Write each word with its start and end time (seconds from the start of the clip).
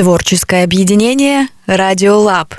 Творческое 0.00 0.64
объединение 0.64 1.48
«Радиолаб». 1.66 2.54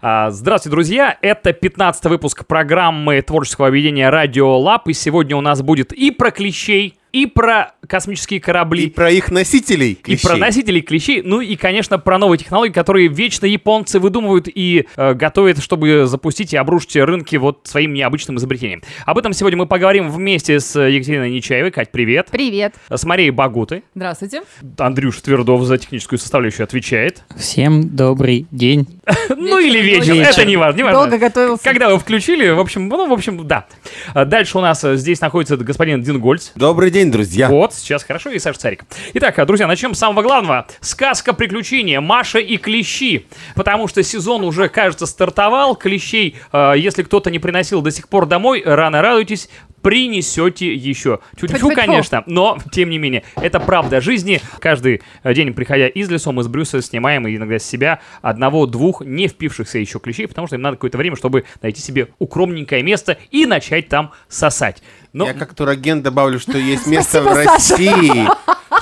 А, 0.00 0.30
Здравствуйте, 0.30 0.70
друзья! 0.70 1.18
Это 1.20 1.52
15 1.52 2.06
выпуск 2.06 2.46
программы 2.46 3.20
творческого 3.20 3.68
объединения 3.68 4.08
«Радио 4.08 4.58
Лаб», 4.58 4.88
и 4.88 4.94
сегодня 4.94 5.36
у 5.36 5.42
нас 5.42 5.60
будет 5.60 5.92
и 5.92 6.10
про 6.10 6.30
клещей, 6.30 6.96
и 7.12 7.26
про 7.26 7.72
космические 7.86 8.40
корабли, 8.40 8.84
И 8.84 8.90
про 8.90 9.10
их 9.10 9.30
носителей 9.30 9.92
и 9.92 9.94
клещей. 9.94 10.28
про 10.28 10.36
носителей 10.36 10.82
клещей, 10.82 11.22
ну 11.22 11.40
и, 11.40 11.56
конечно, 11.56 11.98
про 11.98 12.18
новые 12.18 12.38
технологии, 12.38 12.72
которые 12.72 13.08
вечно 13.08 13.46
японцы 13.46 13.98
выдумывают 13.98 14.48
и 14.52 14.86
э, 14.96 15.14
готовят, 15.14 15.62
чтобы 15.62 16.06
запустить 16.06 16.52
и 16.52 16.56
обрушить 16.56 16.96
рынки 16.96 17.36
вот 17.36 17.62
своим 17.64 17.94
необычным 17.94 18.36
изобретением. 18.36 18.82
Об 19.06 19.18
этом 19.18 19.32
сегодня 19.32 19.56
мы 19.58 19.66
поговорим 19.66 20.10
вместе 20.10 20.60
с 20.60 20.78
Екатериной 20.78 21.30
Нечаевой. 21.30 21.70
Кать, 21.70 21.90
привет. 21.90 22.28
Привет. 22.30 22.74
С 22.90 23.04
Марией 23.04 23.30
Багутой. 23.30 23.84
Здравствуйте. 23.94 24.42
Андрюш 24.76 25.20
Твердов 25.20 25.62
за 25.64 25.78
техническую 25.78 26.18
составляющую 26.18 26.64
отвечает. 26.64 27.24
Всем 27.36 27.94
добрый 27.94 28.46
день. 28.50 28.86
Ну 29.40 29.58
или 29.58 29.80
вечер, 29.80 30.14
это 30.14 30.44
не 30.44 30.56
важно. 30.56 30.78
Не 30.78 30.82
важно. 30.84 31.00
Долго 31.00 31.18
готовился. 31.18 31.62
Когда 31.64 31.90
вы 31.90 31.98
включили, 31.98 32.50
в 32.50 32.58
общем, 32.60 32.88
ну, 32.88 33.06
в 33.08 33.12
общем, 33.12 33.46
да. 33.46 33.66
Дальше 34.14 34.58
у 34.58 34.60
нас 34.60 34.82
э, 34.84 34.96
здесь 34.96 35.20
находится 35.20 35.56
господин 35.56 36.02
Дингольц. 36.02 36.52
Добрый 36.54 36.90
день, 36.90 36.97
друзья. 37.06 37.48
Вот, 37.48 37.74
сейчас 37.74 38.02
хорошо, 38.02 38.30
и 38.30 38.38
Саша 38.38 38.58
Царик. 38.58 38.84
Итак, 39.14 39.46
друзья, 39.46 39.66
начнем 39.66 39.94
с 39.94 39.98
самого 39.98 40.22
главного. 40.22 40.66
Сказка 40.80 41.32
приключения 41.32 42.00
Маша 42.00 42.38
и 42.38 42.56
Клещи. 42.56 43.26
Потому 43.54 43.88
что 43.88 44.02
сезон 44.02 44.42
уже, 44.44 44.68
кажется, 44.68 45.06
стартовал. 45.06 45.76
Клещей, 45.76 46.36
э, 46.52 46.74
если 46.76 47.02
кто-то 47.02 47.30
не 47.30 47.38
приносил 47.38 47.82
до 47.82 47.90
сих 47.90 48.08
пор 48.08 48.26
домой, 48.26 48.62
рано 48.64 49.00
радуйтесь, 49.00 49.48
принесете 49.82 50.74
еще. 50.74 51.20
Тьфу-тьфу. 51.36 51.70
конечно, 51.70 52.22
но, 52.26 52.58
тем 52.72 52.90
не 52.90 52.98
менее, 52.98 53.22
это 53.36 53.60
правда 53.60 54.00
жизни. 54.00 54.40
Каждый 54.60 55.02
э, 55.22 55.34
день, 55.34 55.54
приходя 55.54 55.88
из 55.88 56.10
лесу, 56.10 56.32
мы 56.32 56.42
с 56.42 56.48
Брюса 56.48 56.82
снимаем 56.82 57.26
иногда 57.28 57.58
с 57.58 57.64
себя 57.64 58.00
одного-двух 58.22 59.02
не 59.02 59.28
впившихся 59.28 59.78
еще 59.78 59.98
клещей, 59.98 60.26
потому 60.26 60.46
что 60.46 60.56
им 60.56 60.62
надо 60.62 60.76
какое-то 60.76 60.98
время, 60.98 61.16
чтобы 61.16 61.44
найти 61.62 61.80
себе 61.80 62.08
укромненькое 62.18 62.82
место 62.82 63.18
и 63.30 63.46
начать 63.46 63.88
там 63.88 64.12
сосать. 64.28 64.82
Но 65.12 65.26
Я 65.26 65.34
как 65.34 65.54
турагент 65.54 66.02
добавлю, 66.02 66.38
что 66.38 66.58
есть 66.58 66.86
место 66.86 67.22
в 67.22 67.24
Спасибо, 67.24 67.50
Саша. 67.58 67.74
России, 67.76 68.28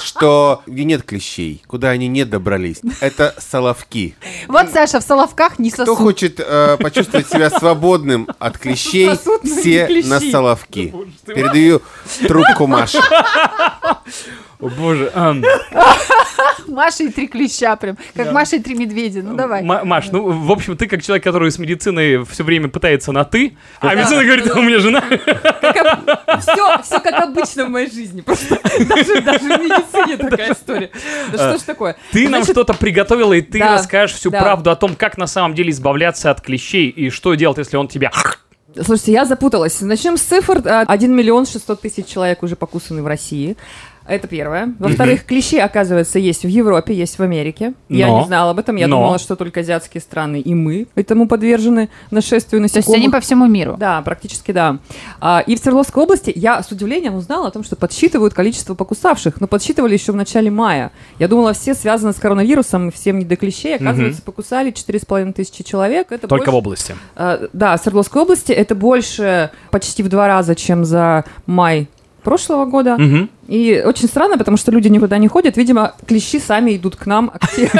что 0.04 0.62
где 0.66 0.84
нет 0.84 1.02
клещей, 1.04 1.62
куда 1.66 1.90
они 1.90 2.08
не 2.08 2.24
добрались. 2.24 2.80
Это 3.00 3.34
соловки. 3.38 4.16
Вот 4.48 4.68
Саша 4.70 5.00
в 5.00 5.04
Соловках 5.04 5.58
не 5.58 5.70
Кто 5.70 5.84
сосут. 5.86 5.98
хочет 5.98 6.40
э, 6.40 6.76
почувствовать 6.78 7.28
себя 7.28 7.48
свободным 7.50 8.28
от 8.38 8.58
клещей, 8.58 9.08
Сосут, 9.14 9.42
все 9.44 9.86
клещи. 9.86 10.08
на 10.08 10.20
соловки. 10.20 10.92
Передаю 11.26 11.80
трубку 12.26 12.66
Маше. 12.66 12.98
О, 14.66 14.70
боже. 14.70 15.10
ам. 15.14 15.42
Маша 16.68 17.04
и 17.04 17.08
три 17.08 17.28
клеща 17.28 17.76
прям. 17.76 17.96
Как 18.14 18.32
Маша 18.32 18.56
и 18.56 18.58
три 18.60 18.74
медведя. 18.74 19.22
Ну 19.22 19.34
давай. 19.34 19.62
М- 19.62 19.86
Маш, 19.86 20.08
ну, 20.10 20.30
в 20.30 20.52
общем, 20.52 20.76
ты 20.76 20.86
как 20.86 21.02
человек, 21.02 21.24
который 21.24 21.50
с 21.50 21.58
медициной 21.58 22.24
все 22.24 22.44
время 22.44 22.68
пытается 22.68 23.12
на 23.12 23.24
«ты», 23.24 23.56
а 23.80 23.94
медицина 23.94 24.24
говорит, 24.24 24.50
у 24.50 24.62
меня 24.62 24.78
жена. 24.78 25.02
Все, 26.40 26.78
все 26.82 27.00
как 27.00 27.14
обычно 27.22 27.66
в 27.66 27.70
моей 27.70 27.90
жизни. 27.90 28.20
Просто 28.20 28.58
даже, 28.88 29.20
даже 29.20 29.38
в 29.40 29.60
медицине 29.60 30.16
такая 30.16 30.52
история. 30.52 30.90
Да 31.32 31.50
что 31.50 31.58
ж 31.58 31.62
такое? 31.62 31.96
Ты 32.12 32.28
нам 32.28 32.44
что-то 32.44 32.74
приготовила, 32.74 33.32
и 33.32 33.42
ты 33.42 33.58
да, 33.58 33.74
расскажешь 33.74 34.16
всю 34.16 34.30
да. 34.30 34.40
правду 34.40 34.70
о 34.70 34.76
том, 34.76 34.94
как 34.96 35.18
на 35.18 35.26
самом 35.26 35.54
деле 35.54 35.70
избавляться 35.70 36.30
от 36.30 36.40
клещей, 36.40 36.88
и 36.88 37.10
что 37.10 37.34
делать, 37.34 37.58
если 37.58 37.76
он 37.76 37.88
тебя... 37.88 38.10
Слушайте, 38.84 39.12
я 39.12 39.24
запуталась. 39.24 39.80
Начнем 39.80 40.18
с 40.18 40.22
цифр. 40.22 40.60
А, 40.66 40.82
1 40.86 41.10
миллион 41.14 41.46
600 41.46 41.80
тысяч 41.80 42.06
человек 42.06 42.42
уже 42.42 42.56
покусаны 42.56 43.02
в 43.02 43.06
России. 43.06 43.56
Это 44.08 44.28
первое. 44.28 44.72
Во-вторых, 44.78 45.24
клещи, 45.24 45.56
оказывается, 45.58 46.18
есть 46.18 46.44
в 46.44 46.48
Европе, 46.48 46.94
есть 46.94 47.18
в 47.18 47.22
Америке. 47.22 47.74
Я 47.88 48.06
Но. 48.06 48.20
не 48.20 48.26
знала 48.26 48.50
об 48.52 48.58
этом. 48.58 48.76
Я 48.76 48.86
Но. 48.86 48.96
думала, 48.96 49.18
что 49.18 49.36
только 49.36 49.60
азиатские 49.60 50.00
страны 50.00 50.40
и 50.40 50.54
мы 50.54 50.86
этому 50.94 51.26
подвержены 51.28 51.88
нашествию 52.10 52.60
То 52.60 52.64
есть 52.64 52.74
насекомых. 52.76 52.98
они 53.00 53.08
по 53.10 53.20
всему 53.20 53.46
миру. 53.46 53.76
Да, 53.78 54.00
практически 54.02 54.52
да. 54.52 54.78
А, 55.20 55.42
и 55.46 55.56
в 55.56 55.58
Свердловской 55.58 56.02
области 56.04 56.32
я 56.34 56.62
с 56.62 56.70
удивлением 56.70 57.14
узнала 57.14 57.48
о 57.48 57.50
том, 57.50 57.64
что 57.64 57.76
подсчитывают 57.76 58.32
количество 58.34 58.74
покусавших, 58.74 59.40
но 59.40 59.46
подсчитывали 59.46 59.94
еще 59.94 60.12
в 60.12 60.16
начале 60.16 60.50
мая. 60.50 60.92
Я 61.18 61.28
думала, 61.28 61.52
все 61.52 61.74
связаны 61.74 62.12
с 62.12 62.16
коронавирусом, 62.16 62.90
всем 62.92 63.18
не 63.18 63.24
до 63.24 63.36
клещей. 63.36 63.76
Оказывается, 63.76 64.22
покусали 64.22 64.72
4,5 64.72 65.32
тысячи 65.32 65.64
человек. 65.64 66.12
Это 66.12 66.28
Только 66.28 66.44
в 66.50 66.52
больше- 66.52 66.56
области. 66.58 66.94
А, 67.16 67.48
да, 67.52 67.76
в 67.76 67.80
Свердловской 67.80 68.22
области 68.22 68.52
это 68.52 68.74
больше 68.74 69.50
почти 69.70 70.02
в 70.02 70.08
два 70.08 70.28
раза, 70.28 70.54
чем 70.54 70.84
за 70.84 71.24
май 71.46 71.88
прошлого 72.26 72.64
года. 72.64 72.96
Мгм. 72.98 73.30
И 73.46 73.80
очень 73.86 74.08
странно, 74.08 74.36
потому 74.36 74.56
что 74.56 74.72
люди 74.72 74.88
никуда 74.88 75.18
не 75.18 75.28
ходят. 75.28 75.56
Видимо, 75.56 75.92
клещи 76.08 76.40
сами 76.40 76.76
идут 76.76 76.96
к 76.96 77.06
нам 77.06 77.30
акти- 77.32 77.70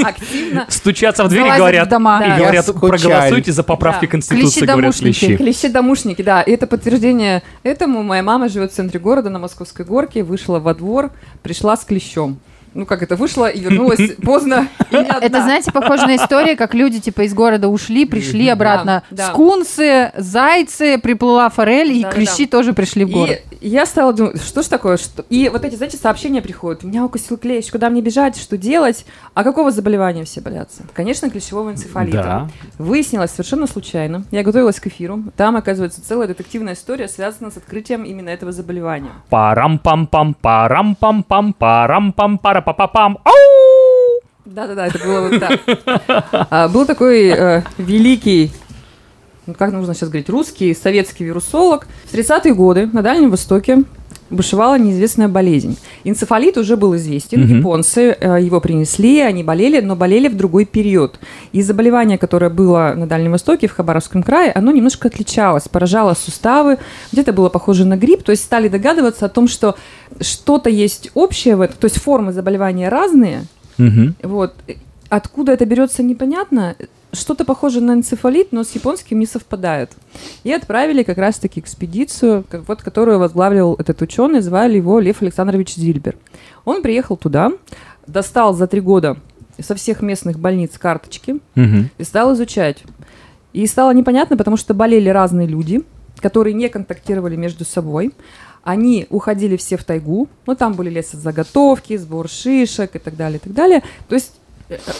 активно. 0.02 0.64
Стучатся 0.70 1.24
в 1.24 1.28
дверь 1.28 1.40
и 1.40 1.44
Залазят 1.44 1.58
говорят, 1.58 1.88
дома. 1.90 2.24
и 2.24 2.38
говорят, 2.38 2.66
проголосуйте 2.80 3.52
за 3.52 3.62
поправки. 3.62 4.06
Конституции, 4.06 4.64
говорят 4.64 4.96
клещи. 4.96 5.36
Клещи-домушники, 5.36 6.22
да. 6.22 6.40
И 6.40 6.50
это 6.52 6.66
подтверждение 6.66 7.42
этому. 7.62 8.02
Моя 8.02 8.22
мама 8.22 8.48
живет 8.48 8.72
в 8.72 8.74
центре 8.74 8.98
города 8.98 9.28
на 9.28 9.38
Московской 9.38 9.84
горке, 9.84 10.22
вышла 10.22 10.58
во 10.60 10.74
двор, 10.74 11.10
пришла 11.42 11.76
с 11.76 11.84
клещом. 11.84 12.38
Ну, 12.74 12.86
как 12.86 13.02
это, 13.02 13.16
вышла 13.16 13.48
и 13.48 13.60
вернулась 13.60 14.00
поздно. 14.22 14.68
и. 14.90 14.96
Это, 14.96 15.42
знаете, 15.42 15.72
похоже 15.72 16.06
на 16.06 16.16
историю, 16.16 16.56
как 16.56 16.74
люди 16.74 17.00
типа 17.00 17.22
из 17.22 17.34
города 17.34 17.68
ушли, 17.68 18.04
пришли 18.06 18.48
обратно. 18.48 19.02
да. 19.10 19.28
Скунсы, 19.28 20.12
зайцы, 20.16 20.98
приплыла 20.98 21.48
форель, 21.48 21.92
и 21.92 22.04
клещи 22.04 22.46
тоже 22.46 22.72
пришли 22.72 23.04
в 23.04 23.10
город. 23.10 23.40
И 23.60 23.68
я 23.68 23.86
стала 23.86 24.12
думать, 24.12 24.42
что 24.42 24.62
ж 24.62 24.66
такое? 24.66 24.96
Что... 24.96 25.24
И 25.28 25.48
вот 25.48 25.64
эти, 25.64 25.74
знаете, 25.74 25.96
сообщения 25.96 26.40
приходят. 26.42 26.82
Меня 26.82 27.04
укусил 27.04 27.36
клещ, 27.36 27.70
куда 27.70 27.90
мне 27.90 28.00
бежать, 28.00 28.36
что 28.40 28.56
делать? 28.56 29.04
А 29.34 29.44
какого 29.44 29.70
заболевания 29.70 30.24
все 30.24 30.40
боятся? 30.40 30.84
Конечно, 30.94 31.28
клещевого 31.30 31.70
энцефалита. 31.70 32.22
Да. 32.22 32.48
Выяснилось 32.78 33.30
совершенно 33.30 33.66
случайно. 33.66 34.24
Я 34.30 34.42
готовилась 34.42 34.80
к 34.80 34.86
эфиру. 34.86 35.22
Там, 35.36 35.56
оказывается, 35.56 36.02
целая 36.02 36.28
детективная 36.28 36.74
история 36.74 37.08
связана 37.08 37.50
с 37.50 37.56
открытием 37.56 38.04
именно 38.04 38.28
этого 38.30 38.52
заболевания. 38.52 39.10
Парам-пам-пам, 39.30 40.34
парам-пам-пам, 40.42 41.54
парам-пам-пара-па-па-пам. 42.60 43.18
Да-да-да, 44.44 44.86
это 44.86 44.98
было 44.98 45.28
вот 45.28 45.40
так. 45.40 45.60
А, 46.50 46.68
Был 46.68 46.86
такой 46.86 47.28
э, 47.28 47.62
великий, 47.78 48.50
как 49.54 49.72
нужно 49.72 49.94
сейчас 49.94 50.08
говорить, 50.08 50.28
русский 50.28 50.74
советский 50.74 51.24
вирусолог. 51.24 51.86
В 52.04 52.14
30-е 52.14 52.54
годы 52.54 52.88
на 52.92 53.02
Дальнем 53.02 53.30
Востоке 53.30 53.84
бушевала 54.30 54.78
неизвестная 54.78 55.26
болезнь. 55.26 55.76
Энцефалит 56.04 56.56
уже 56.56 56.76
был 56.76 56.94
известен, 56.94 57.40
Мгм. 57.40 57.58
японцы 57.58 58.16
э, 58.20 58.38
его 58.40 58.60
принесли, 58.60 59.18
они 59.20 59.42
болели, 59.42 59.80
но 59.80 59.96
болели 59.96 60.28
в 60.28 60.36
другой 60.36 60.66
период. 60.66 61.18
И 61.50 61.62
заболевание, 61.62 62.16
которое 62.16 62.48
было 62.48 62.94
на 62.96 63.08
Дальнем 63.08 63.32
Востоке, 63.32 63.66
в 63.66 63.72
Хабаровском 63.72 64.22
крае, 64.22 64.52
оно 64.52 64.70
немножко 64.70 65.08
отличалось, 65.08 65.66
поражало 65.66 66.14
суставы, 66.14 66.78
где-то 67.10 67.32
было 67.32 67.48
похоже 67.48 67.84
на 67.84 67.96
грипп, 67.96 68.22
то 68.22 68.30
есть 68.30 68.44
стали 68.44 68.68
догадываться 68.68 69.26
о 69.26 69.28
том, 69.28 69.48
что 69.48 69.74
что-то 70.20 70.70
есть 70.70 71.10
общее 71.14 71.56
в 71.56 71.60
этом, 71.62 71.76
то 71.80 71.86
есть 71.86 71.98
формы 71.98 72.32
заболевания 72.32 72.88
разные, 72.88 73.46
Мгм. 73.78 74.14
вот. 74.22 74.54
Откуда 75.08 75.50
это 75.54 75.64
берется, 75.66 76.04
непонятно. 76.04 76.76
Что-то 77.12 77.44
похоже 77.44 77.80
на 77.80 77.92
энцефалит, 77.92 78.52
но 78.52 78.62
с 78.62 78.70
японским 78.72 79.18
не 79.18 79.26
совпадает. 79.26 79.90
И 80.44 80.52
отправили 80.52 81.02
как 81.02 81.18
раз-таки 81.18 81.58
экспедицию, 81.58 82.44
вот, 82.68 82.82
которую 82.82 83.18
возглавил 83.18 83.74
этот 83.78 84.00
ученый, 84.02 84.40
звали 84.40 84.76
его 84.76 85.00
Лев 85.00 85.20
Александрович 85.20 85.74
Зильбер. 85.74 86.16
Он 86.64 86.82
приехал 86.82 87.16
туда, 87.16 87.50
достал 88.06 88.54
за 88.54 88.66
три 88.68 88.80
года 88.80 89.16
со 89.60 89.74
всех 89.74 90.02
местных 90.02 90.38
больниц 90.38 90.78
карточки 90.78 91.40
Мгм. 91.56 91.90
и 91.98 92.04
стал 92.04 92.32
изучать. 92.34 92.82
И 93.52 93.66
стало 93.66 93.92
непонятно, 93.92 94.36
потому 94.36 94.56
что 94.56 94.72
болели 94.74 95.08
разные 95.08 95.48
люди, 95.48 95.82
которые 96.20 96.54
не 96.54 96.68
контактировали 96.68 97.34
между 97.34 97.64
собой. 97.64 98.12
Они 98.62 99.06
уходили 99.10 99.56
все 99.56 99.76
в 99.76 99.84
тайгу, 99.84 100.28
ну 100.46 100.54
там 100.54 100.74
были 100.74 100.90
лесозаготовки, 100.90 101.96
сбор 101.96 102.28
шишек 102.28 102.94
и 102.94 102.98
так 102.98 103.16
далее, 103.16 103.38
и 103.38 103.40
так 103.40 103.52
далее. 103.52 103.82
То 104.08 104.14
есть 104.14 104.34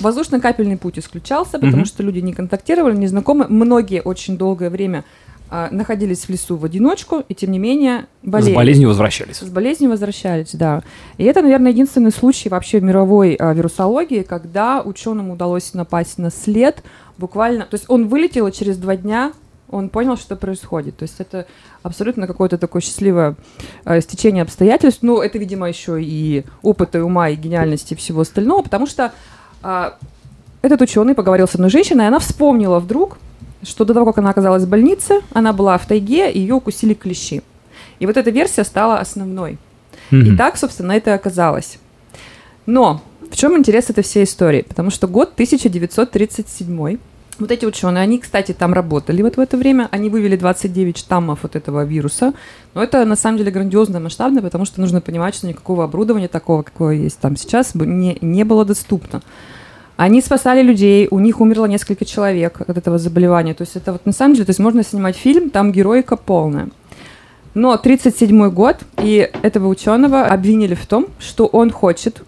воздушно-капельный 0.00 0.76
путь 0.76 0.98
исключался, 0.98 1.52
потому 1.52 1.78
Мгм. 1.78 1.84
что 1.84 2.02
люди 2.02 2.18
не 2.20 2.32
контактировали, 2.32 2.96
не 2.96 3.06
знакомы. 3.06 3.46
Многие 3.48 4.02
очень 4.02 4.36
долгое 4.36 4.70
время 4.70 5.04
а, 5.52 5.68
находились 5.72 6.26
в 6.26 6.28
лесу 6.28 6.56
в 6.56 6.64
одиночку, 6.64 7.24
и 7.28 7.34
тем 7.34 7.50
не 7.50 7.58
менее 7.58 8.06
болели. 8.22 8.52
С 8.52 8.54
болезнью 8.54 8.88
возвращались. 8.88 9.38
С 9.38 9.50
болезнью 9.50 9.90
возвращались, 9.90 10.50
да. 10.52 10.82
И 11.18 11.24
это, 11.24 11.42
наверное, 11.42 11.72
единственный 11.72 12.12
случай 12.12 12.48
вообще 12.48 12.78
в 12.78 12.84
мировой 12.84 13.34
а, 13.34 13.52
вирусологии, 13.52 14.22
когда 14.22 14.80
ученым 14.80 15.30
удалось 15.30 15.74
напасть 15.74 16.18
на 16.18 16.30
след 16.30 16.84
буквально... 17.18 17.64
То 17.64 17.74
есть 17.74 17.86
он 17.88 18.06
вылетел, 18.06 18.46
и 18.46 18.52
через 18.52 18.76
два 18.76 18.94
дня 18.94 19.32
он 19.68 19.88
понял, 19.88 20.16
что 20.16 20.36
происходит. 20.36 20.96
То 20.96 21.02
есть 21.02 21.16
это 21.18 21.46
абсолютно 21.82 22.26
какое-то 22.26 22.56
такое 22.58 22.80
счастливое 22.82 23.34
э, 23.84 24.00
стечение 24.00 24.42
обстоятельств. 24.42 25.00
Ну, 25.02 25.20
это, 25.20 25.38
видимо, 25.38 25.68
еще 25.68 26.00
и 26.00 26.44
опыта, 26.62 26.98
и 26.98 27.00
ума, 27.00 27.28
и 27.28 27.36
гениальности 27.36 27.94
и 27.94 27.96
всего 27.96 28.20
остального, 28.20 28.62
потому 28.62 28.86
что 28.86 29.12
этот 29.62 30.80
ученый 30.82 31.14
поговорил 31.14 31.46
с 31.48 31.54
одной 31.54 31.70
женщиной, 31.70 32.04
и 32.04 32.08
она 32.08 32.18
вспомнила 32.18 32.78
вдруг, 32.80 33.18
что 33.62 33.84
до 33.84 33.94
того, 33.94 34.06
как 34.06 34.18
она 34.18 34.30
оказалась 34.30 34.64
в 34.64 34.68
больнице, 34.68 35.20
она 35.32 35.52
была 35.52 35.76
в 35.78 35.86
тайге, 35.86 36.30
и 36.30 36.38
ее 36.40 36.54
укусили 36.54 36.94
клещи. 36.94 37.42
И 37.98 38.06
вот 38.06 38.16
эта 38.16 38.30
версия 38.30 38.64
стала 38.64 38.98
основной. 38.98 39.58
И 40.10 40.14
Мгм. 40.16 40.36
так, 40.36 40.56
собственно, 40.56 40.92
это 40.92 41.10
и 41.10 41.14
оказалось. 41.14 41.78
Но 42.66 43.00
В 43.30 43.36
чем 43.36 43.56
интерес 43.56 43.88
этой 43.90 44.02
всей 44.02 44.24
истории? 44.24 44.62
Потому 44.62 44.90
что 44.90 45.06
год 45.06 45.34
1937 45.34 46.98
вот 47.40 47.50
эти 47.50 47.64
ученые, 47.64 48.02
они, 48.02 48.18
кстати, 48.18 48.52
там 48.52 48.72
работали 48.72 49.22
вот 49.22 49.36
в 49.36 49.40
это 49.40 49.56
время, 49.56 49.88
они 49.90 50.08
вывели 50.08 50.36
29 50.36 50.96
штаммов 50.96 51.40
вот 51.42 51.56
этого 51.56 51.84
вируса, 51.84 52.32
но 52.74 52.82
это 52.82 53.04
на 53.04 53.16
самом 53.16 53.38
деле 53.38 53.50
грандиозно 53.50 54.00
масштабно, 54.00 54.42
потому 54.42 54.64
что 54.64 54.80
нужно 54.80 55.00
понимать, 55.00 55.34
что 55.34 55.46
никакого 55.46 55.84
оборудования 55.84 56.28
такого, 56.28 56.62
какое 56.62 56.94
есть 56.96 57.18
там 57.18 57.36
сейчас, 57.36 57.74
не, 57.74 58.18
не 58.20 58.44
было 58.44 58.64
доступно. 58.64 59.22
Они 59.96 60.22
спасали 60.22 60.62
людей, 60.62 61.08
у 61.10 61.18
них 61.18 61.40
умерло 61.40 61.66
несколько 61.66 62.06
человек 62.06 62.62
от 62.62 62.78
этого 62.78 62.96
заболевания. 62.98 63.52
То 63.52 63.62
есть 63.62 63.76
это 63.76 63.92
вот 63.92 64.06
на 64.06 64.12
самом 64.12 64.32
деле, 64.34 64.46
то 64.46 64.50
есть 64.50 64.60
можно 64.60 64.82
снимать 64.82 65.14
фильм, 65.14 65.50
там 65.50 65.72
героика 65.72 66.16
полная. 66.16 66.68
Но 67.52 67.76
37 67.76 68.48
год, 68.50 68.78
и 69.02 69.28
этого 69.42 69.68
ученого 69.68 70.24
обвинили 70.24 70.74
в 70.74 70.86
том, 70.86 71.08
что 71.18 71.46
он 71.46 71.70
хочет 71.70 72.22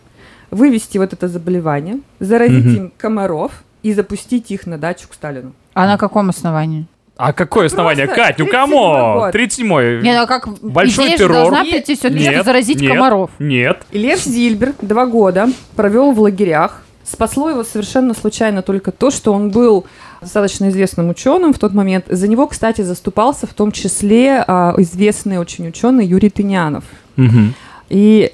вывести 0.50 0.98
вот 0.98 1.14
это 1.14 1.28
заболевание, 1.28 2.00
заразить 2.20 2.66
Мгм. 2.66 2.76
им 2.76 2.92
комаров 2.98 3.64
и 3.82 3.92
запустить 3.92 4.50
их 4.50 4.66
на 4.66 4.78
дачу 4.78 5.08
к 5.08 5.14
Сталину. 5.14 5.52
А 5.74 5.86
на 5.86 5.98
каком 5.98 6.28
основании? 6.28 6.86
А 7.16 7.32
какое 7.32 7.66
основание? 7.66 8.06
Просто 8.06 8.22
Кать, 8.22 8.38
ну 8.38 8.46
37-й 8.46 8.50
кому? 8.50 8.76
год. 9.14 9.34
37-й. 9.34 10.02
Не, 10.02 10.14
ну 10.14 10.22
а 10.22 10.26
как 10.26 10.48
Большой 10.60 11.06
идея 11.06 11.18
террор. 11.18 11.36
должна 11.36 11.64
прийти 11.64 11.94
все-таки, 11.94 12.20
Нет, 12.28 12.44
заразить 12.44 12.80
нет, 12.80 12.92
комаров. 12.92 13.30
Нет. 13.38 13.82
И 13.90 13.98
Лев 13.98 14.20
Зильбер 14.24 14.74
два 14.80 15.06
года 15.06 15.48
провел 15.76 16.12
в 16.12 16.20
лагерях. 16.20 16.82
Спасло 17.04 17.50
его 17.50 17.64
совершенно 17.64 18.14
случайно 18.14 18.62
только 18.62 18.92
то, 18.92 19.10
что 19.10 19.32
он 19.32 19.50
был 19.50 19.86
достаточно 20.20 20.68
известным 20.70 21.10
ученым 21.10 21.52
в 21.52 21.58
тот 21.58 21.74
момент. 21.74 22.06
За 22.08 22.28
него, 22.28 22.46
кстати, 22.46 22.80
заступался 22.82 23.46
в 23.46 23.54
том 23.54 23.72
числе 23.72 24.42
а, 24.46 24.74
известный 24.78 25.38
очень 25.38 25.68
ученый 25.68 26.06
Юрий 26.06 26.30
Тынянов. 26.30 26.84
Мгм. 27.16 27.54
И 27.88 28.32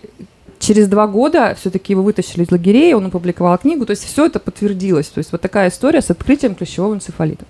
через 0.69 0.87
два 0.87 1.07
года 1.07 1.57
все-таки 1.59 1.95
его 1.95 2.03
вытащили 2.03 2.45
из 2.45 2.51
лагерей, 2.51 2.93
он 2.93 3.07
опубликовал 3.07 3.57
книгу, 3.57 3.87
то 3.87 3.93
есть 3.93 4.05
все 4.05 4.27
это 4.27 4.39
подтвердилось. 4.39 5.07
То 5.07 5.19
есть 5.19 5.33
вот 5.33 5.41
такая 5.41 5.71
история 5.71 6.03
с 6.03 6.11
открытием 6.11 6.55
клещевого 6.55 6.95
энцефалита. 6.95 7.47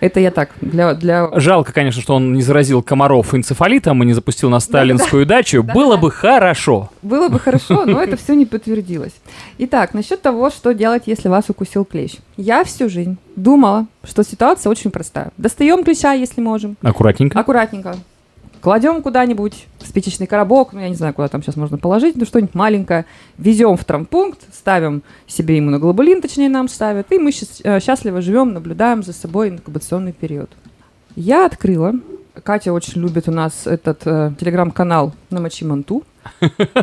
Это 0.00 0.18
я 0.18 0.30
так, 0.30 0.50
для... 0.60 0.94
для... 0.94 1.30
Жалко, 1.38 1.72
конечно, 1.72 2.02
что 2.02 2.14
он 2.14 2.32
не 2.32 2.42
заразил 2.42 2.82
комаров 2.82 3.34
энцефалитом 3.34 4.02
и 4.02 4.06
не 4.06 4.12
запустил 4.12 4.50
на 4.50 4.60
сталинскую 4.60 5.24
дачу. 5.26 5.62
Было 5.62 5.96
бы 5.96 6.10
хорошо. 6.10 6.90
Было 7.02 7.28
бы 7.28 7.38
хорошо, 7.38 7.84
но 7.84 8.02
это 8.02 8.16
все 8.16 8.34
не 8.34 8.46
подтвердилось. 8.46 9.14
Итак, 9.58 9.94
насчет 9.94 10.20
того, 10.20 10.50
что 10.50 10.74
делать, 10.74 11.02
если 11.06 11.28
вас 11.28 11.48
укусил 11.48 11.84
клещ. 11.84 12.16
Я 12.36 12.64
всю 12.64 12.88
жизнь 12.88 13.18
думала, 13.36 13.86
что 14.02 14.24
ситуация 14.24 14.70
очень 14.70 14.90
простая. 14.90 15.30
Достаем 15.36 15.84
клеща, 15.84 16.12
если 16.12 16.40
можем. 16.40 16.76
Аккуратненько. 16.82 17.38
Аккуратненько. 17.38 17.96
Кладем 18.64 19.02
куда-нибудь 19.02 19.66
в 19.78 19.86
спичечный 19.86 20.26
коробок, 20.26 20.72
ну, 20.72 20.80
я 20.80 20.88
не 20.88 20.94
знаю, 20.94 21.12
куда 21.12 21.28
там 21.28 21.42
сейчас 21.42 21.56
можно 21.56 21.76
положить, 21.76 22.16
ну, 22.16 22.24
что-нибудь 22.24 22.54
маленькое. 22.54 23.04
Везем 23.36 23.76
в 23.76 23.84
травмпункт, 23.84 24.40
ставим 24.54 25.02
себе 25.26 25.58
иммуноглобулин, 25.58 26.22
точнее, 26.22 26.48
нам 26.48 26.68
ставят, 26.68 27.12
и 27.12 27.18
мы 27.18 27.30
э, 27.30 27.80
счастливо 27.80 28.22
живем, 28.22 28.54
наблюдаем 28.54 29.02
за 29.02 29.12
собой 29.12 29.50
инкубационный 29.50 30.12
период. 30.14 30.48
Я 31.14 31.44
открыла, 31.44 31.92
Катя 32.42 32.72
очень 32.72 33.02
любит 33.02 33.28
у 33.28 33.32
нас 33.32 33.66
этот 33.66 34.00
э, 34.06 34.32
телеграм-канал 34.40 35.12
«Намочи 35.28 35.66
манту». 35.66 36.02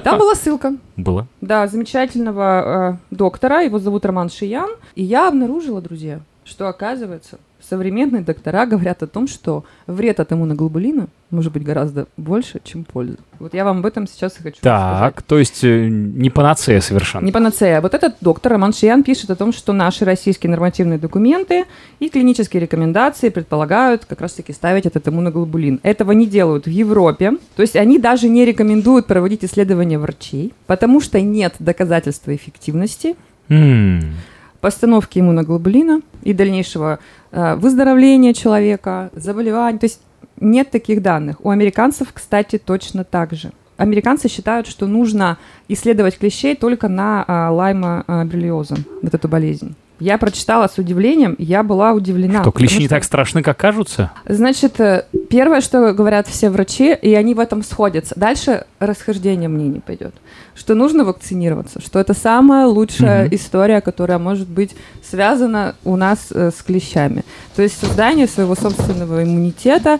Там 0.04 0.20
была 0.20 0.36
ссылка, 0.36 0.76
Было. 0.98 1.26
да, 1.42 1.66
замечательного 1.66 3.00
э, 3.12 3.16
доктора, 3.16 3.62
его 3.62 3.80
зовут 3.80 4.06
Роман 4.06 4.30
Шиян. 4.30 4.70
И 4.94 5.04
я 5.04 5.28
обнаружила, 5.28 5.82
друзья, 5.82 6.20
что 6.52 6.68
оказывается, 6.68 7.40
современные 7.62 8.22
доктора 8.22 8.66
говорят 8.66 9.02
о 9.04 9.08
том, 9.08 9.28
что 9.28 9.64
вред 9.88 10.20
от 10.20 10.34
иммуноглобулина 10.34 11.08
может 11.30 11.54
быть 11.54 11.64
гораздо 11.64 12.08
больше, 12.18 12.60
чем 12.64 12.84
польза. 12.84 13.18
Вот 13.40 13.54
я 13.54 13.64
вам 13.64 13.80
об 13.80 13.86
этом 13.86 14.06
сейчас 14.06 14.38
и 14.38 14.44
хочу. 14.44 14.58
Так, 14.62 15.22
то 15.22 15.40
есть 15.40 15.64
э, 15.64 15.88
не 15.88 16.30
панацея 16.30 16.82
совершенно. 16.82 17.24
Не 17.24 17.32
панацея. 17.32 17.80
Вот 17.80 17.94
этот 17.94 18.16
доктор 18.20 18.52
Роман 18.52 18.74
Шиян 18.74 19.02
пишет 19.04 19.30
о 19.30 19.36
том, 19.38 19.54
что 19.54 19.72
наши 19.72 20.04
российские 20.04 20.50
нормативные 20.52 21.00
документы 21.00 21.64
и 22.00 22.10
клинические 22.10 22.62
рекомендации 22.62 23.30
предполагают 23.30 24.04
как 24.04 24.20
раз-таки 24.20 24.52
ставить 24.52 24.86
этот 24.86 25.08
иммуноглобулин. 25.08 25.80
Этого 25.84 26.12
не 26.12 26.28
делают 26.28 26.66
в 26.66 26.70
Европе. 26.70 27.38
То 27.56 27.62
есть 27.62 27.78
они 27.78 27.98
даже 27.98 28.28
не 28.28 28.44
рекомендуют 28.44 29.08
проводить 29.08 29.46
исследования 29.46 29.98
врачей, 29.98 30.54
потому 30.68 31.00
что 31.00 31.22
нет 31.22 31.56
доказательства 31.60 32.36
эффективности 32.36 33.16
М. 33.52 34.16
постановки 34.62 35.20
иммуноглобулина 35.20 36.02
и 36.24 36.34
дальнейшего 36.34 37.00
э, 37.32 37.56
выздоровления 37.56 38.34
человека, 38.34 39.10
заболеваний. 39.14 39.80
То 39.80 39.86
есть 39.86 40.02
нет 40.40 40.72
таких 40.72 41.02
данных. 41.02 41.38
У 41.44 41.50
американцев, 41.50 42.08
кстати, 42.14 42.58
точно 42.58 43.04
так 43.04 43.34
же. 43.34 43.52
Американцы 43.78 44.28
считают, 44.30 44.68
что 44.68 44.86
нужно 44.86 45.38
исследовать 45.68 46.18
клещей 46.20 46.56
только 46.56 46.88
на 46.88 47.26
а, 47.28 47.50
лайма 47.50 48.04
а, 48.06 48.26
бриллиоза, 48.26 48.76
вот 49.02 49.14
эту 49.14 49.28
болезнь. 49.28 49.76
Я 50.00 50.18
прочитала 50.18 50.68
с 50.68 50.80
удивлением, 50.80 51.36
я 51.38 51.62
была 51.62 51.94
удивлена. 51.94 52.42
Что, 52.42 52.52
клещи 52.52 52.80
не 52.80 52.86
что- 52.86 52.96
так 52.96 53.04
страшны, 53.04 53.44
как 53.44 53.58
кажутся? 53.58 54.12
Значит, 54.26 54.80
э, 54.80 55.06
первое, 55.30 55.62
что 55.62 55.94
говорят 55.94 56.28
все 56.28 56.50
врачи, 56.50 56.94
и 56.94 57.14
они 57.14 57.36
в 57.36 57.40
этом 57.40 57.64
сходятся. 57.64 58.16
Дальше 58.18 58.66
расхождение 58.80 59.48
мнений 59.48 59.80
пойдет. 59.80 60.16
Что 60.54 60.76
нужно 60.76 61.06
вакцинироваться, 61.06 61.82
что 61.82 62.00
это 62.00 62.14
самая 62.14 62.68
лучшая 62.68 63.26
Мгм. 63.26 63.36
история, 63.36 63.82
которая 63.82 64.20
может 64.20 64.48
быть 64.48 64.76
связана 65.10 65.76
у 65.84 65.96
нас 65.96 66.28
э, 66.32 66.52
с 66.52 66.62
клещами. 66.62 67.24
То 67.56 67.62
есть 67.62 67.80
создание 67.80 68.28
своего 68.28 68.56
собственного 68.56 69.24
иммунитета, 69.24 70.00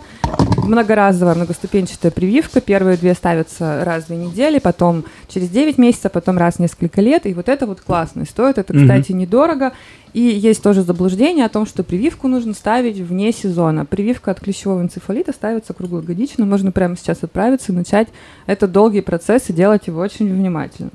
многоразовая 0.58 1.34
многоступенчатая 1.34 2.10
прививка. 2.12 2.60
Первые 2.60 2.96
две 2.96 3.14
ставятся 3.14 3.82
раз 3.84 4.04
в 4.04 4.06
две 4.08 4.16
недели, 4.16 4.58
потом 4.58 5.04
через 5.28 5.48
9 5.48 5.78
месяцев, 5.78 6.12
потом 6.12 6.38
раз 6.38 6.56
в 6.56 6.58
несколько 6.60 7.00
лет. 7.00 7.26
И 7.26 7.34
вот 7.34 7.48
это 7.48 7.66
вот 7.66 7.80
классно. 7.80 8.24
Стоит 8.24 8.58
это, 8.58 8.72
кстати, 8.72 9.12
недорого. 9.12 9.72
И 10.12 10.20
есть 10.20 10.62
тоже 10.62 10.82
заблуждение 10.82 11.46
о 11.46 11.48
том, 11.48 11.64
что 11.66 11.82
прививку 11.82 12.28
нужно 12.28 12.52
ставить 12.52 12.98
вне 12.98 13.32
сезона. 13.32 13.86
Прививка 13.86 14.30
от 14.32 14.40
клещевого 14.40 14.82
энцефалита 14.82 15.32
ставится 15.32 15.72
круглогодично. 15.72 16.44
Можно 16.44 16.70
прямо 16.70 16.96
сейчас 16.96 17.22
отправиться 17.22 17.72
и 17.72 17.74
начать 17.74 18.08
этот 18.46 18.72
долгий 18.72 19.00
процесс 19.00 19.48
и 19.48 19.52
делать 19.54 19.86
его 19.86 20.00
очень 20.00 20.32
внимательно. 20.32 20.90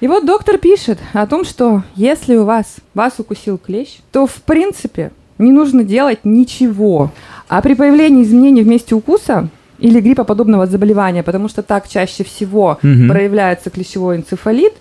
И 0.00 0.08
вот 0.08 0.24
доктор 0.26 0.58
пишет 0.58 0.98
о 1.12 1.26
том, 1.26 1.44
что 1.44 1.82
если 1.94 2.36
у 2.36 2.44
вас 2.44 2.76
вас 2.94 3.14
укусил 3.18 3.58
клещ, 3.58 3.98
то 4.10 4.26
в 4.26 4.42
принципе 4.42 5.10
не 5.38 5.52
нужно 5.52 5.84
делать 5.84 6.20
ничего. 6.24 7.12
А 7.48 7.60
при 7.60 7.74
появлении 7.74 8.22
изменений 8.22 8.62
в 8.62 8.66
месте 8.66 8.94
укуса 8.94 9.48
или 9.78 10.00
гриппоподобного 10.00 10.66
заболевания, 10.66 11.22
потому 11.22 11.48
что 11.48 11.62
так 11.62 11.86
чаще 11.88 12.24
всего 12.24 12.78
Мгм. 12.82 13.08
проявляется 13.08 13.68
клещевой 13.68 14.16
энцефалит, 14.16 14.72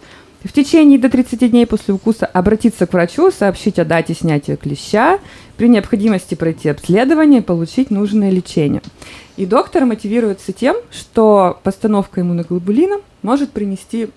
в 0.45 0.53
течение 0.53 0.99
до 0.99 1.09
30 1.09 1.49
дней 1.51 1.65
после 1.65 1.93
укуса 1.93 2.25
обратиться 2.25 2.85
к 2.85 2.93
врачу, 2.93 3.31
сообщить 3.31 3.79
о 3.79 3.85
дате 3.85 4.13
снятия 4.13 4.55
клеща, 4.55 5.19
при 5.57 5.67
необходимости 5.67 6.35
пройти 6.35 6.69
обследование 6.69 7.41
и 7.41 7.43
получить 7.43 7.89
нужное 7.89 8.29
лечение. 8.29 8.81
И 9.37 9.45
доктор 9.45 9.85
мотивируется 9.85 10.53
тем, 10.53 10.75
что 10.91 11.59
постановка 11.63 12.21
иммуноглобулина 12.21 12.97
может 13.23 13.51
принести 13.51 14.09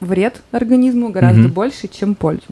вред 0.00 0.42
организму 0.50 1.10
гораздо 1.10 1.42
Мгм. 1.42 1.52
больше, 1.52 1.88
чем 1.88 2.14
пользу. 2.16 2.42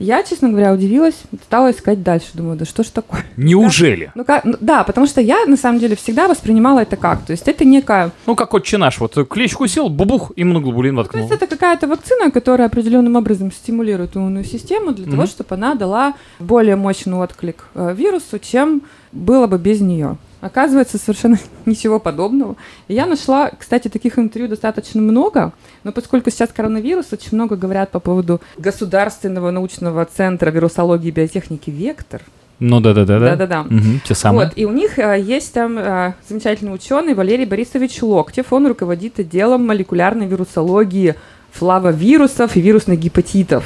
Я, 0.00 0.22
честно 0.22 0.48
говоря, 0.48 0.72
удивилась, 0.72 1.14
стала 1.44 1.70
искать 1.72 2.02
дальше, 2.02 2.28
думаю, 2.32 2.56
да 2.56 2.64
что 2.64 2.82
ж 2.82 2.86
такое? 2.86 3.22
Неужели? 3.36 4.10
Ну, 4.14 4.24
как, 4.24 4.44
ну, 4.46 4.54
да, 4.60 4.82
потому 4.82 5.06
что 5.06 5.20
я, 5.20 5.44
на 5.46 5.58
самом 5.58 5.78
деле, 5.78 5.94
всегда 5.94 6.26
воспринимала 6.26 6.80
это 6.80 6.96
как? 6.96 7.22
То 7.26 7.32
есть 7.32 7.46
это 7.46 7.66
некая 7.66 8.10
Ну, 8.24 8.34
как 8.34 8.54
отче 8.54 8.78
наш. 8.78 8.98
Вот 8.98 9.16
э, 9.18 9.26
клещ 9.26 9.52
кусил, 9.52 9.90
бубух, 9.90 10.32
иммуноглобулин 10.36 10.94
То 10.96 11.02
воткнул. 11.02 11.22
есть 11.28 11.34
это 11.34 11.46
какая-то 11.46 11.86
вакцина, 11.86 12.30
которая 12.30 12.68
определенным 12.68 13.14
образом 13.16 13.52
стимулирует 13.52 14.16
иммунную 14.16 14.44
систему 14.44 14.92
для 14.92 15.04
того, 15.04 15.18
Мгм. 15.18 15.26
чтобы 15.26 15.54
она 15.54 15.74
дала 15.74 16.14
более 16.38 16.76
мощный 16.76 17.18
отклик 17.18 17.66
э, 17.74 17.94
вирусу, 17.94 18.38
чем 18.38 18.80
было 19.12 19.46
бы 19.46 19.58
без 19.58 19.82
нее. 19.82 20.16
Оказывается, 20.40 20.98
совершенно 20.98 21.38
ничего 21.66 21.98
подобного. 21.98 22.56
И 22.88 22.94
я 22.94 23.06
нашла, 23.06 23.50
кстати, 23.58 23.88
таких 23.88 24.18
интервью 24.18 24.48
достаточно 24.48 25.00
много, 25.00 25.52
но 25.84 25.92
поскольку 25.92 26.30
сейчас 26.30 26.50
коронавирус, 26.50 27.12
очень 27.12 27.30
много 27.32 27.56
говорят 27.56 27.90
по 27.90 28.00
поводу 28.00 28.40
Государственного 28.56 29.50
научного 29.50 30.04
центра 30.04 30.50
вирусологии 30.50 31.08
и 31.08 31.12
биотехники 31.12 31.70
«Вектор». 31.70 32.22
Ну, 32.58 32.80
да-да-да. 32.80 33.18
Да-да-да. 33.18 33.62
Мгм, 33.62 34.00
Те 34.06 34.14
самые. 34.14 34.48
Вот, 34.48 34.52
и 34.56 34.66
у 34.66 34.70
них 34.70 34.98
э, 34.98 35.18
есть 35.18 35.54
там 35.54 35.78
э, 35.78 36.12
замечательный 36.28 36.74
ученый 36.74 37.14
Валерий 37.14 37.46
Борисович 37.46 38.02
Локтев. 38.02 38.52
Он 38.52 38.66
руководит 38.66 39.18
отделом 39.18 39.66
молекулярной 39.66 40.26
вирусологии 40.26 41.14
флавовирусов 41.52 42.56
и 42.56 42.60
вирусных 42.60 42.98
гепатитов. 42.98 43.64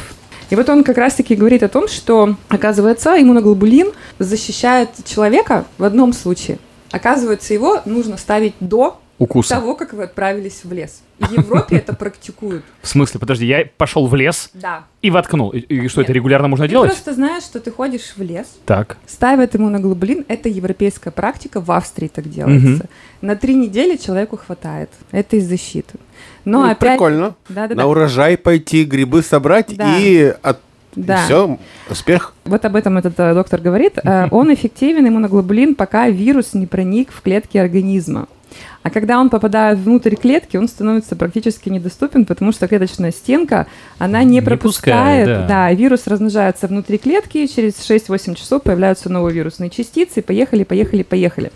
И 0.50 0.56
вот 0.56 0.68
он 0.68 0.84
как 0.84 0.98
раз-таки 0.98 1.34
говорит 1.34 1.62
о 1.62 1.68
том, 1.68 1.88
что, 1.88 2.36
оказывается, 2.48 3.20
иммуноглобулин 3.20 3.92
защищает 4.18 4.90
человека 5.04 5.64
в 5.78 5.84
одном 5.84 6.12
случае. 6.12 6.58
Оказывается, 6.90 7.54
его 7.54 7.80
нужно 7.84 8.16
ставить 8.16 8.54
до 8.60 9.00
Укуса. 9.18 9.54
того, 9.56 9.74
как 9.74 9.92
вы 9.92 10.04
отправились 10.04 10.60
в 10.64 10.72
лес. 10.72 11.02
В 11.18 11.30
Европе 11.32 11.76
это 11.76 11.94
практикуют. 11.94 12.64
В 12.82 12.88
смысле, 12.88 13.20
подожди, 13.20 13.46
я 13.46 13.64
пошел 13.76 14.06
в 14.08 14.14
лес 14.16 14.50
Да. 14.54 14.84
и 15.02 15.10
воткнул. 15.10 15.50
И, 15.50 15.58
и 15.60 15.88
что, 15.88 16.00
Нет. 16.00 16.10
это 16.10 16.12
регулярно 16.12 16.48
можно 16.48 16.66
Ты 16.66 16.70
делать? 16.70 16.90
просто 16.90 17.14
знаешь, 17.14 17.44
что 17.44 17.60
ты 17.60 17.70
ходишь 17.70 18.14
в 18.16 18.22
лес, 18.22 18.46
Так. 18.66 18.96
ставят 19.06 19.54
иммуноглобулин. 19.56 20.24
Это 20.28 20.48
европейская 20.48 21.10
практика, 21.12 21.60
в 21.60 21.70
Австрии 21.70 22.08
так 22.08 22.28
делается. 22.28 22.88
На 23.20 23.36
три 23.36 23.54
недели 23.54 23.96
человеку 23.96 24.36
хватает. 24.36 24.90
Это 25.12 25.36
из 25.36 25.48
защиты. 25.48 25.94
Но 26.44 26.62
Ну, 26.62 26.70
опять... 26.70 26.92
Прикольно. 26.92 27.34
Да-да-да. 27.48 27.74
На 27.82 27.86
урожай 27.86 28.36
пойти, 28.36 28.84
грибы 28.84 29.22
собрать 29.22 29.74
Да. 29.76 29.96
и, 29.98 30.34
от... 30.42 30.58
Да. 30.96 31.24
все, 31.24 31.58
успех. 31.90 32.34
Вот 32.44 32.64
об 32.64 32.76
этом 32.76 32.96
этот 32.98 33.18
э, 33.18 33.34
доктор 33.34 33.60
говорит. 33.60 33.98
Э, 34.04 34.28
он 34.30 34.52
эффективен, 34.54 35.08
иммуноглобулин, 35.08 35.74
пока 35.74 36.08
вирус 36.08 36.54
не 36.54 36.66
проник 36.66 37.10
в 37.10 37.20
клетки 37.20 37.58
организма. 37.58 38.28
А 38.84 38.90
когда 38.90 39.18
он 39.18 39.30
попадает 39.30 39.78
внутрь 39.78 40.14
клетки, 40.14 40.56
он 40.56 40.68
становится 40.68 41.16
практически 41.16 41.70
недоступен, 41.70 42.26
потому 42.26 42.52
что 42.52 42.68
клеточная 42.68 43.12
стенка, 43.12 43.66
она 43.98 44.22
не, 44.22 44.36
Не 44.36 44.42
пропускает. 44.42 45.26
пускает, 45.26 45.48
да. 45.48 45.72
вирус 45.72 46.06
размножается 46.06 46.66
внутри 46.66 46.98
клетки, 46.98 47.38
и 47.38 47.48
через 47.48 47.72
6-8 47.74 48.34
часов 48.34 48.62
появляются 48.62 49.10
новые 49.10 49.34
вирусные 49.34 49.70
частицы, 49.70 50.20
поехали, 50.22 50.64
поехали, 50.64 51.02
поехали. 51.02 51.50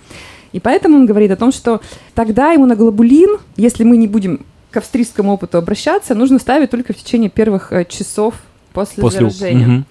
И 0.52 0.60
поэтому 0.60 0.96
он 0.96 1.06
говорит 1.06 1.30
о 1.30 1.36
том, 1.36 1.52
что 1.52 1.80
тогда 2.14 2.54
иммуноглобулин, 2.54 3.38
если 3.56 3.84
мы 3.84 3.96
не 3.96 4.06
будем 4.06 4.46
к 4.70 4.76
австрийскому 4.76 5.32
опыту 5.32 5.58
обращаться, 5.58 6.14
нужно 6.14 6.38
ставить 6.38 6.70
только 6.70 6.92
в 6.92 6.96
течение 6.96 7.30
первых 7.30 7.72
э, 7.72 7.84
часов 7.84 8.34
после, 8.72 9.02
После 9.02 9.30
заражения. 9.30 9.66
Мгм. 9.66 9.86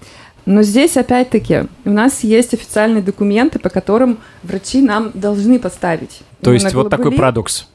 Но 0.45 0.63
здесь, 0.63 0.95
опять-таки, 0.95 1.65
у 1.83 1.89
нас 1.89 2.23
есть 2.23 2.53
официальные 2.53 3.03
документы, 3.03 3.59
по 3.59 3.67
которым 3.67 4.17
врачи 4.43 4.81
нам 4.81 5.11
должны 5.13 5.59
поставить. 5.59 6.21
То 6.41 6.53
есть 6.53 6.73
вот 6.73 6.89
такой 6.89 7.11
парадокс. 7.11 7.67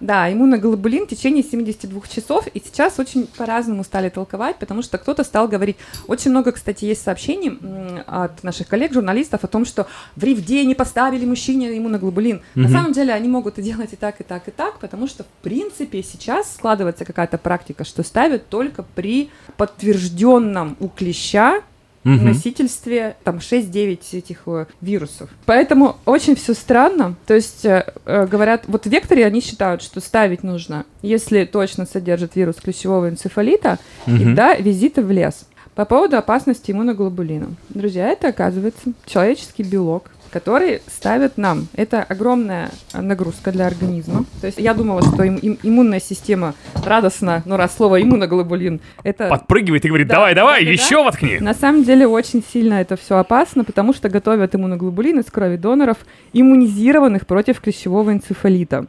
Да, 0.00 0.32
иммуноглобулин 0.32 1.06
в 1.06 1.08
течение 1.10 1.42
72 1.42 2.00
часов. 2.08 2.46
И 2.54 2.62
сейчас 2.64 2.98
очень 2.98 3.26
по-разному 3.26 3.82
стали 3.82 4.08
толковать, 4.08 4.56
потому 4.56 4.82
что 4.82 4.98
кто-то 4.98 5.24
стал 5.24 5.48
говорить... 5.48 5.76
Очень 6.06 6.30
много, 6.30 6.52
кстати, 6.52 6.84
есть 6.84 7.02
сообщений 7.02 7.58
от 8.06 8.42
наших 8.44 8.68
коллег-журналистов 8.68 9.42
о 9.44 9.46
том, 9.48 9.64
что 9.64 9.86
в 10.14 10.22
Ривде 10.22 10.64
не 10.64 10.74
поставили 10.74 11.24
мужчине 11.26 11.76
иммуноглобулин. 11.76 12.42
На 12.54 12.62
Мгм. 12.64 12.72
самом 12.72 12.92
деле 12.92 13.12
они 13.12 13.28
могут 13.28 13.58
и 13.58 13.62
делать 13.62 13.92
и 13.92 13.96
так, 13.96 14.20
и 14.20 14.24
так, 14.24 14.46
и 14.46 14.50
так, 14.52 14.78
потому 14.78 15.06
что, 15.08 15.24
в 15.24 15.42
принципе, 15.42 16.02
сейчас 16.02 16.54
складывается 16.54 17.04
какая-то 17.04 17.38
практика, 17.38 17.84
что 17.84 18.02
ставят 18.02 18.48
только 18.48 18.84
при 18.94 19.30
подтвержденном 19.56 20.76
у 20.80 20.88
клеща 20.88 21.60
Мгм. 22.04 22.26
носительстве 22.26 23.16
там 23.24 23.38
6-9 23.38 23.98
этих 24.16 24.38
э, 24.46 24.66
вирусов. 24.80 25.28
Поэтому 25.46 25.96
очень 26.06 26.36
все 26.36 26.54
странно. 26.54 27.14
То 27.26 27.34
есть 27.34 27.64
э, 27.64 27.84
э, 28.06 28.26
говорят, 28.26 28.64
вот 28.66 28.86
в 28.86 28.90
векторе 28.90 29.26
они 29.26 29.40
считают, 29.40 29.82
что 29.82 30.00
ставить 30.00 30.42
нужно, 30.42 30.86
если 31.02 31.44
точно 31.44 31.86
содержит 31.86 32.36
вирус 32.36 32.56
клещевого 32.56 33.08
энцефалита, 33.08 33.78
и 34.06 34.10
Мгм. 34.12 34.34
да, 34.34 34.54
визиты 34.54 35.02
в 35.02 35.10
лес. 35.10 35.44
По 35.74 35.84
поводу 35.84 36.16
опасности 36.16 36.72
иммуноглобулина. 36.72 37.50
Друзья, 37.68 38.08
это 38.08 38.28
оказывается 38.28 38.92
человеческий 39.06 39.62
белок, 39.62 40.10
который 40.38 40.80
ставят 40.86 41.36
нам. 41.36 41.66
Это 41.74 42.02
огромная 42.02 42.70
нагрузка 42.94 43.50
для 43.50 43.66
организма. 43.66 44.24
То 44.40 44.46
есть 44.46 44.58
я 44.58 44.72
думала, 44.72 45.02
что 45.02 45.22
им- 45.24 45.36
им- 45.36 45.58
иммунная 45.64 46.00
система 46.00 46.54
радостна, 46.84 47.42
но 47.44 47.56
раз 47.56 47.74
слово 47.76 48.00
иммуноглобулин, 48.02 48.80
это... 49.02 49.28
Подпрыгивает 49.28 49.84
и 49.84 49.88
говорит, 49.88 50.06
Да, 50.06 50.14
давай, 50.14 50.34
давай, 50.34 50.64
да-да-да. 50.64 50.82
еще 50.82 51.02
воткни. 51.02 51.38
На 51.40 51.54
самом 51.54 51.82
деле 51.84 52.06
очень 52.06 52.42
сильно 52.52 52.74
это 52.74 52.96
все 52.96 53.16
опасно, 53.18 53.64
потому 53.64 53.92
что 53.92 54.08
готовят 54.08 54.54
иммуноглобулин 54.54 55.18
из 55.18 55.24
крови 55.26 55.56
доноров, 55.56 55.96
иммунизированных 56.32 57.26
против 57.26 57.60
клещевого 57.60 58.12
энцефалита. 58.12 58.86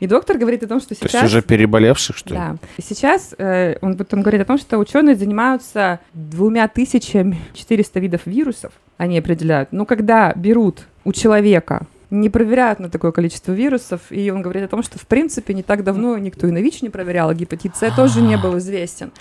И 0.00 0.06
доктор 0.06 0.36
говорит 0.38 0.62
о 0.62 0.66
том, 0.66 0.80
что 0.80 0.90
То 0.90 0.94
сейчас... 0.96 1.12
есть 1.14 1.24
уже 1.24 1.42
переболевших, 1.42 2.16
что 2.16 2.30
ли? 2.30 2.36
Да. 2.36 2.56
Сейчас 2.82 3.34
э, 3.38 3.76
он, 3.80 3.96
вот 3.96 4.12
он 4.12 4.22
говорит 4.22 4.40
о 4.42 4.44
том, 4.44 4.58
что 4.58 4.78
ученые 4.78 5.16
занимаются 5.16 6.00
двумя 6.12 6.68
тысячами 6.68 7.38
400 7.54 8.00
видов 8.00 8.20
вирусов, 8.26 8.72
они 8.98 9.18
определяют. 9.18 9.72
Но 9.72 9.86
когда 9.86 10.32
берут 10.34 10.86
у 11.04 11.12
человека 11.12 11.86
не 12.10 12.30
проверяют 12.30 12.78
на 12.78 12.88
такое 12.88 13.12
количество 13.12 13.52
вирусов, 13.52 14.00
и 14.10 14.30
он 14.30 14.42
говорит 14.42 14.64
о 14.64 14.68
том, 14.68 14.82
что 14.82 14.98
в 14.98 15.06
принципе 15.06 15.54
не 15.54 15.62
так 15.62 15.82
давно 15.82 16.18
никто 16.18 16.46
и 16.46 16.50
на 16.50 16.58
ВИЧ 16.58 16.82
не 16.82 16.90
проверял, 16.90 17.30
а 17.30 17.34
гепатит 17.34 17.76
С 17.76 17.90
тоже 17.94 18.20
не 18.20 18.36
был 18.36 18.58
известен. 18.58 19.12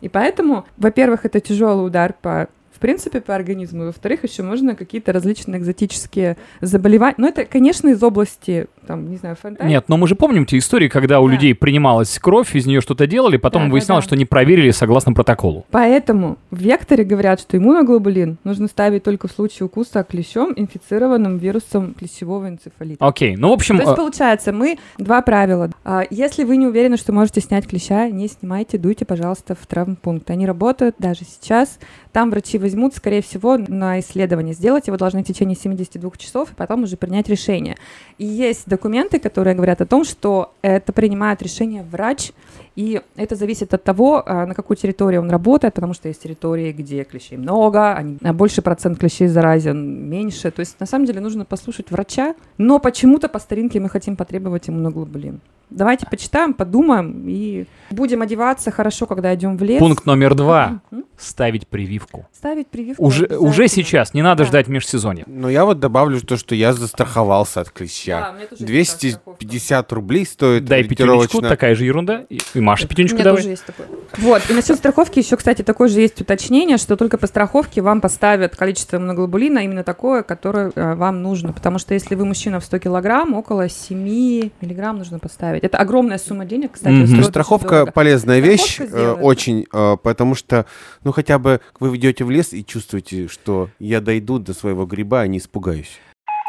И 0.00 0.08
поэтому, 0.08 0.66
во-первых, 0.76 1.24
это 1.24 1.40
тяжелый 1.40 1.86
удар 1.86 2.14
по 2.20 2.48
в 2.74 2.80
принципе, 2.80 3.20
по 3.20 3.34
организму. 3.34 3.86
Во-вторых, 3.86 4.24
еще 4.24 4.42
можно 4.42 4.74
какие-то 4.74 5.12
различные 5.12 5.60
экзотические 5.60 6.36
заболевания. 6.60 7.14
Но 7.18 7.28
это, 7.28 7.44
конечно, 7.44 7.88
из 7.88 8.02
области, 8.02 8.66
там, 8.86 9.10
не 9.10 9.16
знаю, 9.16 9.36
фантазии. 9.36 9.68
Нет, 9.68 9.84
но 9.88 9.96
мы 9.96 10.06
же 10.08 10.14
помним 10.14 10.46
те 10.46 10.58
истории, 10.58 10.88
когда 10.88 11.20
у 11.20 11.26
Да. 11.26 11.32
людей 11.34 11.54
принималась 11.54 12.18
кровь, 12.18 12.54
из 12.54 12.66
нее 12.66 12.80
что-то 12.80 13.06
делали, 13.06 13.36
потом 13.36 13.62
Да, 13.62 13.68
да, 13.68 13.72
выяснялось, 13.72 14.04
да. 14.04 14.08
что 14.08 14.16
не 14.16 14.24
проверили 14.24 14.70
согласно 14.70 15.12
протоколу. 15.12 15.64
Поэтому 15.70 16.38
в 16.50 16.58
векторе 16.58 17.04
говорят, 17.04 17.40
что 17.40 17.56
иммуноглобулин 17.56 18.38
нужно 18.44 18.68
ставить 18.68 19.02
только 19.02 19.28
в 19.28 19.32
случае 19.32 19.66
укуса 19.66 20.02
клещом, 20.04 20.52
инфицированным 20.56 21.38
вирусом 21.38 21.94
клещевого 21.94 22.48
энцефалита. 22.48 23.04
Окей, 23.06 23.36
ну, 23.36 23.50
в 23.50 23.52
общем, 23.52 23.76
То 23.76 23.82
есть, 23.82 23.92
э, 23.92 23.96
получается, 23.96 24.52
мы 24.52 24.78
два 24.98 25.22
правила. 25.22 25.70
А, 25.84 26.02
Если 26.10 26.44
вы 26.44 26.56
не 26.56 26.66
уверены, 26.66 26.96
что 26.96 27.12
можете 27.12 27.40
снять 27.40 27.66
клеща, 27.66 28.08
не 28.10 28.28
снимайте, 28.28 28.78
дуйте, 28.78 29.04
пожалуйста, 29.04 29.54
в 29.54 29.66
травмпункт. 29.66 30.30
Они 30.30 30.46
работают 30.46 30.96
даже 30.98 31.20
сейчас. 31.24 31.78
Там 32.12 32.30
врачи 32.30 32.58
возьмут, 32.58 32.94
скорее 32.94 33.22
всего, 33.22 33.56
на 33.56 33.98
исследование. 34.00 34.54
Сделать 34.54 34.86
его 34.86 34.96
должны 34.96 35.22
в 35.24 35.26
течение 35.26 35.56
72 35.56 36.10
часов, 36.16 36.52
и 36.52 36.54
потом 36.54 36.84
уже 36.84 36.96
принять 36.96 37.28
решение. 37.28 37.76
И 38.18 38.24
есть 38.24 38.68
документы, 38.78 39.18
которые 39.18 39.54
говорят 39.54 39.80
о 39.80 39.86
том, 39.86 40.04
что 40.04 40.52
это 40.62 40.92
принимает 40.92 41.42
решение 41.42 41.82
врач, 41.82 42.32
и 42.76 43.00
это 43.16 43.36
зависит 43.36 43.72
от 43.74 43.84
того, 43.84 44.22
а, 44.26 44.46
на 44.46 44.54
какой 44.54 44.76
территории 44.76 45.18
он 45.18 45.30
работает, 45.30 45.74
потому 45.74 45.94
что 45.94 46.08
есть 46.08 46.22
территории, 46.22 46.72
где 46.72 47.04
клещей 47.04 47.38
много, 47.38 47.94
они, 47.94 48.18
а, 48.22 48.32
больше 48.32 48.62
процент 48.62 48.98
клещей 48.98 49.28
заразен, 49.28 50.08
меньше. 50.10 50.50
То 50.50 50.60
есть, 50.60 50.80
на 50.80 50.86
самом 50.86 51.06
деле, 51.06 51.20
нужно 51.20 51.44
послушать 51.44 51.90
врача, 51.90 52.34
но 52.58 52.78
почему-то 52.80 53.28
по 53.28 53.38
старинке 53.38 53.78
мы 53.80 53.88
хотим 53.88 54.16
потребовать 54.16 54.68
иммуноглобулин. 54.68 55.40
Давайте 55.70 56.06
почитаем, 56.06 56.52
подумаем 56.52 57.24
и 57.26 57.64
будем 57.90 58.22
одеваться 58.22 58.70
хорошо, 58.70 59.06
когда 59.06 59.34
идем 59.34 59.56
в 59.56 59.62
лес. 59.62 59.78
пункт 59.80 60.06
номер 60.06 60.34
два. 60.34 60.80
Мгм. 60.90 61.04
Ставить 61.16 61.66
прививку. 61.66 62.26
Ставить 62.32 62.66
прививку. 62.68 63.02
Уже, 63.04 63.26
уже 63.38 63.66
сейчас, 63.68 64.14
не 64.14 64.22
надо 64.22 64.42
Да. 64.44 64.48
ждать 64.48 64.68
межсезонья. 64.68 65.24
Но 65.26 65.48
я 65.48 65.64
вот 65.64 65.80
добавлю 65.80 66.20
то, 66.20 66.36
что 66.36 66.54
я 66.54 66.72
застраховался 66.74 67.60
от 67.62 67.68
Да, 67.68 67.72
клеща. 67.72 68.34
у 68.60 68.63
меня 68.68 68.74
тоже 68.74 68.78
есть 68.78 68.98
такая 68.98 69.16
страховка. 69.16 69.44
250 69.46 69.92
рублей 69.92 70.26
стоит 70.26 70.64
Дай 70.64 70.80
ориентировочно. 70.80 71.48
такая 71.48 71.74
же 71.74 71.84
ерунда. 71.84 72.24
И, 72.28 72.38
и 72.54 72.60
Маша 72.60 72.86
У 72.86 72.88
пятюнечку 72.88 73.16
меня 73.16 73.24
давай. 73.24 73.38
тоже 73.42 73.50
есть 73.50 73.64
такое. 73.64 73.86
Вот, 74.18 74.42
и 74.48 74.52
насчет 74.54 74.76
страховки 74.76 75.18
еще, 75.18 75.36
кстати, 75.36 75.62
такое 75.62 75.88
же 75.88 76.00
есть 76.00 76.20
уточнение, 76.20 76.78
что 76.78 76.96
только 76.96 77.18
по 77.18 77.26
страховке 77.26 77.82
вам 77.82 78.00
поставят 78.00 78.56
количество 78.56 78.96
иммуноглобулина 78.96 79.60
именно 79.60 79.82
такое, 79.84 80.22
которое 80.22 80.70
э, 80.74 80.94
вам 80.94 81.22
нужно. 81.22 81.52
Потому 81.52 81.78
что 81.78 81.94
если 81.94 82.14
вы 82.14 82.24
мужчина 82.24 82.60
в 82.60 82.64
100 82.64 82.78
килограмм, 82.78 83.34
около 83.34 83.68
7 83.68 83.98
миллиграмм 83.98 84.98
нужно 84.98 85.18
поставить. 85.18 85.62
Это 85.64 85.78
огромная 85.78 86.18
сумма 86.18 86.44
денег, 86.44 86.72
кстати. 86.72 87.02
Очень 87.02 87.24
страховка 87.24 87.86
полезная 87.86 88.40
вещь, 88.40 88.74
Страховка 88.74 88.96
э, 88.96 89.00
сделает. 89.00 89.24
очень, 89.24 89.66
э, 89.72 89.96
потому 90.02 90.34
что, 90.34 90.66
ну, 91.02 91.12
хотя 91.12 91.38
бы 91.38 91.60
вы 91.80 91.96
идете 91.96 92.24
в 92.24 92.30
лес 92.30 92.52
и 92.52 92.64
чувствуете, 92.64 93.28
что 93.28 93.68
я 93.78 94.00
дойду 94.00 94.38
до 94.38 94.54
своего 94.54 94.86
гриба, 94.86 95.20
а 95.20 95.26
не 95.26 95.38
испугаюсь. 95.38 95.98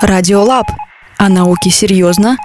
Радиолаб. 0.02 0.66
О 1.18 1.30
науке 1.30 1.70
серьезно 1.70 2.38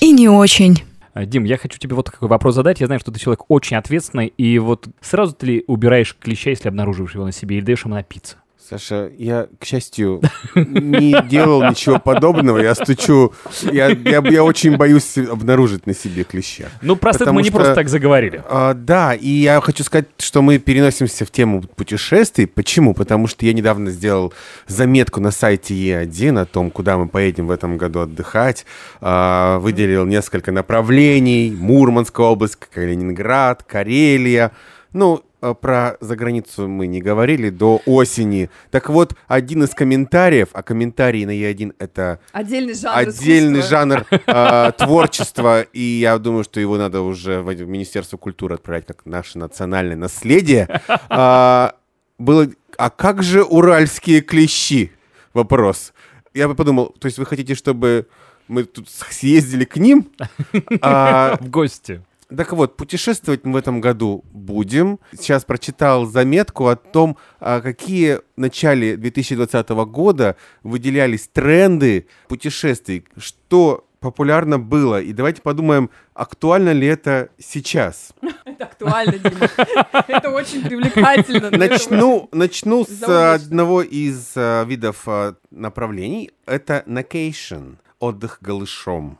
и 0.00 0.10
не 0.10 0.28
очень. 0.28 0.82
А, 1.14 1.24
Дим, 1.24 1.44
я 1.44 1.56
хочу 1.56 1.78
тебе 1.78 1.94
вот 1.94 2.10
какой 2.10 2.28
вопрос 2.28 2.54
задать. 2.56 2.80
Я 2.80 2.86
знаю, 2.86 3.00
что 3.00 3.12
ты 3.12 3.20
человек 3.20 3.44
очень 3.48 3.76
ответственный, 3.76 4.26
и 4.26 4.58
вот 4.58 4.88
сразу 5.00 5.32
ты 5.34 5.46
ли 5.46 5.64
убираешь 5.68 6.16
клеща, 6.18 6.50
если 6.50 6.68
обнаруживаешь 6.68 7.14
его 7.14 7.24
на 7.24 7.32
себе, 7.32 7.58
или 7.58 7.64
даешь 7.64 7.84
ему 7.84 7.94
напиться? 7.94 8.41
Саша, 8.68 9.10
я, 9.18 9.48
к 9.58 9.64
счастью, 9.64 10.22
не 10.54 11.20
делал 11.28 11.62
ничего 11.68 11.98
подобного. 11.98 12.58
Я 12.58 12.74
стучу. 12.74 13.32
Я, 13.62 13.88
я, 13.88 14.22
я 14.24 14.44
очень 14.44 14.76
боюсь 14.76 15.18
обнаружить 15.18 15.86
на 15.86 15.94
себе 15.94 16.24
клеща. 16.24 16.68
Ну, 16.80 16.96
просто 16.96 17.20
Потому 17.20 17.36
мы 17.36 17.42
не 17.42 17.48
что- 17.48 17.56
просто 17.58 17.74
так 17.74 17.88
заговорили. 17.88 18.42
А, 18.48 18.72
да, 18.74 19.14
и 19.14 19.28
я 19.28 19.60
хочу 19.60 19.82
сказать, 19.84 20.06
что 20.16 20.42
мы 20.42 20.58
переносимся 20.58 21.24
в 21.24 21.30
тему 21.30 21.62
путешествий. 21.62 22.46
Почему? 22.46 22.94
Потому 22.94 23.26
что 23.26 23.44
я 23.44 23.52
недавно 23.52 23.90
сделал 23.90 24.32
заметку 24.68 25.20
на 25.20 25.32
сайте 25.32 25.74
Е1 25.74 26.40
о 26.40 26.46
том, 26.46 26.70
куда 26.70 26.96
мы 26.96 27.08
поедем 27.08 27.48
в 27.48 27.50
этом 27.50 27.76
году 27.76 28.00
отдыхать. 28.00 28.64
А, 29.00 29.58
выделил 29.58 30.06
несколько 30.06 30.52
направлений. 30.52 31.50
Мурманская 31.50 32.26
область, 32.26 32.56
Калининград, 32.56 33.64
Карелия. 33.64 34.52
Ну, 34.92 35.22
про 35.60 35.96
заграницу 36.00 36.68
мы 36.68 36.86
не 36.86 37.00
говорили 37.00 37.50
до 37.50 37.80
осени. 37.86 38.48
Так 38.70 38.88
вот, 38.88 39.14
один 39.26 39.64
из 39.64 39.70
комментариев, 39.70 40.48
а 40.52 40.62
комментарии 40.62 41.24
на 41.24 41.30
Е1 41.30 41.74
это 41.78 42.20
Отдельный 42.32 42.74
жанр 42.74 42.96
отдельный 42.98 43.60
искусства. 43.60 43.78
жанр 43.78 44.06
э, 44.26 44.72
творчества, 44.78 45.62
и 45.62 45.80
я 45.80 46.18
думаю, 46.18 46.44
что 46.44 46.60
его 46.60 46.76
надо 46.78 47.00
уже 47.02 47.40
в 47.42 47.52
в 47.52 47.68
Министерство 47.68 48.16
культуры 48.16 48.54
отправлять 48.54 48.86
как 48.86 49.04
наше 49.06 49.38
национальное 49.38 49.96
наследие. 49.96 50.68
А, 51.08 51.74
Было, 52.18 52.48
а 52.78 52.90
как 52.90 53.22
же 53.22 53.42
уральские 53.42 54.20
клещи? 54.20 54.92
Вопрос. 55.34 55.92
Я 56.34 56.48
бы 56.48 56.54
подумал, 56.54 56.94
то 56.98 57.06
есть 57.06 57.18
вы 57.18 57.26
хотите, 57.26 57.54
чтобы 57.54 58.06
мы 58.48 58.64
тут 58.64 58.88
съездили 58.88 59.64
к 59.64 59.76
ним. 59.76 60.10
А, 60.80 61.36
В 61.40 61.50
гости. 61.50 62.02
Так 62.36 62.52
вот, 62.52 62.76
путешествовать 62.76 63.44
мы 63.44 63.52
в 63.52 63.56
этом 63.56 63.80
году 63.80 64.24
будем. 64.32 64.98
Сейчас 65.12 65.44
прочитал 65.44 66.06
заметку 66.06 66.68
о 66.68 66.76
том, 66.76 67.16
а, 67.40 67.60
какие 67.60 68.16
в 68.16 68.22
начале 68.36 68.96
2020 68.96 69.84
года 69.86 70.36
выделялись 70.62 71.28
тренды 71.28 72.06
путешествий, 72.28 73.04
что 73.16 73.86
популярно 74.02 74.58
было. 74.58 75.00
И 75.00 75.12
давайте 75.12 75.40
подумаем, 75.40 75.88
актуально 76.12 76.72
ли 76.72 76.86
это 76.86 77.30
сейчас. 77.38 78.12
Это 78.44 78.64
актуально, 78.64 79.18
Дима. 79.18 79.48
Это 80.08 80.30
очень 80.30 80.62
привлекательно. 80.62 81.50
Начну, 81.50 82.28
начну 82.32 82.84
с 82.84 83.34
одного 83.34 83.82
из 83.82 84.32
а, 84.36 84.64
видов 84.64 85.02
а, 85.06 85.36
направлений. 85.50 86.30
Это 86.44 86.82
vacation, 86.86 87.76
отдых 88.00 88.38
голышом. 88.40 89.18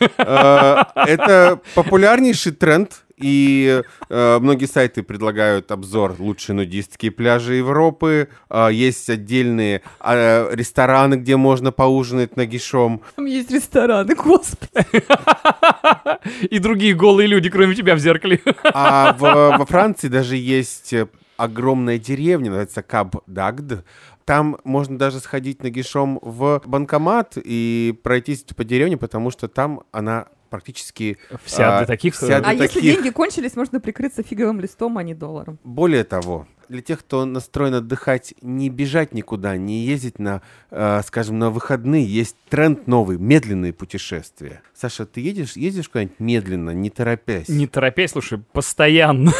Э, 0.00 0.76
Это 0.94 1.60
популярнейший 1.74 2.52
тренд, 2.52 3.04
и 3.16 3.82
э, 4.08 4.38
многие 4.40 4.66
сайты 4.66 5.02
предлагают 5.02 5.72
обзор 5.72 6.14
лучшие 6.20 6.54
нудистские 6.54 7.10
пляжи 7.10 7.54
Европы. 7.56 8.28
Э, 8.48 8.68
Есть 8.70 9.10
отдельные 9.10 9.82
э, 10.00 10.54
рестораны, 10.54 11.16
где 11.16 11.36
можно 11.36 11.72
поужинать 11.72 12.36
нагишом. 12.36 13.00
Там 13.16 13.26
есть 13.26 13.50
рестораны, 13.50 14.14
господи. 14.14 14.70
И 16.50 16.58
другие 16.58 16.94
голые 16.94 17.26
люди, 17.26 17.50
кроме 17.50 17.74
тебя, 17.74 17.94
в 17.94 17.98
зеркале. 17.98 18.40
А 18.64 19.14
в- 19.18 19.58
во 19.58 19.66
Франции 19.66 20.08
даже 20.08 20.36
есть 20.36 20.94
огромная 21.36 21.98
деревня, 21.98 22.50
называется 22.50 22.82
Каб-Дагд. 22.82 23.84
Там 24.28 24.58
можно 24.62 24.98
даже 24.98 25.20
сходить 25.20 25.62
нагишом 25.62 26.18
в 26.20 26.60
банкомат 26.66 27.38
и 27.42 27.98
пройтись 28.02 28.42
по 28.42 28.62
деревне, 28.62 28.98
потому 28.98 29.30
что 29.30 29.48
там 29.48 29.84
она 29.90 30.26
практически... 30.50 31.16
Вся 31.42 31.76
а, 31.76 31.78
для 31.78 31.86
таких... 31.86 32.14
вся 32.14 32.36
э, 32.36 32.40
для 32.40 32.50
А 32.50 32.52
если 32.52 32.66
таких. 32.74 32.82
деньги 32.82 33.08
кончились, 33.08 33.56
можно 33.56 33.80
прикрыться 33.80 34.22
фиговым 34.22 34.60
листом, 34.60 34.98
а 34.98 35.02
не 35.02 35.14
долларом. 35.14 35.58
Более 35.64 36.04
того, 36.04 36.46
для 36.68 36.82
тех, 36.82 37.00
кто 37.00 37.24
настроен 37.24 37.74
отдыхать, 37.74 38.34
не 38.42 38.68
бежать 38.68 39.14
никуда, 39.14 39.56
не 39.56 39.84
ездить 39.84 40.18
на, 40.18 40.42
э, 40.70 41.00
скажем, 41.06 41.38
на 41.38 41.50
выходные, 41.50 42.04
есть 42.04 42.36
тренд 42.48 42.86
новый, 42.86 43.18
медленные 43.18 43.72
путешествия. 43.72 44.62
Саша, 44.74 45.06
ты 45.06 45.20
едешь, 45.20 45.56
ездишь 45.56 45.88
куда-нибудь 45.88 46.20
медленно, 46.20 46.70
не 46.70 46.90
торопясь? 46.90 47.48
Не 47.48 47.66
торопясь, 47.66 48.12
слушай, 48.12 48.38
постоянно. 48.52 49.32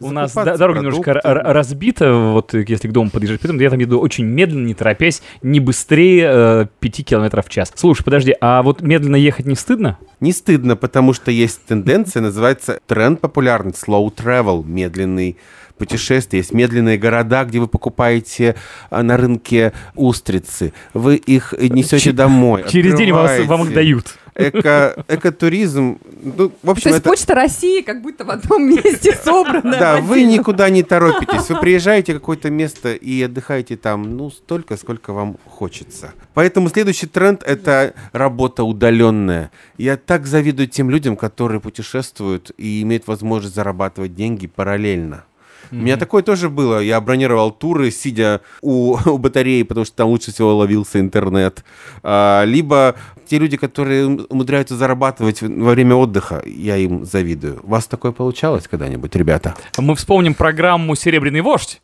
У 0.00 0.10
нас 0.10 0.34
дорога 0.34 0.80
немножко 0.80 1.14
разбита, 1.14 2.12
вот 2.14 2.54
э, 2.54 2.64
если 2.66 2.88
к 2.88 2.92
дому 2.92 3.10
подъезжать, 3.10 3.40
поэтому 3.40 3.60
я 3.60 3.70
там 3.70 3.78
еду 3.78 3.98
очень 3.98 4.24
медленно, 4.24 4.66
не 4.66 4.74
торопясь, 4.74 5.22
не 5.42 5.60
быстрее 5.60 6.68
5 6.80 7.04
километров 7.04 7.46
в 7.46 7.48
час. 7.48 7.72
Слушай, 7.74 8.04
подожди, 8.04 8.34
а 8.40 8.62
вот 8.62 8.82
медленно 8.82 9.16
ехать 9.16 9.46
не 9.46 9.54
стыдно? 9.54 9.98
Не 10.20 10.32
стыдно, 10.32 10.76
потому 10.76 11.12
что 11.14 11.30
есть 11.30 11.64
тенденция, 11.64 12.22
называется 12.22 12.80
тренд 12.86 13.20
популярный, 13.20 13.72
slow 13.72 14.14
travel, 14.14 14.64
медленный 14.64 15.38
путешествия. 15.86 16.38
Есть 16.38 16.52
медленные 16.52 16.98
города, 16.98 17.44
где 17.44 17.58
вы 17.58 17.66
покупаете 17.66 18.54
а, 18.90 19.02
на 19.02 19.16
рынке 19.16 19.72
устрицы. 19.94 20.72
Вы 20.94 21.16
их 21.16 21.54
несете 21.58 22.04
Че- 22.10 22.12
домой. 22.12 22.64
Через 22.68 22.94
день 22.94 23.12
вас- 23.12 23.40
вам 23.46 23.64
их 23.64 23.72
дают. 23.74 24.16
Эко, 24.34 25.04
экотуризм. 25.08 25.98
Ну, 26.22 26.52
в 26.62 26.70
общем, 26.70 26.84
То 26.84 26.88
есть 26.88 27.00
это... 27.00 27.10
почта 27.10 27.34
России 27.34 27.82
как 27.82 28.00
будто 28.00 28.24
в 28.24 28.30
одном 28.30 28.66
месте 28.66 29.14
собрана. 29.24 29.76
Да, 29.78 29.96
вы 30.00 30.22
никуда 30.22 30.70
не 30.70 30.82
торопитесь. 30.82 31.50
Вы 31.50 31.60
приезжаете 31.60 32.12
в 32.14 32.16
какое-то 32.20 32.48
место 32.50 32.94
и 32.94 33.22
отдыхаете 33.22 33.76
там, 33.76 34.16
ну, 34.16 34.30
столько, 34.30 34.78
сколько 34.78 35.12
вам 35.12 35.36
хочется. 35.46 36.12
Поэтому 36.32 36.70
следующий 36.70 37.06
тренд— 37.06 37.42
это 37.46 37.92
работа 38.12 38.64
удаленная. 38.64 39.50
Я 39.76 39.98
так 39.98 40.26
завидую 40.26 40.66
тем 40.68 40.88
людям, 40.88 41.16
которые 41.16 41.60
путешествуют 41.60 42.52
и 42.56 42.80
имеют 42.82 43.06
возможность 43.06 43.54
зарабатывать 43.54 44.14
деньги 44.14 44.46
параллельно. 44.46 45.24
У 45.72 45.76
меня 45.76 45.96
такое 45.96 46.22
тоже 46.22 46.48
было. 46.50 46.78
Я 46.80 47.00
бронировал 47.00 47.50
туры, 47.50 47.90
сидя 47.90 48.40
у, 48.60 48.96
у 49.06 49.18
батареи, 49.18 49.62
потому 49.62 49.84
что 49.86 49.96
там 49.96 50.08
лучше 50.08 50.32
всего 50.32 50.54
ловился 50.56 51.00
интернет. 51.00 51.64
А, 52.02 52.44
либо 52.44 52.94
те 53.26 53.38
люди, 53.38 53.56
которые 53.56 54.06
ум- 54.06 54.26
умудряются 54.28 54.76
зарабатывать 54.76 55.40
во 55.42 55.70
время 55.70 55.94
отдыха, 55.96 56.42
я 56.46 56.76
им 56.76 57.04
завидую. 57.04 57.60
У 57.62 57.70
вас 57.70 57.86
такое 57.86 58.12
получалось 58.12 58.68
когда-нибудь, 58.68 59.16
ребята? 59.16 59.54
Мы 59.78 59.96
вспомним 59.96 60.34
программу 60.34 60.94
«Серебряный 60.94 61.40
вождь». 61.40 61.80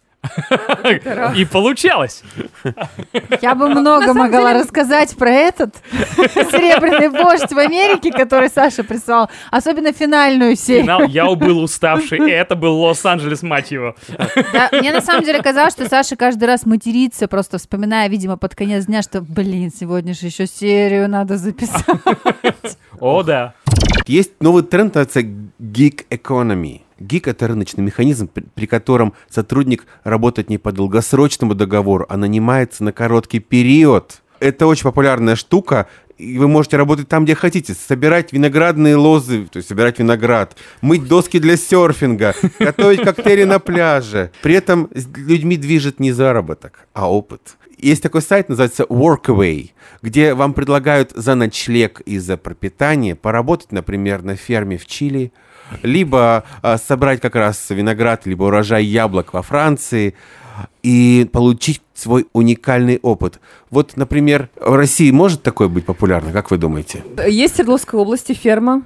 И 1.36 1.44
получалось. 1.44 2.22
Я 3.40 3.54
бы 3.54 3.68
много 3.68 4.14
могла 4.14 4.52
деле- 4.52 4.62
рассказать 4.62 5.16
про 5.16 5.30
этот 5.30 5.76
серебряный 5.92 7.08
вождь 7.08 7.52
в 7.52 7.58
Америке, 7.58 8.10
который 8.12 8.48
Саша 8.48 8.84
прислал. 8.84 9.30
Особенно 9.50 9.92
финальную 9.92 10.56
серию. 10.56 10.82
Финал, 10.84 11.02
я 11.04 11.26
был 11.34 11.62
уставший, 11.62 12.18
и 12.18 12.30
это 12.30 12.56
был 12.56 12.80
Лос-Анджелес, 12.80 13.42
мать 13.42 13.70
его. 13.70 13.94
Да, 14.52 14.68
мне 14.72 14.92
на 14.92 15.00
самом 15.00 15.24
деле 15.24 15.42
казалось, 15.42 15.72
что 15.74 15.88
Саша 15.88 16.16
каждый 16.16 16.44
раз 16.44 16.66
матерится, 16.66 17.28
просто 17.28 17.58
вспоминая, 17.58 18.08
видимо, 18.08 18.36
под 18.36 18.54
конец 18.54 18.86
дня, 18.86 19.02
что, 19.02 19.20
блин, 19.22 19.70
сегодня 19.74 20.14
же 20.14 20.26
еще 20.26 20.46
серию 20.46 21.08
надо 21.08 21.36
записать. 21.36 21.84
О, 23.00 23.22
да. 23.22 23.54
Есть 24.06 24.32
новый 24.40 24.62
тренд, 24.62 24.94
называется 24.94 25.20
gig 25.60 26.04
economy. 26.10 26.82
Гик— 27.00 27.28
это 27.28 27.48
рыночный 27.48 27.84
механизм, 27.84 28.28
при, 28.28 28.66
котором 28.66 29.14
сотрудник 29.28 29.86
работает 30.04 30.50
не 30.50 30.58
по 30.58 30.72
долгосрочному 30.72 31.54
договору, 31.54 32.06
а 32.08 32.16
нанимается 32.16 32.84
на 32.84 32.92
короткий 32.92 33.40
период. 33.40 34.22
Это 34.40 34.66
очень 34.66 34.84
популярная 34.84 35.36
штука, 35.36 35.88
и 36.16 36.38
вы 36.38 36.48
можете 36.48 36.76
работать 36.76 37.08
там, 37.08 37.24
где 37.24 37.34
хотите. 37.34 37.74
Собирать 37.74 38.32
виноградные 38.32 38.96
лозы, 38.96 39.46
то 39.46 39.58
есть 39.58 39.68
собирать 39.68 39.98
виноград, 39.98 40.56
мыть 40.80 41.06
доски 41.06 41.38
для 41.38 41.56
серфинга, 41.56 42.34
готовить 42.58 43.02
коктейли 43.02 43.44
на 43.44 43.58
пляже. 43.58 44.32
При 44.42 44.54
этом 44.54 44.90
людьми 45.16 45.56
движет 45.56 46.00
не 46.00 46.12
заработок, 46.12 46.86
а 46.92 47.10
опыт. 47.10 47.56
Есть 47.78 48.02
такой 48.02 48.22
сайт, 48.22 48.48
называется 48.48 48.82
Workaway, 48.84 49.70
где 50.02 50.34
вам 50.34 50.52
предлагают 50.52 51.12
за 51.14 51.36
ночлег 51.36 52.00
и 52.00 52.18
за 52.18 52.36
пропитание 52.36 53.14
поработать, 53.14 53.70
например, 53.70 54.22
на 54.22 54.34
ферме 54.34 54.78
в 54.78 54.86
Чили, 54.86 55.32
либо 55.82 56.44
а, 56.62 56.78
собрать 56.78 57.20
как 57.20 57.34
раз 57.34 57.70
виноград, 57.70 58.26
либо 58.26 58.44
урожай 58.44 58.84
яблок 58.84 59.32
во 59.32 59.42
Франции 59.42 60.14
и 60.82 61.28
получить 61.32 61.82
свой 61.94 62.26
уникальный 62.32 62.98
опыт. 63.02 63.40
Вот, 63.70 63.96
например, 63.96 64.48
в 64.56 64.74
России 64.74 65.10
может 65.10 65.42
такое 65.42 65.68
быть 65.68 65.84
популярно, 65.84 66.32
как 66.32 66.50
вы 66.50 66.58
думаете? 66.58 67.04
Есть 67.28 67.54
в 67.54 67.56
Свердловской 67.56 68.00
области 68.00 68.32
ферма, 68.32 68.82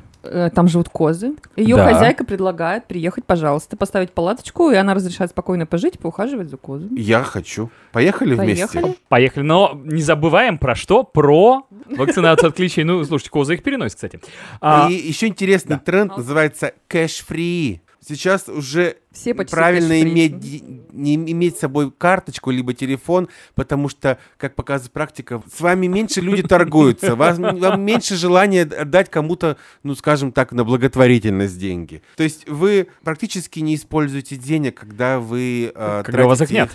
там 0.54 0.68
живут 0.68 0.88
козы. 0.88 1.34
Ее 1.56 1.76
Да. 1.76 1.92
хозяйка 1.92 2.24
предлагает 2.24 2.86
приехать, 2.86 3.24
пожалуйста, 3.24 3.76
поставить 3.76 4.12
палаточку, 4.12 4.70
и 4.70 4.74
она 4.76 4.94
разрешает 4.94 5.30
спокойно 5.30 5.66
пожить, 5.66 5.98
поухаживать 5.98 6.48
за 6.50 6.56
козами. 6.56 6.98
Я 6.98 7.22
хочу. 7.22 7.70
Поехали, 7.92 8.34
вместе? 8.34 8.66
Поехали. 8.68 8.96
Поехали. 9.08 9.44
Но 9.44 9.80
не 9.84 10.02
забываем 10.02 10.58
про 10.58 10.74
что? 10.74 11.02
Про 11.02 11.66
вакцинацию 11.90 12.48
от 12.48 12.54
клещей. 12.56 12.84
Ну, 12.84 13.02
слушайте, 13.04 13.30
козы 13.30 13.54
их 13.54 13.62
переносят, 13.62 13.96
кстати. 13.96 14.20
А, 14.60 14.88
И 14.90 14.94
еще 14.94 15.26
интересный 15.26 15.78
тренд 15.78 16.16
называется 16.16 16.72
кэш-фри. 16.88 17.82
Сейчас 18.04 18.48
уже 18.48 18.96
Все 19.12 19.34
почти 19.34 19.54
правильно 19.54 20.00
иметь, 20.02 20.62
не 20.92 21.14
иметь 21.14 21.56
с 21.56 21.60
собой 21.60 21.90
карточку 21.90 22.50
либо 22.50 22.74
телефон, 22.74 23.28
потому 23.54 23.88
что, 23.88 24.18
как 24.36 24.54
показывает 24.54 24.92
практика, 24.92 25.42
с 25.54 25.60
вами 25.60 25.86
меньше 25.86 26.20
люди 26.20 26.42
торгуются, 26.42 27.14
вас, 27.16 27.38
вам 27.38 27.82
меньше 27.82 28.16
желания 28.16 28.62
отдать 28.62 29.10
кому-то, 29.10 29.56
ну, 29.82 29.94
скажем 29.94 30.32
так, 30.32 30.52
на 30.52 30.64
благотворительность 30.64 31.58
деньги. 31.58 32.02
То 32.16 32.22
есть 32.22 32.48
вы 32.48 32.88
практически 33.02 33.60
не 33.60 33.74
используете 33.74 34.36
денег, 34.36 34.78
когда 34.78 35.18
вы 35.18 35.72
э, 35.74 36.02
Когда 36.04 36.24
у 36.24 36.28
вас 36.28 36.40
их 36.40 36.50
их. 36.50 36.70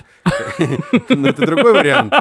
Ну, 1.09 1.27
это 1.27 1.45
другой 1.45 1.73
вариант. 1.73 2.13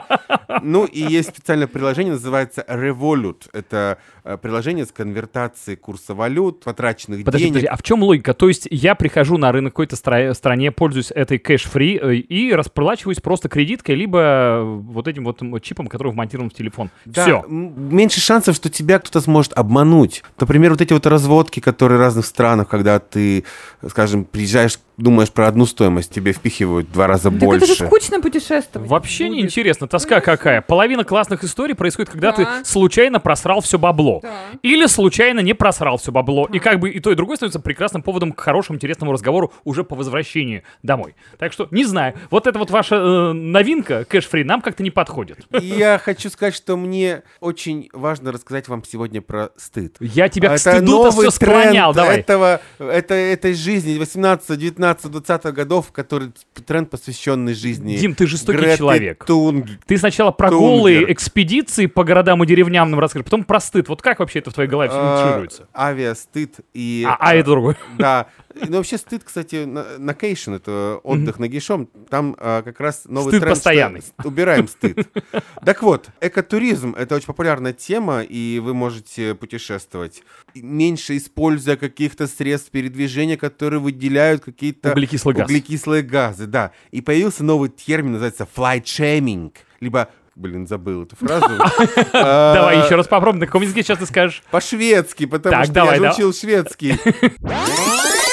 Ну, 0.63 0.85
и 0.85 1.01
есть 1.01 1.29
специальное 1.29 1.67
приложение, 1.67 2.13
называется 2.13 2.65
Revolut. 2.67 3.49
Это 3.53 3.99
э, 4.25 4.37
приложение 4.37 4.87
с 4.87 4.93
конвертацией 4.93 5.77
курса 5.77 6.15
валют, 6.15 6.65
потраченных 6.65 7.19
денег. 7.19 7.27
подожди, 7.27 7.67
а 7.67 7.77
в 7.77 7.83
чем 7.83 8.03
логика? 8.03 8.35
То 8.35 8.49
есть 8.49 8.69
я 8.71 8.95
прихожу 8.95 9.39
на 9.39 9.53
рынок 9.53 9.73
какой-то 9.73 9.97
стра- 10.07 10.35
стране, 10.35 10.71
пользуюсь 10.71 11.11
этой 11.11 11.39
кэш-фри 11.39 11.99
э, 12.01 12.15
и 12.15 12.53
расплачиваюсь 12.53 13.21
просто 13.21 13.49
кредиткой, 13.49 13.97
либо 13.97 14.19
э, 14.19 14.63
вот 14.63 15.09
этим 15.09 15.25
вот 15.25 15.41
чипом, 15.63 15.87
который 15.89 16.13
вмонтирован 16.13 16.51
в 16.51 16.55
телефон. 16.55 16.91
Да, 17.05 17.23
Все. 17.25 17.45
меньше 17.49 18.21
шансов, 18.21 18.57
что 18.57 18.71
тебя 18.71 18.99
кто-то 18.99 19.21
сможет 19.21 19.53
обмануть. 19.55 20.23
Например, 20.39 20.71
вот 20.71 20.81
эти 20.81 20.93
вот 20.93 21.07
разводки, 21.07 21.61
которые 21.61 21.99
в 21.99 22.01
разных 22.01 22.27
странах, 22.27 22.69
когда 22.69 22.99
ты, 22.99 23.45
скажем, 23.89 24.25
приезжаешь 24.25 24.79
думаешь 24.97 25.31
про 25.31 25.49
одну 25.49 25.67
стоимость, 25.67 26.11
тебе 26.13 26.33
впихивают 26.33 26.89
в 26.89 26.93
два 26.93 27.07
раза 27.07 27.31
Так 27.31 27.39
больше. 27.39 27.65
это 27.65 27.75
же 27.75 27.87
скучно 27.87 28.21
путешествовать. 28.21 28.89
Вообще 28.89 29.27
будет. 29.27 29.37
неинтересно, 29.37 29.87
тоска 29.89 30.21
какая. 30.21 30.63
Половина 30.63 31.05
классных 31.05 31.45
историй 31.45 31.75
происходит, 31.75 32.11
когда 32.11 32.33
Да. 32.33 32.37
ты 32.37 32.65
случайно 32.65 33.21
просрал 33.21 33.61
все 33.61 33.79
бабло. 33.79 34.21
Да. 34.23 34.33
Или 34.63 34.87
случайно 34.87 35.41
не 35.41 35.53
просрал 35.55 35.99
все 35.99 36.13
бабло. 36.13 36.49
И 36.53 36.59
как 36.59 36.81
бы 36.81 36.91
и 36.91 37.01
то, 37.01 37.11
и 37.11 37.15
другое 37.15 37.37
становится 37.37 37.61
прекрасным 37.61 38.03
поводом 38.03 38.33
к 38.33 38.41
хорошему, 38.41 38.77
интересному 38.77 39.13
разговору 39.13 39.53
уже 39.65 39.85
по 39.85 39.95
возвращении 39.97 40.63
домой. 40.83 41.15
Так 41.39 41.53
что, 41.53 41.69
не 41.71 41.85
знаю, 41.85 42.15
вот 42.31 42.47
эта 42.47 42.59
вот 42.59 42.71
ваша 42.71 42.97
э, 42.97 43.33
новинка, 43.33 44.05
кэш-фри, 44.05 44.45
нам 44.45 44.61
как-то 44.63 44.83
не 44.83 44.91
подходит. 44.91 45.47
Я 45.61 45.99
хочу 46.03 46.31
сказать, 46.31 46.55
что 46.55 46.77
мне 46.77 47.23
очень 47.41 47.89
важно 47.93 48.33
рассказать 48.33 48.69
вам 48.69 48.83
сегодня 48.85 49.21
про 49.21 49.51
стыд. 49.57 49.97
Я 50.01 50.29
тебя 50.29 50.49
к 50.51 50.53
Это 50.53 50.61
стыду-то 50.73 51.11
новый 51.11 51.29
все 51.29 51.31
склонял, 51.31 51.93
давай. 51.93 52.21
Этого, 52.21 52.61
это, 52.79 53.15
этой 53.15 53.55
жизни 53.55 53.99
18, 53.99 54.59
19, 54.95 55.11
20 55.11 55.55
годов, 55.55 55.93
который 55.93 56.33
тренд, 56.67 56.91
посвященный 56.91 57.55
жизни 57.55 57.97
Дим, 57.97 58.15
ты 58.15 58.27
жестокий 58.27 58.59
Греты 58.59 58.79
человек. 58.79 59.25
Тунг. 59.25 59.67
Ты 59.87 59.99
сначала 59.99 60.31
про 60.31 60.51
Тунгер. 60.51 60.69
голые 60.69 61.13
экспедиции 61.13 61.87
по 61.87 62.05
городам 62.05 62.43
и 62.45 62.47
деревням 62.47 62.99
расскажи, 62.99 63.25
потом 63.25 63.45
про 63.45 63.61
стыд. 63.61 63.89
Вот 63.89 64.03
как 64.03 64.21
вообще 64.21 64.39
это 64.41 64.51
в 64.51 64.55
твоей 64.55 64.69
голове 64.69 64.91
А, 64.93 65.25
финишируется? 65.25 65.69
Авиастыд 65.77 66.57
и... 66.75 67.05
А, 67.07 67.17
а 67.19 67.35
это 67.35 67.51
другое. 67.51 67.77
Да. 67.99 68.27
Ну, 68.69 68.77
вообще 68.79 68.99
стыд, 68.99 69.23
кстати, 69.25 69.65
на, 69.65 69.99
накейшн, 69.99 70.55
это 70.55 71.01
отдых 71.03 71.39
нагишом, 71.39 71.89
там 72.09 72.35
а, 72.39 72.63
как 72.63 72.81
раз 72.81 73.03
новый 73.05 73.31
Стыд 73.31 73.43
тренд, 73.43 73.55
постоянный. 73.57 74.03
убираем 74.25 74.69
стыд. 74.69 75.09
Так 75.65 75.83
вот, 75.83 76.09
экотуризм— 76.21 76.95
это 76.99 77.17
очень 77.17 77.27
популярная 77.27 77.73
тема, 77.73 78.23
и 78.23 78.61
вы 78.63 78.73
можете 78.75 79.35
путешествовать, 79.35 80.23
меньше 80.55 81.17
используя 81.17 81.77
каких-то 81.77 82.27
средств 82.27 82.71
передвижения, 82.71 83.37
которые 83.37 83.81
выделяют 83.81 84.45
какие-то 84.45 84.93
Углекислый 84.93 85.35
газ. 85.35 85.45
углекислые 85.45 86.03
газы, 86.03 86.47
да. 86.47 86.73
И 86.93 87.01
появился 87.01 87.45
новый 87.45 87.69
термин, 87.69 88.13
называется 88.13 88.47
flight 88.57 88.85
shaming, 88.85 89.53
либо 89.81 90.09
Блин, 90.37 90.67
забыл 90.67 91.05
эту 91.05 91.17
фразу. 91.17 91.47
А, 92.13 92.55
Давай 92.55 92.85
еще 92.85 92.95
раз 92.95 93.09
попробуем. 93.09 93.41
На 93.41 93.47
каком 93.47 93.63
языке 93.63 93.83
сейчас 93.83 93.99
ты 93.99 94.05
скажешь? 94.05 94.43
По-шведски, 94.51 95.25
потому 95.25 95.65
что 95.65 95.95
я 95.95 96.13
учил 96.13 96.35
шведский. 96.35 96.95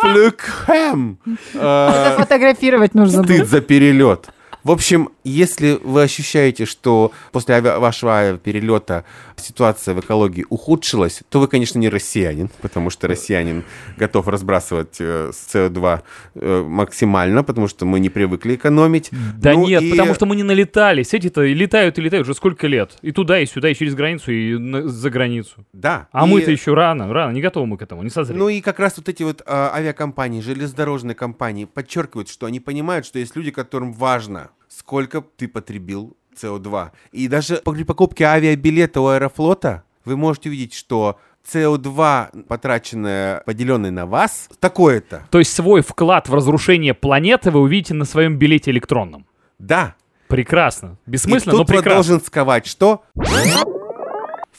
Флюкхэм. 0.00 1.18
Фотографировать 1.52 2.94
нужно 2.94 3.22
Стыд 3.22 3.48
за 3.48 3.60
перелет. 3.60 4.28
В 4.62 4.70
общем, 4.70 5.10
если 5.24 5.78
вы 5.82 6.02
ощущаете, 6.02 6.66
что 6.66 7.12
после 7.32 7.60
вашего 7.60 8.12
авиаперелета 8.16 9.04
ситуация 9.36 9.94
в 9.94 10.00
экологии 10.00 10.44
ухудшилась, 10.48 11.22
то 11.28 11.40
вы, 11.40 11.48
конечно, 11.48 11.78
не 11.78 11.88
россиянин, 11.88 12.50
потому 12.60 12.90
что 12.90 13.08
россиянин 13.08 13.64
готов 13.96 14.28
разбрасывать 14.28 14.96
э, 15.00 15.30
с 15.32 15.54
СО2 15.54 16.00
э, 16.34 16.62
максимально, 16.66 17.42
потому 17.42 17.68
что 17.68 17.86
мы 17.86 18.00
не 18.00 18.10
привыкли 18.10 18.54
экономить. 18.54 19.10
Да 19.38 19.52
Ну 19.54 19.66
нет, 19.66 19.82
и- 19.82 19.90
потому 19.90 20.14
что 20.14 20.26
мы 20.26 20.36
не 20.36 20.42
налетали. 20.42 21.04
Эти-то 21.10 21.42
и 21.42 21.54
летают 21.54 21.98
и 21.98 22.02
летают 22.02 22.26
уже 22.26 22.34
сколько 22.34 22.66
лет. 22.66 22.96
И 23.02 23.12
туда, 23.12 23.38
и 23.40 23.46
сюда, 23.46 23.70
и 23.70 23.74
через 23.74 23.94
границу, 23.94 24.32
и 24.32 24.56
за 24.88 25.10
границу. 25.10 25.64
Да. 25.72 26.08
А 26.12 26.26
и- 26.26 26.30
мы-то 26.30 26.50
еще 26.50 26.74
рано, 26.74 27.12
рано, 27.12 27.32
не 27.32 27.40
готовы 27.40 27.66
мы 27.66 27.76
к 27.78 27.82
этому, 27.82 28.02
не 28.02 28.10
созрели. 28.10 28.38
Ну 28.38 28.48
и 28.48 28.60
как 28.60 28.78
раз 28.78 28.96
вот 28.96 29.08
эти 29.08 29.22
вот 29.22 29.42
а, 29.46 29.70
авиакомпании, 29.74 30.40
железнодорожные 30.40 31.14
компании 31.14 31.64
подчеркивают, 31.64 32.28
что 32.28 32.46
они 32.46 32.60
понимают, 32.60 33.06
что 33.06 33.18
есть 33.18 33.36
люди, 33.36 33.50
которым 33.50 33.92
важно, 33.92 34.50
сколько 34.76 35.22
ты 35.36 35.48
потребил 35.48 36.16
СО2. 36.40 36.90
И 37.12 37.28
даже 37.28 37.62
при 37.64 37.84
покупке 37.84 38.24
авиабилета 38.24 39.00
у 39.00 39.08
Аэрофлота 39.08 39.84
вы 40.04 40.16
можете 40.16 40.48
увидеть, 40.48 40.74
что 40.74 41.18
СО2, 41.50 42.44
потраченное, 42.44 43.40
поделенное 43.40 43.90
на 43.90 44.06
вас, 44.06 44.48
такое-то. 44.60 45.26
То 45.30 45.38
есть 45.38 45.52
свой 45.52 45.82
вклад 45.82 46.28
в 46.28 46.34
разрушение 46.34 46.94
планеты 46.94 47.50
вы 47.50 47.60
увидите 47.60 47.94
на 47.94 48.04
своем 48.04 48.36
билете 48.36 48.70
электронном. 48.70 49.26
Да. 49.58 49.94
Прекрасно. 50.28 50.96
И 51.06 51.10
Бессмысленно, 51.10 51.52
тут 51.52 51.60
но 51.60 51.64
прекрасно. 51.66 51.90
продолжен 51.90 52.20
сковать, 52.20 52.66
что? 52.66 53.04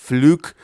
Флюк 0.08 0.56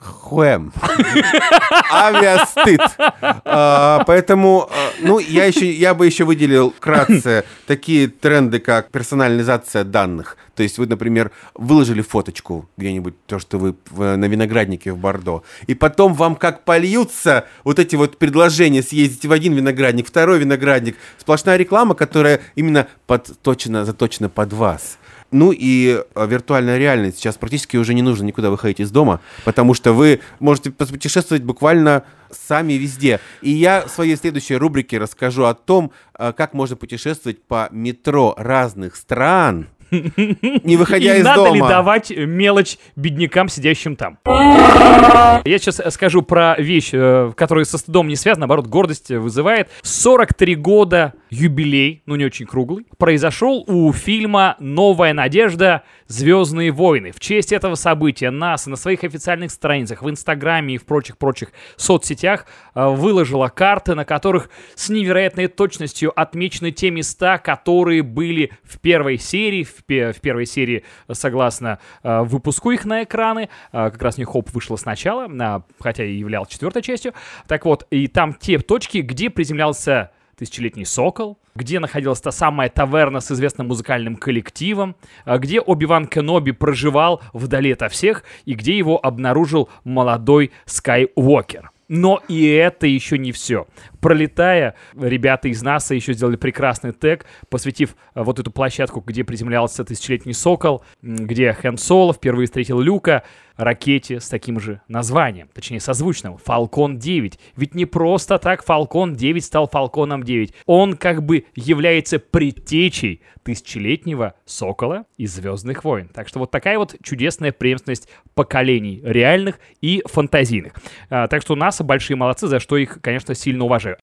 Хуэм. 0.00 0.72
Авиастыд. 1.92 2.80
А, 3.20 4.02
поэтому, 4.06 4.68
ну, 5.04 5.18
я 5.18 5.44
еще, 5.44 5.70
я 5.70 5.94
бы 5.94 6.06
еще 6.06 6.24
выделил 6.24 6.70
вкратце 6.70 7.44
такие 7.66 8.08
тренды, 8.08 8.58
как 8.58 8.90
персонализация 8.90 9.84
данных. 9.84 10.36
То 10.54 10.62
есть 10.62 10.78
вы, 10.78 10.86
например, 10.86 11.30
выложили 11.54 12.00
фоточку 12.00 12.68
где-нибудь, 12.76 13.14
то, 13.26 13.38
что 13.38 13.58
вы 13.58 13.74
в- 13.90 14.16
на 14.16 14.24
винограднике 14.26 14.92
в 14.92 14.98
Бордо, 14.98 15.42
и 15.66 15.74
потом 15.74 16.14
вам 16.14 16.36
как 16.36 16.64
польются 16.64 17.46
вот 17.64 17.78
эти 17.78 17.96
вот 17.96 18.18
предложения 18.18 18.82
съездить 18.82 19.26
в 19.26 19.32
один 19.32 19.54
виноградник, 19.54 20.06
второй 20.06 20.38
виноградник. 20.38 20.96
Сплошная 21.18 21.56
реклама, 21.56 21.94
которая 21.94 22.40
именно 22.54 22.86
подточена, 23.06 23.84
заточена 23.84 24.28
под 24.28 24.52
вас. 24.52 24.98
Ну 25.30 25.52
и 25.52 26.00
э, 26.14 26.26
виртуальная 26.26 26.78
реальность. 26.78 27.18
Сейчас 27.18 27.36
практически 27.36 27.76
уже 27.76 27.92
не 27.94 28.02
нужно 28.02 28.24
никуда 28.24 28.50
выходить 28.50 28.80
из 28.80 28.90
дома, 28.90 29.20
потому 29.44 29.74
что 29.74 29.92
вы 29.92 30.20
можете 30.38 30.70
путешествовать 30.70 31.42
буквально 31.42 32.04
сами 32.30 32.74
везде. 32.74 33.20
И 33.42 33.50
я 33.50 33.84
в 33.86 33.90
своей 33.90 34.16
следующей 34.16 34.56
рубрике 34.56 34.98
расскажу 34.98 35.44
о 35.44 35.54
том, 35.54 35.90
э, 36.18 36.32
как 36.36 36.54
можно 36.54 36.76
путешествовать 36.76 37.42
по 37.42 37.68
метро 37.72 38.34
разных 38.36 38.96
стран, 38.96 39.68
не 39.90 40.76
выходя 40.76 41.16
И 41.16 41.20
из 41.20 41.24
надо 41.24 41.44
дома. 41.44 41.54
ли 41.54 41.60
давать 41.60 42.10
мелочь 42.10 42.78
беднякам, 42.96 43.48
сидящим 43.48 43.96
там? 43.96 44.18
Я 44.24 45.58
сейчас 45.58 45.80
скажу 45.94 46.22
про 46.22 46.56
вещь, 46.58 46.90
э, 46.92 47.32
которая 47.36 47.64
со 47.64 47.78
стыдом 47.78 48.08
не 48.08 48.16
связана, 48.16 48.42
наоборот, 48.42 48.66
гордость 48.66 49.10
вызывает. 49.10 49.68
43 49.82 50.54
года 50.56 51.12
юбилей, 51.34 52.02
ну 52.06 52.16
не 52.16 52.24
очень 52.24 52.46
круглый, 52.46 52.86
произошел 52.98 53.64
у 53.66 53.92
фильма 53.92 54.56
«Новая 54.58 55.12
надежда. 55.12 55.82
Звездные 56.06 56.70
войны». 56.70 57.12
В 57.12 57.20
честь 57.20 57.52
этого 57.52 57.74
события 57.74 58.30
НАСА 58.30 58.70
на 58.70 58.76
своих 58.76 59.04
официальных 59.04 59.50
страницах 59.50 60.02
в 60.02 60.10
Инстаграме 60.10 60.74
и 60.74 60.78
в 60.78 60.84
прочих-прочих 60.84 61.50
соцсетях 61.76 62.46
э, 62.74 62.86
выложила 62.86 63.48
карты, 63.48 63.94
на 63.94 64.04
которых 64.04 64.50
с 64.74 64.88
невероятной 64.88 65.48
точностью 65.48 66.12
отмечены 66.18 66.70
те 66.70 66.90
места, 66.90 67.38
которые 67.38 68.02
были 68.02 68.52
в 68.62 68.78
первой 68.80 69.18
серии, 69.18 69.64
в, 69.64 69.78
в 69.78 70.20
первой 70.20 70.46
серии, 70.46 70.84
согласно 71.10 71.78
э, 72.02 72.22
выпуску 72.22 72.70
их 72.70 72.84
на 72.84 73.02
экраны, 73.02 73.48
э, 73.72 73.90
как 73.90 74.02
раз 74.02 74.18
не 74.18 74.24
Хоп 74.24 74.50
вышла 74.52 74.76
сначала, 74.76 75.28
а, 75.40 75.62
хотя 75.80 76.04
и 76.04 76.14
являл 76.14 76.46
четвертой 76.46 76.82
частью. 76.82 77.14
Так 77.48 77.64
вот, 77.64 77.86
и 77.90 78.06
там 78.06 78.34
те 78.34 78.58
точки, 78.58 78.98
где 78.98 79.30
приземлялся 79.30 80.10
тысячелетний 80.36 80.84
сокол, 80.86 81.38
где 81.54 81.80
находилась 81.80 82.20
та 82.20 82.32
самая 82.32 82.68
таверна 82.68 83.20
с 83.20 83.30
известным 83.30 83.68
музыкальным 83.68 84.16
коллективом, 84.16 84.96
а 85.24 85.38
где 85.38 85.60
Оби-Ван 85.60 86.06
Кеноби 86.06 86.52
проживал 86.52 87.22
вдали 87.32 87.72
ото 87.72 87.88
всех, 87.88 88.24
и 88.44 88.54
где 88.54 88.76
его 88.76 89.04
обнаружил 89.04 89.68
молодой 89.84 90.52
Скайуокер. 90.66 91.70
Но 91.88 92.20
и 92.28 92.46
это 92.46 92.86
еще 92.86 93.18
не 93.18 93.30
все. 93.32 93.66
Пролетая, 94.04 94.74
ребята 95.00 95.48
из 95.48 95.62
НАСА 95.62 95.94
еще 95.94 96.12
сделали 96.12 96.36
прекрасный 96.36 96.92
тег, 96.92 97.24
посвятив 97.48 97.96
а, 98.12 98.22
вот 98.22 98.38
эту 98.38 98.50
площадку, 98.50 99.00
где 99.00 99.24
приземлялся 99.24 99.82
тысячелетний 99.82 100.34
сокол, 100.34 100.84
где 101.00 101.54
Хэн 101.54 101.78
Соло 101.78 102.12
впервые 102.12 102.44
встретил 102.44 102.80
Люка, 102.80 103.22
ракете 103.56 104.20
с 104.20 104.28
таким 104.28 104.58
же 104.60 104.80
названием, 104.88 105.48
точнее 105.52 105.80
созвучным, 105.80 106.38
Falcon 106.44 106.96
9. 106.96 107.38
Ведь 107.56 107.74
не 107.74 107.86
просто 107.86 108.38
так 108.38 108.64
Falcon 108.66 109.14
9 109.14 109.44
стал 109.44 109.70
Falcon 109.72 110.22
9. 110.22 110.54
Он 110.66 110.96
как 110.96 111.22
бы 111.22 111.46
является 111.54 112.18
предтечей 112.18 113.22
тысячелетнего 113.42 114.34
сокола 114.44 115.04
из 115.16 115.34
Звездных 115.34 115.84
войн. 115.84 116.08
Так 116.12 116.28
что 116.28 116.38
вот 116.38 116.50
такая 116.50 116.78
вот 116.78 116.96
чудесная 117.02 117.52
преемственность 117.52 118.08
поколений 118.34 119.00
реальных 119.04 119.58
и 119.80 120.02
фантазийных. 120.06 120.74
А, 121.10 121.28
так 121.28 121.42
что 121.42 121.54
НАСА 121.54 121.84
большие 121.84 122.16
молодцы, 122.16 122.46
за 122.46 122.58
что 122.58 122.76
их, 122.76 123.00
конечно, 123.00 123.34
сильно 123.34 123.64
уважаю. 123.64 123.93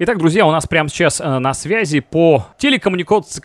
Итак, 0.00 0.18
друзья, 0.18 0.46
у 0.46 0.52
нас 0.52 0.64
прямо 0.64 0.88
сейчас 0.88 1.20
э, 1.20 1.38
на 1.40 1.52
связи 1.54 1.98
по 1.98 2.46
телекоммуникации... 2.56 3.40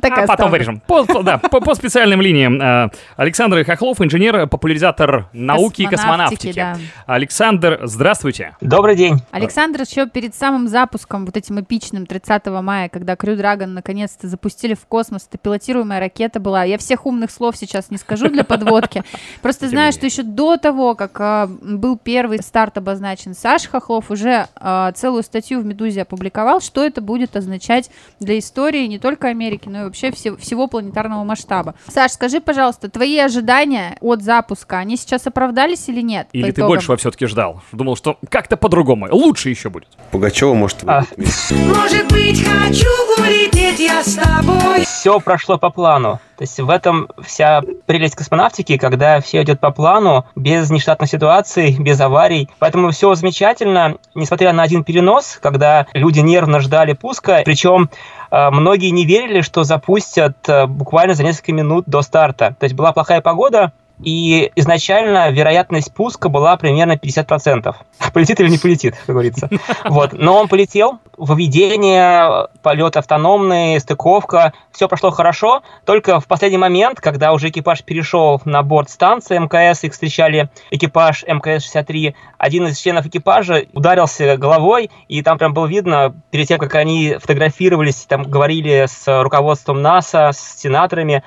такая 0.00 0.24
а 0.24 0.26
потом 0.26 0.50
вырежем. 0.50 0.80
По, 0.80 1.04
по- 1.04 1.22
да, 1.22 1.36
по, 1.36 1.60
по 1.60 1.74
специальным 1.74 2.22
линиям. 2.22 2.58
э, 2.58 2.88
Александр 3.18 3.62
Хохлов, 3.66 4.00
инженер, 4.00 4.46
популяризатор 4.46 5.28
науки 5.34 5.82
и 5.82 5.86
Космонавтики, 5.86 6.54
да. 6.54 6.78
Александр, 7.04 7.80
здравствуйте. 7.82 8.56
Добрый 8.62 8.96
день. 8.96 9.16
Александр 9.30 9.82
еще 9.82 10.08
перед 10.08 10.34
самым 10.34 10.68
запуском, 10.68 11.26
вот 11.26 11.36
этим 11.36 11.60
эпичным 11.60 12.06
30 12.06 12.46
мая, 12.46 12.88
когда 12.88 13.14
Крю 13.14 13.36
Драгон 13.36 13.74
наконец-то 13.74 14.26
запустили 14.26 14.72
в 14.72 14.86
космос, 14.86 15.26
это 15.28 15.36
пилотируемая 15.36 16.00
ракета 16.00 16.40
была. 16.40 16.64
Я 16.64 16.78
всех 16.78 17.04
умных 17.04 17.30
слов 17.30 17.58
сейчас 17.58 17.90
не 17.90 17.98
скажу 17.98 18.30
для 18.30 18.42
подводки. 18.42 19.02
Просто 19.42 19.68
знаю, 19.68 19.92
что 19.92 20.06
еще 20.06 20.22
до 20.22 20.56
того, 20.56 20.94
как 20.94 21.20
а, 21.20 21.46
был 21.46 21.98
первый 21.98 22.38
старт 22.38 22.78
обозначен 22.78 23.34
Саш 23.34 23.68
Хохлов, 23.68 24.10
уже 24.10 24.46
а, 24.56 24.77
э, 24.88 24.92
целую 24.92 25.22
статью 25.22 25.60
в 25.60 25.64
«Медузе» 25.64 26.02
опубликовал, 26.02 26.60
что 26.60 26.84
это 26.84 27.00
будет 27.00 27.36
означать 27.36 27.90
для 28.20 28.38
истории 28.38 28.86
не 28.86 28.98
только 28.98 29.28
Америки, 29.28 29.68
но 29.68 29.80
и 29.80 29.84
вообще 29.84 30.10
все, 30.12 30.36
всего 30.36 30.66
планетарного 30.66 31.24
масштаба. 31.24 31.74
Саш, 31.88 32.12
скажи, 32.12 32.40
пожалуйста, 32.40 32.88
твои 32.88 33.18
ожидания 33.18 33.96
от 34.00 34.22
запуска, 34.22 34.78
они 34.78 34.96
сейчас 34.96 35.26
оправдались 35.26 35.88
или 35.88 36.00
нет? 36.00 36.28
Или 36.32 36.50
ты 36.50 36.64
большего 36.66 36.96
все-таки 36.96 37.26
ждал? 37.26 37.62
Думал, 37.72 37.96
что 37.96 38.18
как-то 38.28 38.56
по-другому. 38.56 39.08
Лучше 39.10 39.50
еще 39.50 39.70
будет. 39.70 39.88
Пугачева 40.10 40.54
может 40.54 40.78
А. 40.86 41.04
Может 41.16 42.08
быть, 42.12 42.44
хочу 42.44 42.88
улететь 43.18 43.80
я 43.80 44.02
с 44.02 44.14
тобой. 44.14 44.84
Все 44.84 45.20
прошло 45.20 45.58
по 45.58 45.70
плану. 45.70 46.20
То 46.38 46.42
есть 46.42 46.60
в 46.60 46.70
этом 46.70 47.08
вся 47.20 47.62
прелесть 47.86 48.14
космонавтики, 48.14 48.78
когда 48.78 49.20
все 49.20 49.42
идет 49.42 49.58
по 49.58 49.72
плану, 49.72 50.24
без 50.36 50.70
нештатных 50.70 51.10
ситуаций, 51.10 51.76
без 51.80 52.00
аварий. 52.00 52.48
Поэтому 52.60 52.92
все 52.92 53.12
замечательно, 53.16 53.96
несмотря 54.14 54.52
на 54.52 54.62
один 54.62 54.84
перенос, 54.84 55.40
когда 55.42 55.88
люди 55.94 56.20
нервно 56.20 56.60
ждали 56.60 56.92
пуска. 56.92 57.42
Причем 57.44 57.90
э, 58.30 58.50
многие 58.50 58.90
не 58.90 59.04
верили, 59.04 59.40
что 59.40 59.64
запустят 59.64 60.36
э, 60.48 60.66
буквально 60.66 61.14
за 61.14 61.24
несколько 61.24 61.52
минут 61.52 61.86
до 61.88 62.02
старта. 62.02 62.54
То 62.60 62.64
есть 62.64 62.76
была 62.76 62.92
плохая 62.92 63.20
погода, 63.20 63.72
и 64.02 64.52
изначально 64.56 65.30
вероятность 65.30 65.92
пуска 65.92 66.28
была 66.28 66.56
примерно 66.56 66.92
50%. 66.92 67.74
Полетит 68.12 68.40
или 68.40 68.48
не 68.48 68.58
полетит, 68.58 68.96
как 68.96 69.06
говорится. 69.06 69.48
Вот. 69.84 70.12
Но 70.12 70.36
он 70.36 70.48
полетел. 70.48 70.98
Выведение, 71.16 72.48
полет 72.62 72.96
автономный, 72.96 73.80
стыковка. 73.80 74.52
Все 74.70 74.86
прошло 74.88 75.10
хорошо. 75.10 75.62
Только 75.84 76.20
в 76.20 76.26
последний 76.26 76.58
момент, 76.58 77.00
когда 77.00 77.32
уже 77.32 77.48
экипаж 77.48 77.82
перешел 77.82 78.40
на 78.44 78.62
борт 78.62 78.90
станции 78.90 79.38
МКС, 79.38 79.82
их 79.82 79.92
встречали 79.92 80.48
экипаж 80.70 81.24
МКС-63, 81.24 82.14
один 82.38 82.68
из 82.68 82.78
членов 82.78 83.06
экипажа 83.06 83.64
ударился 83.72 84.36
головой, 84.36 84.90
и 85.08 85.22
там 85.22 85.38
прям 85.38 85.54
было 85.54 85.66
видно, 85.66 86.14
перед 86.30 86.46
тем, 86.46 86.58
как 86.58 86.74
они 86.76 87.16
фотографировались, 87.20 88.06
там 88.08 88.22
говорили 88.22 88.86
с 88.88 89.22
руководством 89.22 89.82
НАСА, 89.82 90.30
с 90.32 90.60
сенаторами, 90.60 91.24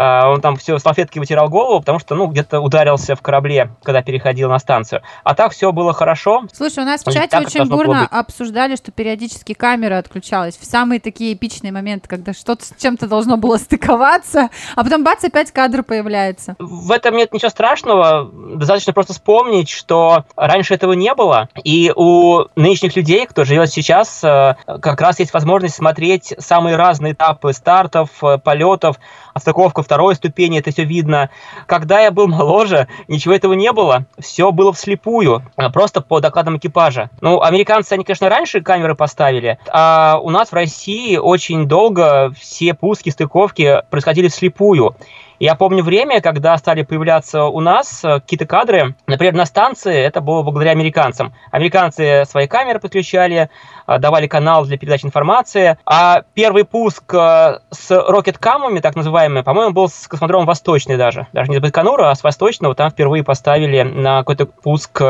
он 0.00 0.40
там 0.40 0.56
все 0.56 0.78
салфетки 0.78 1.18
вытирал 1.18 1.48
голову, 1.48 1.80
потому 1.80 1.98
что, 1.98 2.14
ну, 2.14 2.26
где-то 2.26 2.60
ударился 2.60 3.14
в 3.14 3.22
корабле, 3.22 3.70
когда 3.82 4.02
переходил 4.02 4.48
на 4.48 4.58
станцию. 4.58 5.02
А 5.24 5.34
так 5.34 5.52
все 5.52 5.72
было 5.72 5.92
хорошо. 5.92 6.44
Слушай, 6.52 6.84
у 6.84 6.86
нас 6.86 7.04
в 7.04 7.12
чате 7.12 7.38
очень 7.38 7.68
бурно 7.68 8.06
обсуждали, 8.06 8.76
что 8.76 8.92
периодически 8.92 9.52
камера 9.52 9.98
отключалась 9.98 10.56
в 10.56 10.64
самые 10.64 11.00
такие 11.00 11.34
эпичные 11.34 11.72
моменты, 11.72 12.08
когда 12.08 12.32
что-то 12.32 12.64
с 12.64 12.74
чем-то 12.78 13.08
должно 13.08 13.36
было 13.36 13.56
стыковаться, 13.56 14.50
а 14.76 14.84
потом 14.84 15.04
бац, 15.04 15.24
опять 15.24 15.52
кадр 15.52 15.82
появляется. 15.82 16.56
В 16.58 16.90
этом 16.92 17.16
нет 17.16 17.32
ничего 17.32 17.50
страшного. 17.50 18.30
Достаточно 18.56 18.92
просто 18.92 19.12
вспомнить, 19.12 19.68
что 19.68 20.24
раньше 20.36 20.74
этого 20.74 20.92
не 20.92 21.14
было. 21.14 21.48
И 21.64 21.92
у 21.94 22.44
нынешних 22.56 22.96
людей, 22.96 23.26
кто 23.26 23.44
живет 23.44 23.70
сейчас, 23.70 24.22
э, 24.24 24.56
как 24.66 25.00
раз 25.00 25.18
есть 25.18 25.32
возможность 25.32 25.74
смотреть 25.74 26.34
самые 26.38 26.76
разные 26.76 27.12
этапы 27.12 27.52
стартов, 27.52 28.10
э, 28.22 28.38
полетов, 28.38 28.96
отстыковка 29.34 29.82
второй 29.90 30.14
ступени, 30.14 30.60
это 30.60 30.70
все 30.70 30.84
видно. 30.84 31.30
Когда 31.66 31.98
я 31.98 32.12
был 32.12 32.28
моложе, 32.28 32.86
ничего 33.08 33.34
этого 33.34 33.54
не 33.54 33.72
было. 33.72 34.04
Все 34.20 34.52
было 34.52 34.72
вслепую, 34.72 35.42
э, 35.56 35.68
просто 35.70 36.00
по 36.00 36.20
докладам 36.20 36.58
экипажа. 36.58 37.10
Ну, 37.20 37.40
американцы, 37.40 37.94
они, 37.94 38.04
конечно, 38.04 38.28
раньше 38.28 38.60
камеры 38.60 38.94
поставили, 38.94 39.58
а 39.68 40.20
у 40.22 40.30
нас 40.30 40.50
в 40.50 40.52
России 40.52 41.16
очень 41.16 41.66
долго 41.66 42.32
все 42.38 42.72
пуски, 42.72 43.10
стыковки 43.10 43.82
происходили 43.90 44.28
вслепую. 44.28 44.94
Я 45.40 45.54
помню 45.54 45.82
время, 45.82 46.20
когда 46.20 46.54
стали 46.58 46.82
появляться 46.82 47.44
у 47.44 47.60
нас 47.60 48.04
э, 48.04 48.20
какие-то 48.20 48.44
кадры, 48.44 48.94
например, 49.06 49.32
на 49.32 49.46
станции, 49.46 49.96
это 49.96 50.20
было 50.20 50.42
благодаря 50.42 50.72
американцам. 50.72 51.32
Американцы 51.50 52.24
свои 52.28 52.46
камеры 52.46 52.78
подключали, 52.78 53.48
э, 53.86 53.98
давали 53.98 54.26
канал 54.26 54.66
для 54.66 54.76
передачи 54.76 55.06
информации, 55.06 55.78
а 55.86 56.24
первый 56.34 56.66
пуск 56.66 57.14
э, 57.14 57.60
с 57.70 57.90
рокеткамами, 57.90 58.80
так 58.80 58.96
называемый, 58.96 59.42
по-моему, 59.42 59.72
был 59.72 59.88
с 59.88 60.08
космодрома 60.08 60.44
Восточный 60.44 60.98
даже. 60.98 61.26
Даже 61.32 61.50
не 61.50 61.56
с 61.56 61.60
Байконура, 61.60 62.10
а 62.10 62.14
с 62.14 62.22
Восточного, 62.22 62.74
там 62.74 62.90
впервые 62.90 63.24
поставили 63.24 63.80
на 63.80 64.18
какой-то 64.18 64.44
пуск, 64.44 65.00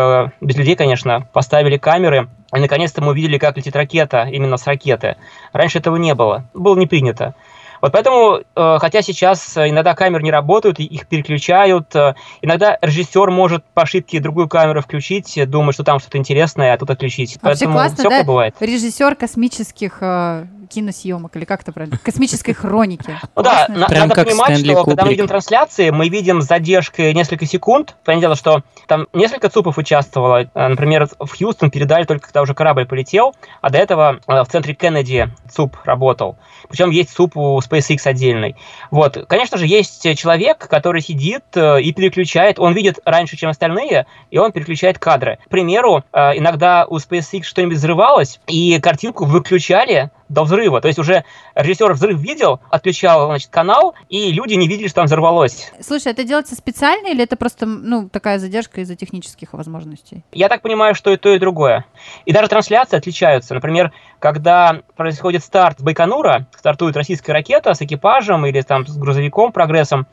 без 0.41 0.57
людей, 0.57 0.77
конечно, 0.77 1.27
поставили 1.33 1.77
камеры, 1.77 2.29
и 2.55 2.61
наконец-то 2.61 3.03
мы 3.03 3.11
увидели, 3.11 3.37
как 3.37 3.57
летит 3.57 3.75
ракета, 3.75 4.29
именно 4.31 4.59
с 4.59 4.67
ракеты. 4.69 5.17
Раньше 5.53 5.79
этого 5.79 5.97
не 5.97 6.15
было, 6.15 6.45
было 6.55 6.77
не 6.77 6.87
принято. 6.87 7.35
Вот 7.81 7.93
поэтому, 7.93 8.41
э, 8.55 8.79
хотя 8.81 9.03
сейчас 9.03 9.57
иногда 9.57 9.95
камеры 9.95 10.23
не 10.23 10.31
работают, 10.31 10.79
их 10.79 11.07
переключают, 11.09 11.95
э, 11.95 12.15
иногда 12.43 12.79
режиссер 12.83 13.31
может 13.31 13.65
по 13.75 13.83
ошибке 13.83 14.21
другую 14.21 14.49
камеру 14.49 14.83
включить, 14.83 15.39
думая, 15.49 15.73
что 15.73 15.85
там 15.85 15.99
что-то 15.99 16.19
интересное, 16.19 16.75
а 16.75 16.79
тут 16.79 16.91
отключить. 16.91 17.39
Вообще 17.43 17.67
поэтому 17.67 17.73
классно, 17.73 17.97
всякое 17.97 18.21
да? 18.21 18.25
бывает. 18.25 18.55
Режиссер 18.61 19.15
космических 19.15 19.99
э, 20.01 20.47
киносъемок, 20.71 21.37
или 21.37 21.45
как 21.45 21.63
это 21.63 21.73
правильно? 21.73 21.99
Космической 22.03 22.53
хроники. 22.53 23.19
Ну 23.37 23.43
да, 23.43 23.67
на- 23.69 23.89
надо 23.89 24.15
понимать, 24.25 24.57
Стэнли 24.59 24.73
что 24.73 24.85
когда 24.85 25.05
мы 25.05 25.11
видим 25.11 25.27
трансляции, 25.29 25.91
мы 25.91 26.09
видим 26.09 26.43
с 26.43 26.47
задержкой 26.47 27.15
несколько 27.15 27.47
секунд. 27.47 27.97
Понятное 28.05 28.29
дело, 28.29 28.37
что 28.37 28.63
там 28.87 29.07
несколько 29.13 29.49
ЦУПов 29.49 29.79
участвовало. 29.79 30.51
Э, 30.55 30.69
Например, 30.69 31.09
в 31.19 31.37
Хьюстон 31.37 31.71
передали 31.71 32.05
только 32.05 32.27
когда 32.27 32.43
уже 32.43 32.55
корабль 32.55 32.87
полетел, 32.87 33.35
а 33.61 33.71
до 33.71 33.79
этого 33.79 34.21
э, 34.27 34.43
в 34.43 34.47
центре 34.49 34.75
Кеннеди 34.75 35.29
ЦУП 35.51 35.77
работал. 35.85 36.37
Причем 36.69 36.91
есть 36.91 37.11
ЦУП 37.15 37.37
у 37.37 37.59
SpaceX 37.61 38.01
отдельный. 38.05 38.57
Вот, 38.91 39.17
конечно 39.29 39.57
же, 39.59 39.67
есть 39.67 40.03
человек, 40.19 40.59
который 40.69 41.01
сидит 41.01 41.45
э, 41.55 41.81
и 41.81 41.93
переключает. 41.93 42.59
Он 42.59 42.73
видит 42.75 42.99
раньше, 43.05 43.37
чем 43.37 43.51
остальные, 43.51 44.07
и 44.31 44.39
он 44.39 44.53
переключает 44.53 44.99
кадры. 44.99 45.39
К 45.47 45.49
примеру, 45.49 46.05
иногда 46.13 46.87
у 46.87 46.97
SpaceX 46.99 47.45
что-нибудь 47.45 47.77
взрывалось, 47.77 48.41
и 48.47 48.79
картинку 48.81 49.25
выключали 49.25 50.11
до 50.31 50.45
взрыва. 50.45 50.81
То 50.81 50.89
есть 50.89 50.99
уже 50.99 51.25
режиссер 51.55 51.93
взрыв 51.93 52.19
видел, 52.19 52.61
отключал 52.71 53.27
значит, 53.27 53.51
канал, 53.51 53.95
и 54.09 54.33
люди 54.33 54.55
не 54.55 54.69
видели, 54.69 54.87
что 54.87 54.97
там 54.97 55.07
взорвалось. 55.07 55.73
Слушай, 55.81 56.13
это 56.13 56.25
делается 56.25 56.55
специально 56.55 57.09
или 57.09 57.25
это 57.25 57.37
просто 57.37 57.67
ну 57.67 58.09
такая 58.09 58.39
задержка 58.39 58.81
из-за 58.81 58.95
технических 58.97 59.53
возможностей? 59.53 60.25
Я 60.33 60.49
так 60.49 60.63
понимаю, 60.63 60.95
что 60.95 61.11
и 61.11 61.17
то, 61.17 61.31
и 61.35 61.39
другое. 61.39 61.85
И 62.25 62.33
даже 62.33 62.49
трансляции 62.49 62.97
отличаются. 62.97 63.55
Например, 63.55 63.93
когда 64.21 64.83
происходит 64.97 65.43
старт 65.43 65.83
Байконура, 65.83 66.47
стартует 66.57 66.97
российская 66.97 67.33
ракета 67.33 67.75
с 67.75 67.83
экипажем 67.83 68.47
или 68.47 68.61
там 68.63 68.87
с 68.87 68.97
грузовиком, 68.97 69.51
прогрессом, 69.51 70.07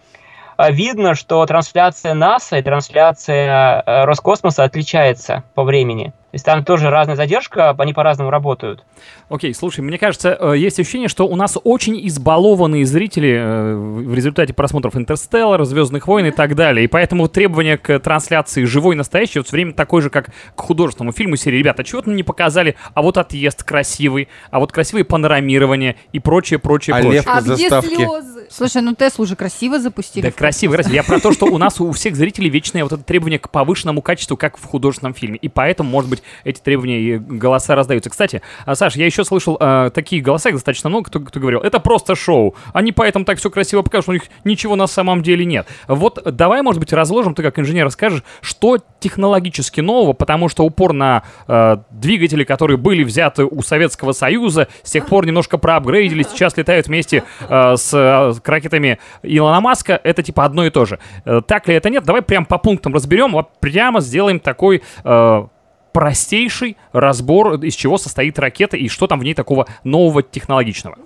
а, 0.58 0.72
видно, 0.72 1.14
что 1.14 1.46
трансляция 1.46 2.16
НАСА 2.16 2.58
и 2.58 2.64
трансляция 2.64 3.84
э, 3.86 4.06
Роскосмоса 4.06 4.64
отличается 4.64 5.44
по 5.54 5.64
времени. 5.64 6.14
То 6.32 6.36
есть 6.36 6.44
там 6.44 6.66
тоже 6.66 6.90
разная 6.90 7.16
задержка, 7.16 7.74
они 7.78 7.94
по-разному 7.94 8.30
работают. 8.30 8.84
Окей, 9.30 9.54
слушай, 9.54 9.80
мне 9.80 9.98
кажется, 9.98 10.38
э, 10.38 10.58
есть 10.58 10.78
ощущение, 10.78 11.08
что 11.08 11.26
у 11.26 11.38
нас 11.38 11.58
очень 11.64 12.06
избалованные 12.06 12.86
зрители 12.86 13.34
э, 13.40 13.76
в 13.76 14.14
результате 14.14 14.54
просмотров 14.54 14.98
Интерстеллар, 14.98 15.64
Звездных 15.64 16.06
войн 16.06 16.26
и 16.26 16.32
так 16.32 16.56
далее. 16.56 16.84
И 16.84 16.88
поэтому 16.88 17.30
требования 17.30 17.78
к 17.78 18.00
трансляции 18.00 18.66
живой 18.66 18.96
настоящей 18.96 19.40
вот 19.40 19.48
все 19.48 19.56
время 19.56 19.72
такое 19.72 20.02
же, 20.02 20.10
как 20.10 20.32
к 20.54 20.60
художественному 20.60 21.14
фильму 21.14 21.38
серии. 21.38 21.60
Ребята, 21.60 21.86
чего 21.86 22.02
то 22.02 22.10
не 22.10 22.24
показали, 22.24 22.76
а 22.94 23.02
вот 23.02 23.18
отъезд 23.18 23.64
красивый, 23.64 24.28
а 24.52 24.60
вот 24.60 24.74
красивые 24.74 25.06
панорамирования 25.06 25.96
и 26.12 26.20
прочее, 26.20 26.60
прочее, 26.60 26.98
А 26.98 27.00
прочее. 27.00 27.22
лев 27.22 27.26
на 27.26 27.42
заставке. 27.42 28.08
Слушай, 28.50 28.82
ну 28.82 28.96
Теслу 28.96 29.24
уже 29.24 29.36
красиво 29.36 29.80
запустили. 29.80 30.26
Да, 30.26 30.32
красиво, 30.32 30.74
красиво. 30.74 30.94
Я 30.94 31.04
про 31.04 31.20
то, 31.20 31.32
что 31.32 31.46
у 31.46 31.58
нас 31.58 31.80
у 31.80 31.92
всех 31.92 32.16
зрителей 32.16 32.50
вечное 32.50 32.84
вот 32.84 32.94
это 32.94 33.04
требование 33.04 33.40
к 33.40 33.50
повышенному 33.50 34.02
качеству, 34.02 34.38
как 34.38 34.58
в 34.58 34.64
художественном 34.64 35.14
фильме. 35.14 35.38
И 35.38 35.50
поэтому, 35.50 35.90
может 35.90 36.10
быть, 36.10 36.24
эти 36.44 36.60
требования 36.60 37.00
и 37.00 37.18
голоса 37.18 37.76
раздаются. 37.76 38.10
Кстати, 38.10 38.42
а, 38.66 38.76
Саш, 38.76 38.96
я 38.96 39.06
еще 39.06 39.24
слышал 39.24 39.58
э, 39.60 39.92
такие 39.94 40.22
голоса, 40.22 40.50
их 40.50 40.56
достаточно 40.56 40.90
много, 40.90 41.10
кто, 41.10 41.20
кто 41.20 41.40
говорил, 41.40 41.60
это 41.60 41.80
просто 41.80 42.16
шоу. 42.16 42.56
Они 42.74 42.92
поэтому 42.92 43.26
так 43.26 43.38
все 43.38 43.50
красиво 43.50 43.82
покажут, 43.82 44.06
что 44.06 44.12
у 44.12 44.16
них 44.16 44.24
ничего 44.44 44.76
на 44.76 44.88
самом 44.88 45.24
деле 45.24 45.46
нет. 45.46 45.68
Вот 45.88 46.22
давай, 46.24 46.62
может 46.62 46.80
быть, 46.80 46.94
разложим, 46.94 47.36
ты 47.36 47.44
как 47.44 47.60
инженер 47.60 47.86
расскажешь, 47.86 48.24
что 48.42 48.78
технологически 49.00 49.82
нового, 49.82 50.14
потому 50.14 50.50
что 50.50 50.64
упор 50.64 50.94
на 50.94 51.24
э, 51.48 51.78
двигатели, 51.92 52.44
которые 52.44 52.78
были 52.78 53.04
взяты 53.04 53.46
у 53.46 53.62
Советского 53.62 54.14
Союза, 54.14 54.68
с 54.84 54.92
тех 54.92 55.06
пор 55.08 55.26
немножко 55.26 55.58
проапгрейдили, 55.58 56.24
сейчас 56.24 56.58
летают 56.58 56.88
вместе 56.88 57.24
э, 57.50 57.76
с 57.78 58.37
с 58.38 58.50
ракетами 58.50 59.00
Илона 59.24 59.62
Маска, 59.62 60.00
это 60.04 60.24
типа 60.24 60.46
одно 60.46 60.66
и 60.66 60.70
то 60.70 60.86
же. 60.86 61.00
Э, 61.26 61.42
так 61.46 61.68
ли 61.68 61.76
это 61.76 61.90
нет? 61.90 62.04
Давай 62.04 62.22
прям 62.22 62.46
по 62.46 62.58
пунктам 62.58 62.94
разберем, 62.94 63.32
вот 63.34 63.50
прямо 63.60 64.00
сделаем 64.02 64.40
такой 64.40 64.84
э, 65.04 65.48
простейший 65.92 66.78
разбор, 66.92 67.56
из 67.56 67.76
чего 67.76 67.98
состоит 67.98 68.38
ракета 68.40 68.78
и 68.78 68.88
что 68.88 69.08
там 69.08 69.20
в 69.20 69.24
ней 69.24 69.34
такого 69.34 69.68
нового 69.84 70.22
технологичного. 70.22 70.98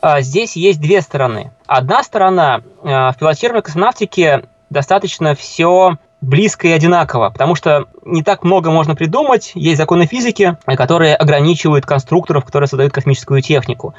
А, 0.00 0.20
Здесь 0.20 0.56
есть 0.56 0.80
две 0.80 1.00
стороны. 1.00 1.52
Одна 1.66 2.02
сторона, 2.02 2.62
э, 2.82 2.88
в 2.88 3.16
пилотируемой 3.18 3.62
космонавтике 3.62 4.44
достаточно 4.70 5.34
все 5.34 5.98
близко 6.22 6.68
и 6.68 6.70
одинаково, 6.70 7.30
потому 7.30 7.56
что 7.56 7.86
не 8.04 8.22
так 8.22 8.44
много 8.44 8.70
можно 8.70 8.94
придумать, 8.94 9.52
есть 9.54 9.76
законы 9.76 10.06
физики, 10.06 10.56
которые 10.64 11.16
ограничивают 11.16 11.84
конструкторов, 11.84 12.44
которые 12.44 12.68
создают 12.68 12.92
космическую 12.92 13.42
технику. 13.42 13.94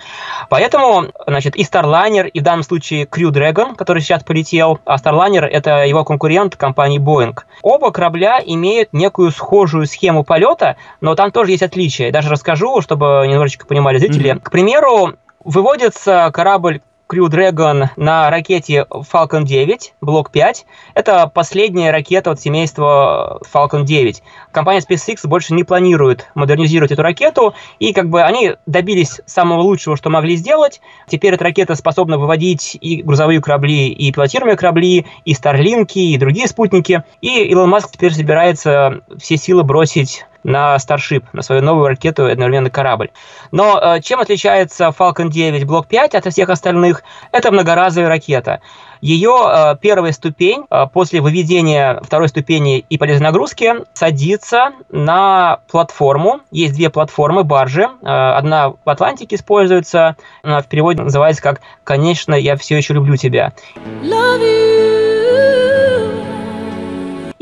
Поэтому, 0.50 1.12
значит, 1.28 1.56
и 1.56 1.64
Starliner, 1.64 2.28
и 2.28 2.40
в 2.40 2.44
данном 2.44 2.64
случае 2.64 3.06
Crew 3.06 3.30
Dragon, 3.30 3.76
который 3.76 4.02
сейчас 4.02 4.24
полетел, 4.24 4.80
а 4.86 4.96
Starliner— 4.96 5.46
это 5.52 5.84
его 5.84 6.06
конкурент 6.06 6.56
компании 6.56 7.00
Boeing. 7.00 7.38
Оба 7.62 7.92
корабля 7.92 8.42
имеют 8.44 8.94
некую 8.94 9.32
схожую 9.32 9.86
схему 9.86 10.24
полета, 10.24 10.78
но 11.02 11.16
там 11.16 11.32
тоже 11.32 11.52
есть 11.52 11.64
отличия. 11.64 12.12
Даже 12.12 12.30
расскажу, 12.30 12.82
чтобы 12.82 13.26
немножечко 13.28 13.66
понимали 13.66 13.98
зрители. 13.98 14.32
Mm-hmm. 14.32 14.42
К 14.42 14.52
примеру, 14.52 15.14
выводится 15.44 16.32
корабль 16.34 16.82
Crew 17.14 17.30
Dragon 17.30 17.90
на 17.96 18.32
ракете 18.32 18.88
Falcon 18.90 19.44
9, 19.44 19.94
блок 20.02 20.32
5. 20.32 20.66
Это 20.96 21.28
последняя 21.28 21.92
ракета 21.92 22.32
от 22.32 22.42
семейства 22.42 23.40
Falcon 23.54 23.84
9. 23.84 24.24
Компания 24.52 24.80
SpaceX 24.80 25.20
больше 25.28 25.54
не 25.54 25.64
планирует 25.64 26.32
модернизировать 26.34 26.92
эту 26.92 27.04
ракету, 27.04 27.54
и 27.78 27.94
как 27.94 28.10
бы 28.10 28.24
они 28.24 28.56
добились 28.66 29.22
самого 29.28 29.62
лучшего, 29.62 29.96
что 29.96 30.10
могли 30.10 30.36
сделать. 30.38 30.82
Теперь 31.08 31.36
эта 31.36 31.44
ракета 31.44 31.76
способна 31.76 32.18
выводить 32.18 32.76
и 32.82 33.04
грузовые 33.04 33.42
корабли, 33.42 33.90
и 33.90 34.12
пилотируемые 34.12 34.58
корабли, 34.58 35.06
и 35.24 35.36
Старлинки, 35.36 36.00
и 36.00 36.18
другие 36.18 36.48
спутники. 36.48 37.04
И 37.22 37.44
Илон 37.44 37.70
Маск 37.70 37.92
теперь 37.92 38.14
собирается 38.14 39.02
все 39.20 39.38
силы 39.38 39.64
бросить 39.64 40.26
на 40.44 40.76
Starship, 40.76 41.24
на 41.34 41.42
свою 41.42 41.62
новую 41.62 41.88
ракету 41.88 42.26
одновременно 42.26 42.70
корабль. 42.70 43.12
Но 43.52 43.80
э, 43.80 44.02
чем 44.02 44.20
отличается 44.20 44.94
Falcon 44.98 45.30
9 45.30 45.64
Block 45.64 45.88
5 45.88 46.16
от 46.16 46.26
всех 46.32 46.50
остальных? 46.50 47.04
Это 47.32 47.52
многоразовая 47.52 48.10
ракета. 48.10 48.62
Ее 49.02 49.36
э, 49.46 49.76
первая 49.82 50.12
ступень 50.12 50.66
э, 50.70 50.86
после 50.92 51.22
выведения 51.22 52.00
второй 52.04 52.30
ступени 52.30 52.80
и 52.80 52.98
полезной 52.98 53.28
нагрузки 53.28 53.74
садится 53.94 54.72
на 54.90 55.60
платформу. 55.70 56.42
Есть 56.52 56.76
две 56.76 56.90
платформы, 56.90 57.44
баржи. 57.44 57.88
Одна 58.04 58.70
в 58.70 58.90
Атлантике 58.90 59.36
используется, 59.36 60.16
она 60.42 60.62
в 60.62 60.68
переводе 60.68 61.02
называется 61.02 61.42
как 61.42 61.62
«Конечно, 61.84 62.34
я 62.34 62.56
все 62.56 62.78
еще 62.78 62.94
люблю 62.94 63.16
тебя». 63.18 63.54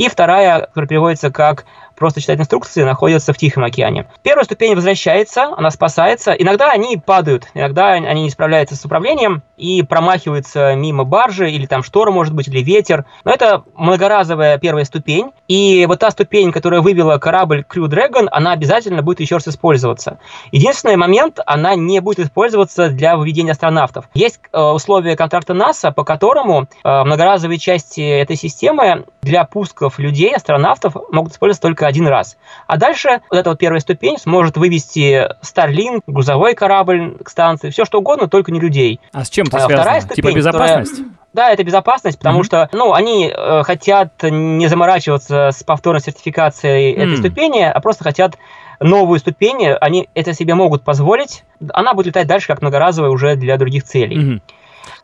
И 0.02 0.10
вторая, 0.10 0.62
которая 0.62 0.88
переводится 0.88 1.30
как 1.30 1.66
просто 2.02 2.20
читать 2.20 2.40
инструкции, 2.40 2.82
находятся 2.82 3.32
в 3.32 3.38
Тихом 3.38 3.64
океане. 3.64 4.08
Первая 4.24 4.44
ступень 4.44 4.74
возвращается, 4.74 5.54
она 5.56 5.70
спасается. 5.70 6.32
Иногда 6.32 6.72
они 6.72 6.98
падают, 6.98 7.48
иногда 7.54 7.92
они 7.92 8.24
не 8.24 8.32
справляются 8.32 8.76
с 8.76 8.84
управлением 8.84 9.44
и 9.56 9.84
промахиваются 9.84 10.74
мимо 10.74 11.04
баржи, 11.04 11.52
или 11.52 11.68
там 11.68 11.84
штора 11.84 12.10
может 12.10 12.34
быть, 12.34 12.48
или 12.48 12.62
ветер. 12.62 13.06
Но 13.24 13.32
это 13.32 13.64
многоразовая 13.76 14.58
первая 14.58 14.84
ступень. 14.84 15.30
И 15.48 15.86
вот 15.88 16.00
та 16.00 16.10
ступень, 16.10 16.52
которая 16.52 16.82
вывела 16.82 17.20
корабль 17.20 17.64
Crew 17.70 17.88
Dragon, 17.88 18.28
она 18.32 18.54
обязательно 18.54 19.04
будет 19.04 19.20
еще 19.20 19.36
раз 19.36 19.48
использоваться. 19.48 20.18
Единственный 20.52 20.96
момент, 20.96 21.40
она 21.46 21.76
не 21.76 22.00
будет 22.00 22.26
использоваться 22.26 22.90
для 22.90 23.16
выведения 23.16 23.52
астронавтов. 23.52 24.06
Есть 24.16 24.40
э, 24.52 24.60
условия 24.60 25.16
контракта 25.16 25.54
НАСА, 25.54 25.92
по 25.92 26.04
которому 26.04 26.64
э, 26.84 27.04
многоразовые 27.04 27.60
части 27.60 28.02
этой 28.02 28.38
системы 28.38 29.06
для 29.22 29.46
пусков 29.46 30.00
людей, 30.00 30.34
астронавтов, 30.34 30.96
могут 31.12 31.34
использоваться 31.34 31.62
только 31.62 31.86
один 31.92 32.08
раз. 32.08 32.38
А 32.68 32.78
дальше 32.78 33.22
вот 33.30 33.38
эта 33.38 33.50
вот 33.50 33.60
первая 33.60 33.80
ступень 33.80 34.18
сможет 34.18 34.58
вывести 34.58 35.30
Starlink, 35.44 36.02
грузовой 36.08 36.56
корабль 36.56 37.18
к 37.24 37.30
станции, 37.30 37.70
все 37.70 37.86
что 37.86 38.00
угодно, 38.00 38.28
только 38.28 38.52
не 38.52 38.60
людей. 38.60 39.00
А 39.14 39.24
с 39.24 39.30
чем 39.30 39.48
это 39.48 39.58
а, 39.58 39.60
связано? 39.62 39.82
Вторая 39.82 40.02
ступень, 40.02 40.16
типа 40.16 40.36
безопасность? 40.36 40.92
Которая... 40.92 41.16
Да, 41.34 41.50
это 41.50 41.64
безопасность, 41.64 42.18
потому 42.18 42.42
mm-hmm. 42.42 42.46
что, 42.46 42.70
ну, 42.74 42.94
они 42.94 43.32
э, 43.34 43.64
хотят 43.64 44.12
не 44.24 44.68
заморачиваться 44.68 45.52
с 45.52 45.64
повторной 45.64 46.02
сертификацией 46.02 46.94
mm-hmm. 46.94 47.04
этой 47.04 47.18
ступени, 47.18 47.62
а 47.62 47.80
просто 47.80 48.04
хотят 48.04 48.38
новую 48.82 49.20
ступень, 49.20 49.68
они 49.80 50.10
это 50.14 50.34
себе 50.34 50.56
могут 50.56 50.84
позволить. 50.84 51.44
Она 51.74 51.94
будет 51.94 52.08
летать 52.08 52.28
дальше 52.28 52.48
как 52.48 52.62
многоразовая 52.62 53.12
уже 53.12 53.36
для 53.36 53.58
других 53.58 53.84
целей. 53.84 54.18
Mm-hmm. 54.18 54.42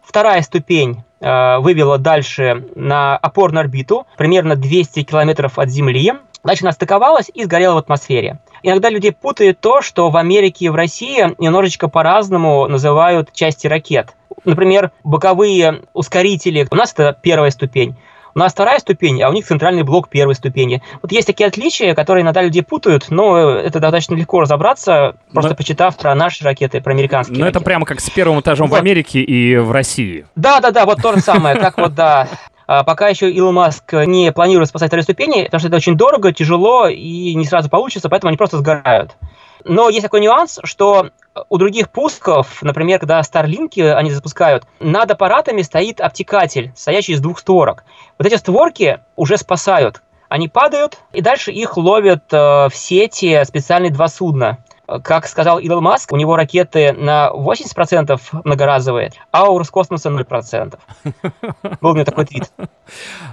Вторая 0.01 0.41
ступень 0.41 1.03
э, 1.19 1.57
вывела 1.59 1.97
дальше 1.97 2.65
на 2.75 3.17
опорную 3.17 3.61
орбиту, 3.61 4.07
примерно 4.17 4.55
200 4.55 5.03
километров 5.03 5.59
от 5.59 5.69
Земли. 5.69 6.13
Дальше 6.43 6.63
она 6.63 6.71
стыковалась 6.71 7.29
и 7.33 7.43
сгорела 7.43 7.75
в 7.75 7.77
атмосфере. 7.77 8.39
Иногда 8.63 8.89
люди 8.89 9.09
путают 9.09 9.59
то, 9.59 9.81
что 9.81 10.09
в 10.09 10.17
Америке 10.17 10.65
и 10.65 10.69
в 10.69 10.75
России 10.75 11.35
немножечко 11.37 11.87
по-разному 11.87 12.67
называют 12.67 13.31
части 13.33 13.67
ракет. 13.67 14.15
Например, 14.45 14.91
боковые 15.03 15.83
ускорители, 15.93 16.67
у 16.69 16.75
нас 16.75 16.93
это 16.93 17.17
первая 17.21 17.51
ступень, 17.51 17.95
у 18.37 18.39
нас 18.39 18.53
вторая 18.53 18.77
ступень, 18.77 19.19
а 19.23 19.29
у 19.29 19.33
них 19.33 19.47
центральный 19.47 19.81
блок 19.81 20.09
первой 20.09 20.35
ступени. 20.35 20.83
Вот 21.01 21.11
есть 21.11 21.25
такие 21.25 21.47
отличия, 21.47 21.95
которые 21.95 22.21
иногда 22.21 22.43
люди 22.43 22.61
путают, 22.61 23.07
но 23.09 23.49
это 23.49 23.79
достаточно 23.79 24.13
легко 24.13 24.41
разобраться, 24.41 25.15
просто 25.33 25.49
но... 25.49 25.55
почитав 25.55 25.97
про 25.97 26.13
наши 26.13 26.43
ракеты, 26.43 26.79
про 26.79 26.91
американские. 26.91 27.39
Ну, 27.39 27.47
это 27.47 27.61
прямо 27.61 27.85
как 27.87 27.99
с 27.99 28.11
первым 28.11 28.41
этажом 28.41 28.67
вот. 28.67 28.75
в 28.75 28.79
Америке 28.79 29.21
и 29.21 29.57
в 29.57 29.71
России. 29.71 30.27
Да, 30.35 30.59
да, 30.59 30.69
да, 30.69 30.85
вот 30.85 31.01
то 31.01 31.13
же 31.13 31.19
самое, 31.19 31.55
как 31.55 31.77
вот, 31.79 31.95
да. 31.95 32.27
А 32.67 32.83
пока 32.83 33.07
еще 33.07 33.31
Илон 33.31 33.55
Маск 33.55 33.93
не 33.93 34.31
планирует 34.33 34.67
спасать 34.69 34.89
второй 34.89 35.03
ступени, 35.03 35.45
потому 35.45 35.59
что 35.59 35.69
это 35.69 35.77
очень 35.77 35.95
дорого, 35.95 36.33
тяжело 36.33 36.87
и 36.87 37.33
не 37.33 37.45
сразу 37.45 37.69
получится, 37.69 38.09
поэтому 38.09 38.27
они 38.29 38.37
просто 38.37 38.57
сгорают. 38.57 39.15
Но 39.63 39.89
есть 39.89 40.03
такой 40.03 40.19
нюанс, 40.19 40.59
что 40.63 41.09
у 41.49 41.57
других 41.57 41.89
пусков, 41.89 42.61
например, 42.61 42.99
когда 42.99 43.23
Старлинки 43.23 43.79
они 43.79 44.11
запускают, 44.11 44.65
над 44.79 45.09
аппаратами 45.09 45.61
стоит 45.61 46.01
обтекатель, 46.01 46.71
стоящий 46.75 47.13
из 47.13 47.21
двух 47.21 47.39
створок. 47.39 47.85
Вот 48.17 48.27
эти 48.27 48.35
створки 48.35 48.99
уже 49.15 49.37
спасают. 49.37 50.01
Они 50.29 50.49
падают, 50.49 50.97
и 51.13 51.21
дальше 51.21 51.51
их 51.51 51.77
ловят 51.77 52.33
э, 52.33 52.67
в 52.67 52.71
сети 52.73 53.41
специальные 53.45 53.91
два 53.91 54.09
судна. 54.09 54.57
Как 55.03 55.27
сказал 55.27 55.59
Илон 55.59 55.83
Маск, 55.83 56.13
у 56.13 56.15
него 56.15 56.37
ракеты 56.37 56.93
на 56.93 57.29
80% 57.33 58.19
многоразовые, 58.45 59.11
а 59.31 59.49
у 59.49 59.57
Роскосмоса 59.57 60.09
0%. 60.09 60.79
Был 61.81 61.91
у 61.91 61.93
меня 61.93 62.05
такой 62.05 62.25
твит. 62.25 62.51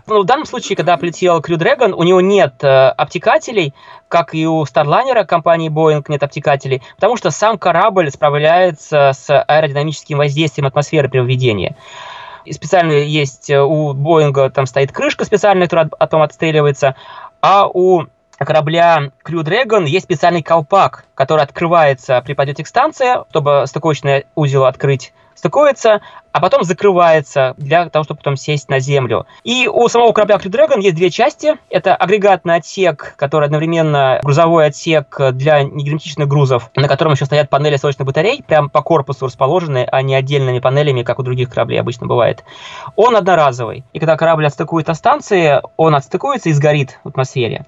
Ну, 0.06 0.22
в 0.22 0.26
данном 0.26 0.46
случае, 0.46 0.76
когда 0.76 0.96
полетел 0.96 1.38
Crew 1.40 1.56
Dragon, 1.56 1.92
у 1.92 2.02
него 2.02 2.20
нет 2.20 2.54
э, 2.64 2.88
обтекателей, 2.88 3.72
как 4.08 4.34
и 4.34 4.46
у 4.46 4.64
Starliner 4.64 5.24
компании 5.24 5.70
Boeing 5.70 6.04
нет 6.08 6.24
обтекателей, 6.24 6.82
потому 6.96 7.16
что 7.16 7.30
сам 7.30 7.56
корабль 7.56 8.10
справляется 8.10 9.12
с 9.14 9.30
аэродинамическим 9.30 10.18
воздействием 10.18 10.66
атмосферы 10.66 11.08
при 11.08 11.20
введении. 11.20 11.76
И 12.44 12.52
специально 12.52 12.92
есть 12.92 13.48
э, 13.48 13.62
у 13.62 13.92
Боинга, 13.92 14.50
там 14.50 14.66
стоит 14.66 14.90
крышка 14.90 15.24
специальная, 15.24 15.66
которая 15.66 15.86
потом 15.86 16.22
отстреливается, 16.22 16.96
а 17.40 17.66
у 17.66 18.06
корабля 18.38 19.10
Crew 19.24 19.42
Dragon 19.42 19.86
есть 19.86 20.04
специальный 20.04 20.42
колпак, 20.42 21.04
который 21.14 21.42
открывается 21.42 22.20
при 22.24 22.34
подлете 22.34 22.64
к 22.64 22.66
станции, 22.66 23.24
чтобы 23.30 23.64
стыковочный 23.66 24.26
узел 24.34 24.64
открыть, 24.64 25.12
стыкуется, 25.34 26.00
а 26.32 26.40
потом 26.40 26.64
закрывается 26.64 27.54
для 27.58 27.88
того, 27.88 28.04
чтобы 28.04 28.18
потом 28.18 28.36
сесть 28.36 28.68
на 28.68 28.80
землю. 28.80 29.26
И 29.44 29.68
у 29.68 29.88
самого 29.88 30.12
корабля 30.12 30.36
Crew 30.36 30.50
Dragon 30.50 30.80
есть 30.80 30.96
две 30.96 31.10
части. 31.10 31.56
Это 31.70 31.94
агрегатный 31.94 32.56
отсек, 32.56 33.14
который 33.16 33.44
одновременно 33.44 34.20
грузовой 34.22 34.66
отсек 34.66 35.16
для 35.32 35.62
негерметичных 35.62 36.26
грузов, 36.26 36.70
на 36.74 36.88
котором 36.88 37.12
еще 37.12 37.26
стоят 37.26 37.50
панели 37.50 37.76
солнечных 37.76 38.06
батарей, 38.06 38.42
прямо 38.46 38.68
по 38.68 38.82
корпусу 38.82 39.26
расположены, 39.26 39.86
а 39.90 40.02
не 40.02 40.14
отдельными 40.14 40.58
панелями, 40.58 41.02
как 41.02 41.18
у 41.18 41.22
других 41.22 41.50
кораблей 41.50 41.78
обычно 41.78 42.06
бывает. 42.06 42.42
Он 42.96 43.14
одноразовый. 43.14 43.84
И 43.92 43.98
когда 43.98 44.16
корабль 44.16 44.46
отстыкует 44.46 44.88
от 44.88 44.96
станции, 44.96 45.60
он 45.76 45.94
отстыкуется 45.94 46.48
и 46.48 46.52
сгорит 46.52 46.98
в 47.04 47.08
атмосфере. 47.08 47.64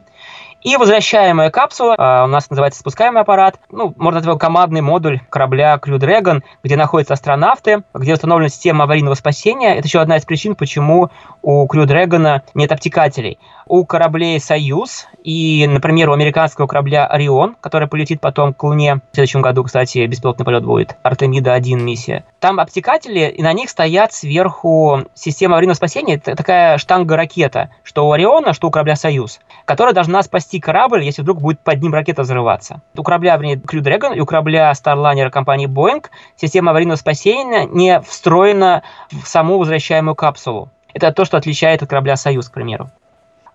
И 0.67 0.77
возвращаемая 0.77 1.51
капсула, 1.51 1.95
э, 1.97 2.25
у 2.25 2.27
нас 2.27 2.51
называется 2.51 2.81
спускаемый 2.81 3.23
аппарат, 3.23 3.61
ну, 3.71 3.95
можно 3.97 4.17
назвать 4.17 4.33
его 4.33 4.37
командный 4.37 4.81
модуль 4.81 5.21
корабля 5.31 5.79
Crew 5.81 5.97
Dragon, 5.97 6.43
где 6.65 6.75
находятся 6.75 7.15
астронавты, 7.15 7.85
где 7.95 8.15
установлена 8.15 8.49
система 8.49 8.83
аварийного 8.83 9.15
спасения. 9.15 9.77
Это 9.77 9.87
еще 9.87 10.01
одна 10.01 10.17
из 10.17 10.25
причин, 10.25 10.57
почему 10.57 11.11
у 11.41 11.69
Crew 11.69 11.87
Dragon 11.87 12.41
нет 12.55 12.73
обтекателей. 12.73 13.39
У 13.69 13.85
кораблей 13.85 14.41
«Союз» 14.41 15.07
и, 15.23 15.67
например, 15.69 16.11
у 16.11 16.13
американского 16.13 16.67
корабля 16.67 17.07
«Орион», 17.07 17.57
который 17.61 17.89
полетит 17.89 18.21
потом 18.21 18.55
к 18.55 18.63
Луне, 18.63 19.01
в 19.11 19.15
следующем 19.15 19.43
году, 19.43 19.65
кстати, 19.65 20.07
беспилотный 20.07 20.45
полет 20.45 20.65
будет, 20.65 20.97
Артемида-1 21.03 21.75
миссия, 21.75 22.25
там 22.39 22.61
обтекатели, 22.61 23.29
и 23.29 23.43
на 23.43 23.53
них 23.53 23.71
стоят 23.71 24.13
сверху 24.13 25.03
система 25.15 25.55
аварийного 25.55 25.77
спасения, 25.77 26.15
это 26.15 26.37
такая 26.37 26.79
штанга-ракета, 26.79 27.71
что 27.83 28.09
у 28.09 28.13
«Ориона», 28.13 28.53
что 28.53 28.69
у 28.69 28.71
корабля 28.71 28.95
«Союз», 28.95 29.41
которая 29.65 29.95
должна 29.95 30.23
спасти 30.23 30.56
корабль, 30.61 31.03
если 31.03 31.23
вдруг 31.23 31.41
будет 31.41 31.61
под 31.61 31.83
ним 31.83 31.93
ракета 31.93 32.23
взрываться. 32.23 32.81
У 32.97 33.03
корабля, 33.03 33.37
вернее, 33.37 33.57
Crew 33.57 33.81
Dragon 33.81 34.15
и 34.15 34.21
у 34.21 34.27
корабля 34.27 34.73
Starliner 34.73 35.31
компании 35.31 35.69
Boeing 35.69 36.05
система 36.37 36.71
аварийного 36.71 36.97
спасения 36.97 37.67
не 37.67 38.01
встроена 38.01 38.83
в 39.11 39.27
саму 39.27 39.59
возвращаемую 39.59 40.15
капсулу. 40.15 40.71
Это 40.93 41.13
то, 41.13 41.25
что 41.25 41.37
отличает 41.37 41.83
от 41.83 41.91
корабля 41.91 42.17
«Союз», 42.17 42.49
к 42.49 42.55
примеру. 42.55 42.91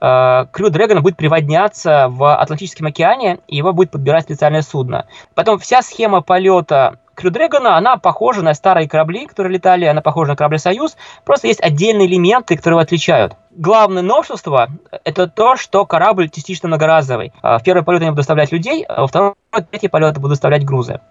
Э, 0.02 0.46
Крю 0.52 0.70
Дрэгона 0.70 1.02
будет 1.02 1.18
приводняться 1.18 2.08
в 2.10 2.36
Атлантическом 2.36 2.88
океане, 2.88 3.40
и 3.48 3.56
его 3.56 3.72
будет 3.72 3.92
подбирать 3.92 4.24
специальное 4.24 4.64
судно. 4.64 5.06
Потом 5.36 5.60
вся 5.60 5.82
схема 5.82 6.22
полета 6.22 6.98
Крю 7.16 7.30
Дрэгона, 7.30 7.78
она 7.78 7.98
похожа 7.98 8.42
на 8.42 8.54
старые 8.54 8.88
корабли, 8.88 9.28
которые 9.28 9.54
летали, 9.54 9.86
она 9.86 10.02
похожа 10.02 10.32
на 10.32 10.36
корабли 10.36 10.58
«Союз», 10.58 10.96
просто 11.26 11.48
есть 11.48 11.62
отдельные 11.62 12.08
элементы, 12.08 12.56
которые 12.56 12.78
его 12.78 12.84
отличают. 12.84 13.36
Главное 13.52 14.02
новшество– 14.02 14.70
это 15.04 15.28
то, 15.28 15.58
что 15.58 15.86
корабль 15.86 16.30
частично 16.30 16.70
многоразовый. 16.70 17.34
А 17.42 17.60
В 17.60 17.64
первый 17.64 17.84
полет 17.84 18.02
они 18.02 18.12
будут 18.12 18.22
доставлять 18.22 18.52
людей, 18.52 18.84
а 18.84 19.02
во 19.02 19.08
второй, 19.08 19.34
третий 19.70 19.90
полет 19.90 20.16
будут 20.16 20.32
доставлять 20.32 20.64
грузы. 20.64 21.02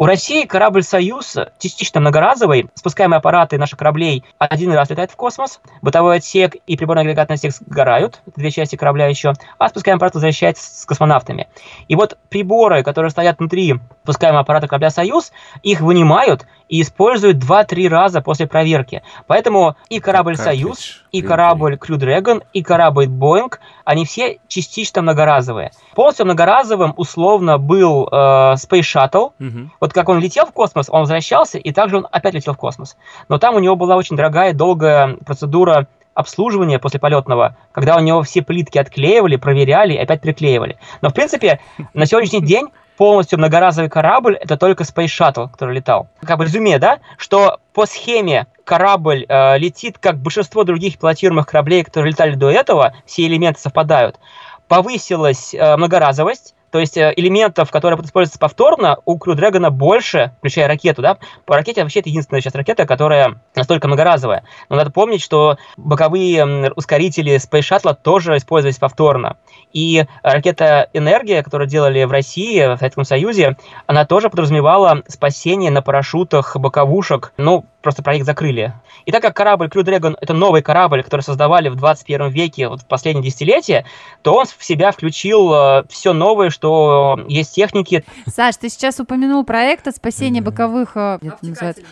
У 0.00 0.06
России 0.06 0.44
корабль 0.44 0.84
«Союз» 0.84 1.36
частично 1.58 2.00
многоразовый. 2.00 2.70
Спускаемые 2.74 3.18
аппараты 3.18 3.58
наших 3.58 3.80
кораблей 3.80 4.22
один 4.38 4.72
раз 4.72 4.90
летают 4.90 5.10
в 5.10 5.16
космос, 5.16 5.60
бытовой 5.82 6.18
отсек 6.18 6.54
и 6.68 6.76
приборно-агрегатный 6.76 7.34
отсек 7.34 7.50
сгорают, 7.52 8.20
две 8.36 8.52
части 8.52 8.76
корабля 8.76 9.08
еще, 9.08 9.32
а 9.58 9.68
спускаемый 9.68 9.96
аппарат 9.96 10.14
возвращается 10.14 10.82
с 10.82 10.86
космонавтами. 10.86 11.48
И 11.88 11.96
вот 11.96 12.16
приборы, 12.28 12.84
которые 12.84 13.10
стоят 13.10 13.40
внутри 13.40 13.74
спускаемого 14.04 14.42
аппарата 14.42 14.68
корабля 14.68 14.90
«Союз», 14.90 15.32
их 15.64 15.80
вынимают 15.80 16.46
и 16.68 16.82
используют 16.82 17.38
2-3 17.38 17.88
раза 17.88 18.20
после 18.20 18.46
проверки. 18.46 19.02
Поэтому 19.26 19.76
и 19.88 20.00
корабль 20.00 20.36
Как 20.36 20.44
«Союз», 20.44 21.04
и 21.12 21.22
корабль 21.22 21.74
Crew 21.74 21.96
Dragon, 21.98 22.42
и 22.52 22.62
корабль 22.62 23.06
Boeing, 23.06 23.54
они 23.84 24.04
все 24.04 24.38
частично 24.48 25.02
многоразовые. 25.02 25.70
Полностью 25.94 26.26
многоразовым 26.26 26.92
условно 26.96 27.58
был 27.58 28.06
э, 28.10 28.14
Space 28.54 28.80
Shuttle, 28.82 29.32
Мгм. 29.38 29.72
вот 29.80 29.92
как 29.92 30.08
он 30.08 30.18
летел 30.18 30.46
в 30.46 30.52
космос, 30.52 30.88
он 30.90 31.00
возвращался, 31.00 31.58
и 31.58 31.72
также 31.72 31.98
он 31.98 32.06
опять 32.10 32.34
летел 32.34 32.54
в 32.54 32.58
космос. 32.58 32.96
Но 33.28 33.38
там 33.38 33.54
у 33.56 33.58
него 33.58 33.76
была 33.76 33.96
очень 33.96 34.16
дорогая, 34.16 34.52
долгая 34.52 35.16
процедура 35.24 35.86
обслуживания 36.14 36.78
после 36.80 36.98
полетного, 36.98 37.56
когда 37.72 37.96
у 37.96 38.00
него 38.00 38.22
все 38.22 38.42
плитки 38.42 38.76
отклеивали, 38.76 39.36
проверяли 39.36 39.92
и 39.94 39.98
опять 39.98 40.20
приклеивали. 40.20 40.76
Но, 41.00 41.10
в 41.10 41.14
принципе, 41.14 41.60
на 41.94 42.06
сегодняшний 42.06 42.40
день 42.42 42.66
полностью 42.98 43.38
многоразовый 43.38 43.88
корабль 43.88 44.34
это 44.34 44.56
только 44.56 44.82
Space 44.82 45.06
Shuttle, 45.06 45.48
который 45.48 45.76
летал. 45.76 46.08
Как 46.20 46.36
бы 46.36 46.44
резюме, 46.44 46.78
да, 46.78 46.98
что 47.16 47.60
по 47.72 47.86
схеме 47.86 48.48
корабль 48.64 49.24
э, 49.26 49.56
летит, 49.56 49.98
как 49.98 50.18
большинство 50.18 50.64
других 50.64 50.98
пилотируемых 50.98 51.46
кораблей, 51.46 51.84
которые 51.84 52.10
летали 52.10 52.34
до 52.34 52.50
этого, 52.50 52.92
все 53.06 53.26
элементы 53.26 53.60
совпадают. 53.60 54.18
Повысилась 54.66 55.54
э, 55.54 55.76
многоразовость, 55.76 56.56
то 56.70 56.78
есть 56.78 56.96
э, 56.96 57.12
элементов, 57.16 57.70
которые 57.70 57.96
будут 57.96 58.08
использоваться 58.08 58.38
повторно, 58.38 58.98
у 59.04 59.18
Crew 59.18 59.34
Dragon 59.34 59.70
больше, 59.70 60.32
включая 60.38 60.68
ракету, 60.68 61.02
да. 61.02 61.18
По 61.44 61.56
ракете 61.56 61.82
вообще 61.82 62.00
это 62.00 62.08
единственная 62.08 62.40
сейчас 62.40 62.54
ракета, 62.54 62.86
которая 62.86 63.40
настолько 63.54 63.88
многоразовая. 63.88 64.44
Но 64.68 64.76
надо 64.76 64.90
помнить, 64.90 65.22
что 65.22 65.56
боковые 65.76 66.72
ускорители 66.74 67.36
Space 67.36 67.60
Shuttle 67.60 67.96
тоже 68.00 68.36
использовались 68.36 68.78
повторно. 68.78 69.36
И 69.72 70.04
ракета 70.22 70.88
«Энергия», 70.92 71.42
которую 71.42 71.68
делали 71.68 72.04
в 72.04 72.12
России, 72.12 72.74
в 72.74 72.78
Советском 72.78 73.04
Союзе, 73.04 73.56
она 73.86 74.04
тоже 74.04 74.30
подразумевала 74.30 75.02
спасение 75.08 75.70
на 75.70 75.82
парашютах 75.82 76.56
боковушек. 76.56 77.32
Ну, 77.36 77.64
просто 77.88 78.02
проект 78.02 78.26
закрыли. 78.26 78.74
И 79.06 79.12
так 79.12 79.22
как 79.22 79.34
корабль 79.34 79.68
Crew 79.68 79.82
Dragon— 79.82 80.14
это 80.20 80.34
новый 80.34 80.60
корабль, 80.60 81.02
который 81.02 81.22
создавали 81.22 81.70
в 81.70 81.74
21 81.76 82.28
веке, 82.28 82.68
вот 82.68 82.82
в 82.82 82.86
последние 82.86 83.24
десятилетия, 83.24 83.86
то 84.22 84.34
он 84.34 84.44
в 84.44 84.62
себя 84.62 84.92
включил 84.92 85.84
все 85.88 86.12
новое, 86.12 86.50
что 86.50 87.18
есть 87.28 87.54
техники. 87.54 88.04
Саш, 88.26 88.56
ты 88.56 88.68
сейчас 88.68 89.00
упомянул 89.00 89.42
проект 89.44 89.88
о 89.88 89.92
спасении 89.92 90.40
боковых 90.40 90.96
э, 90.96 91.18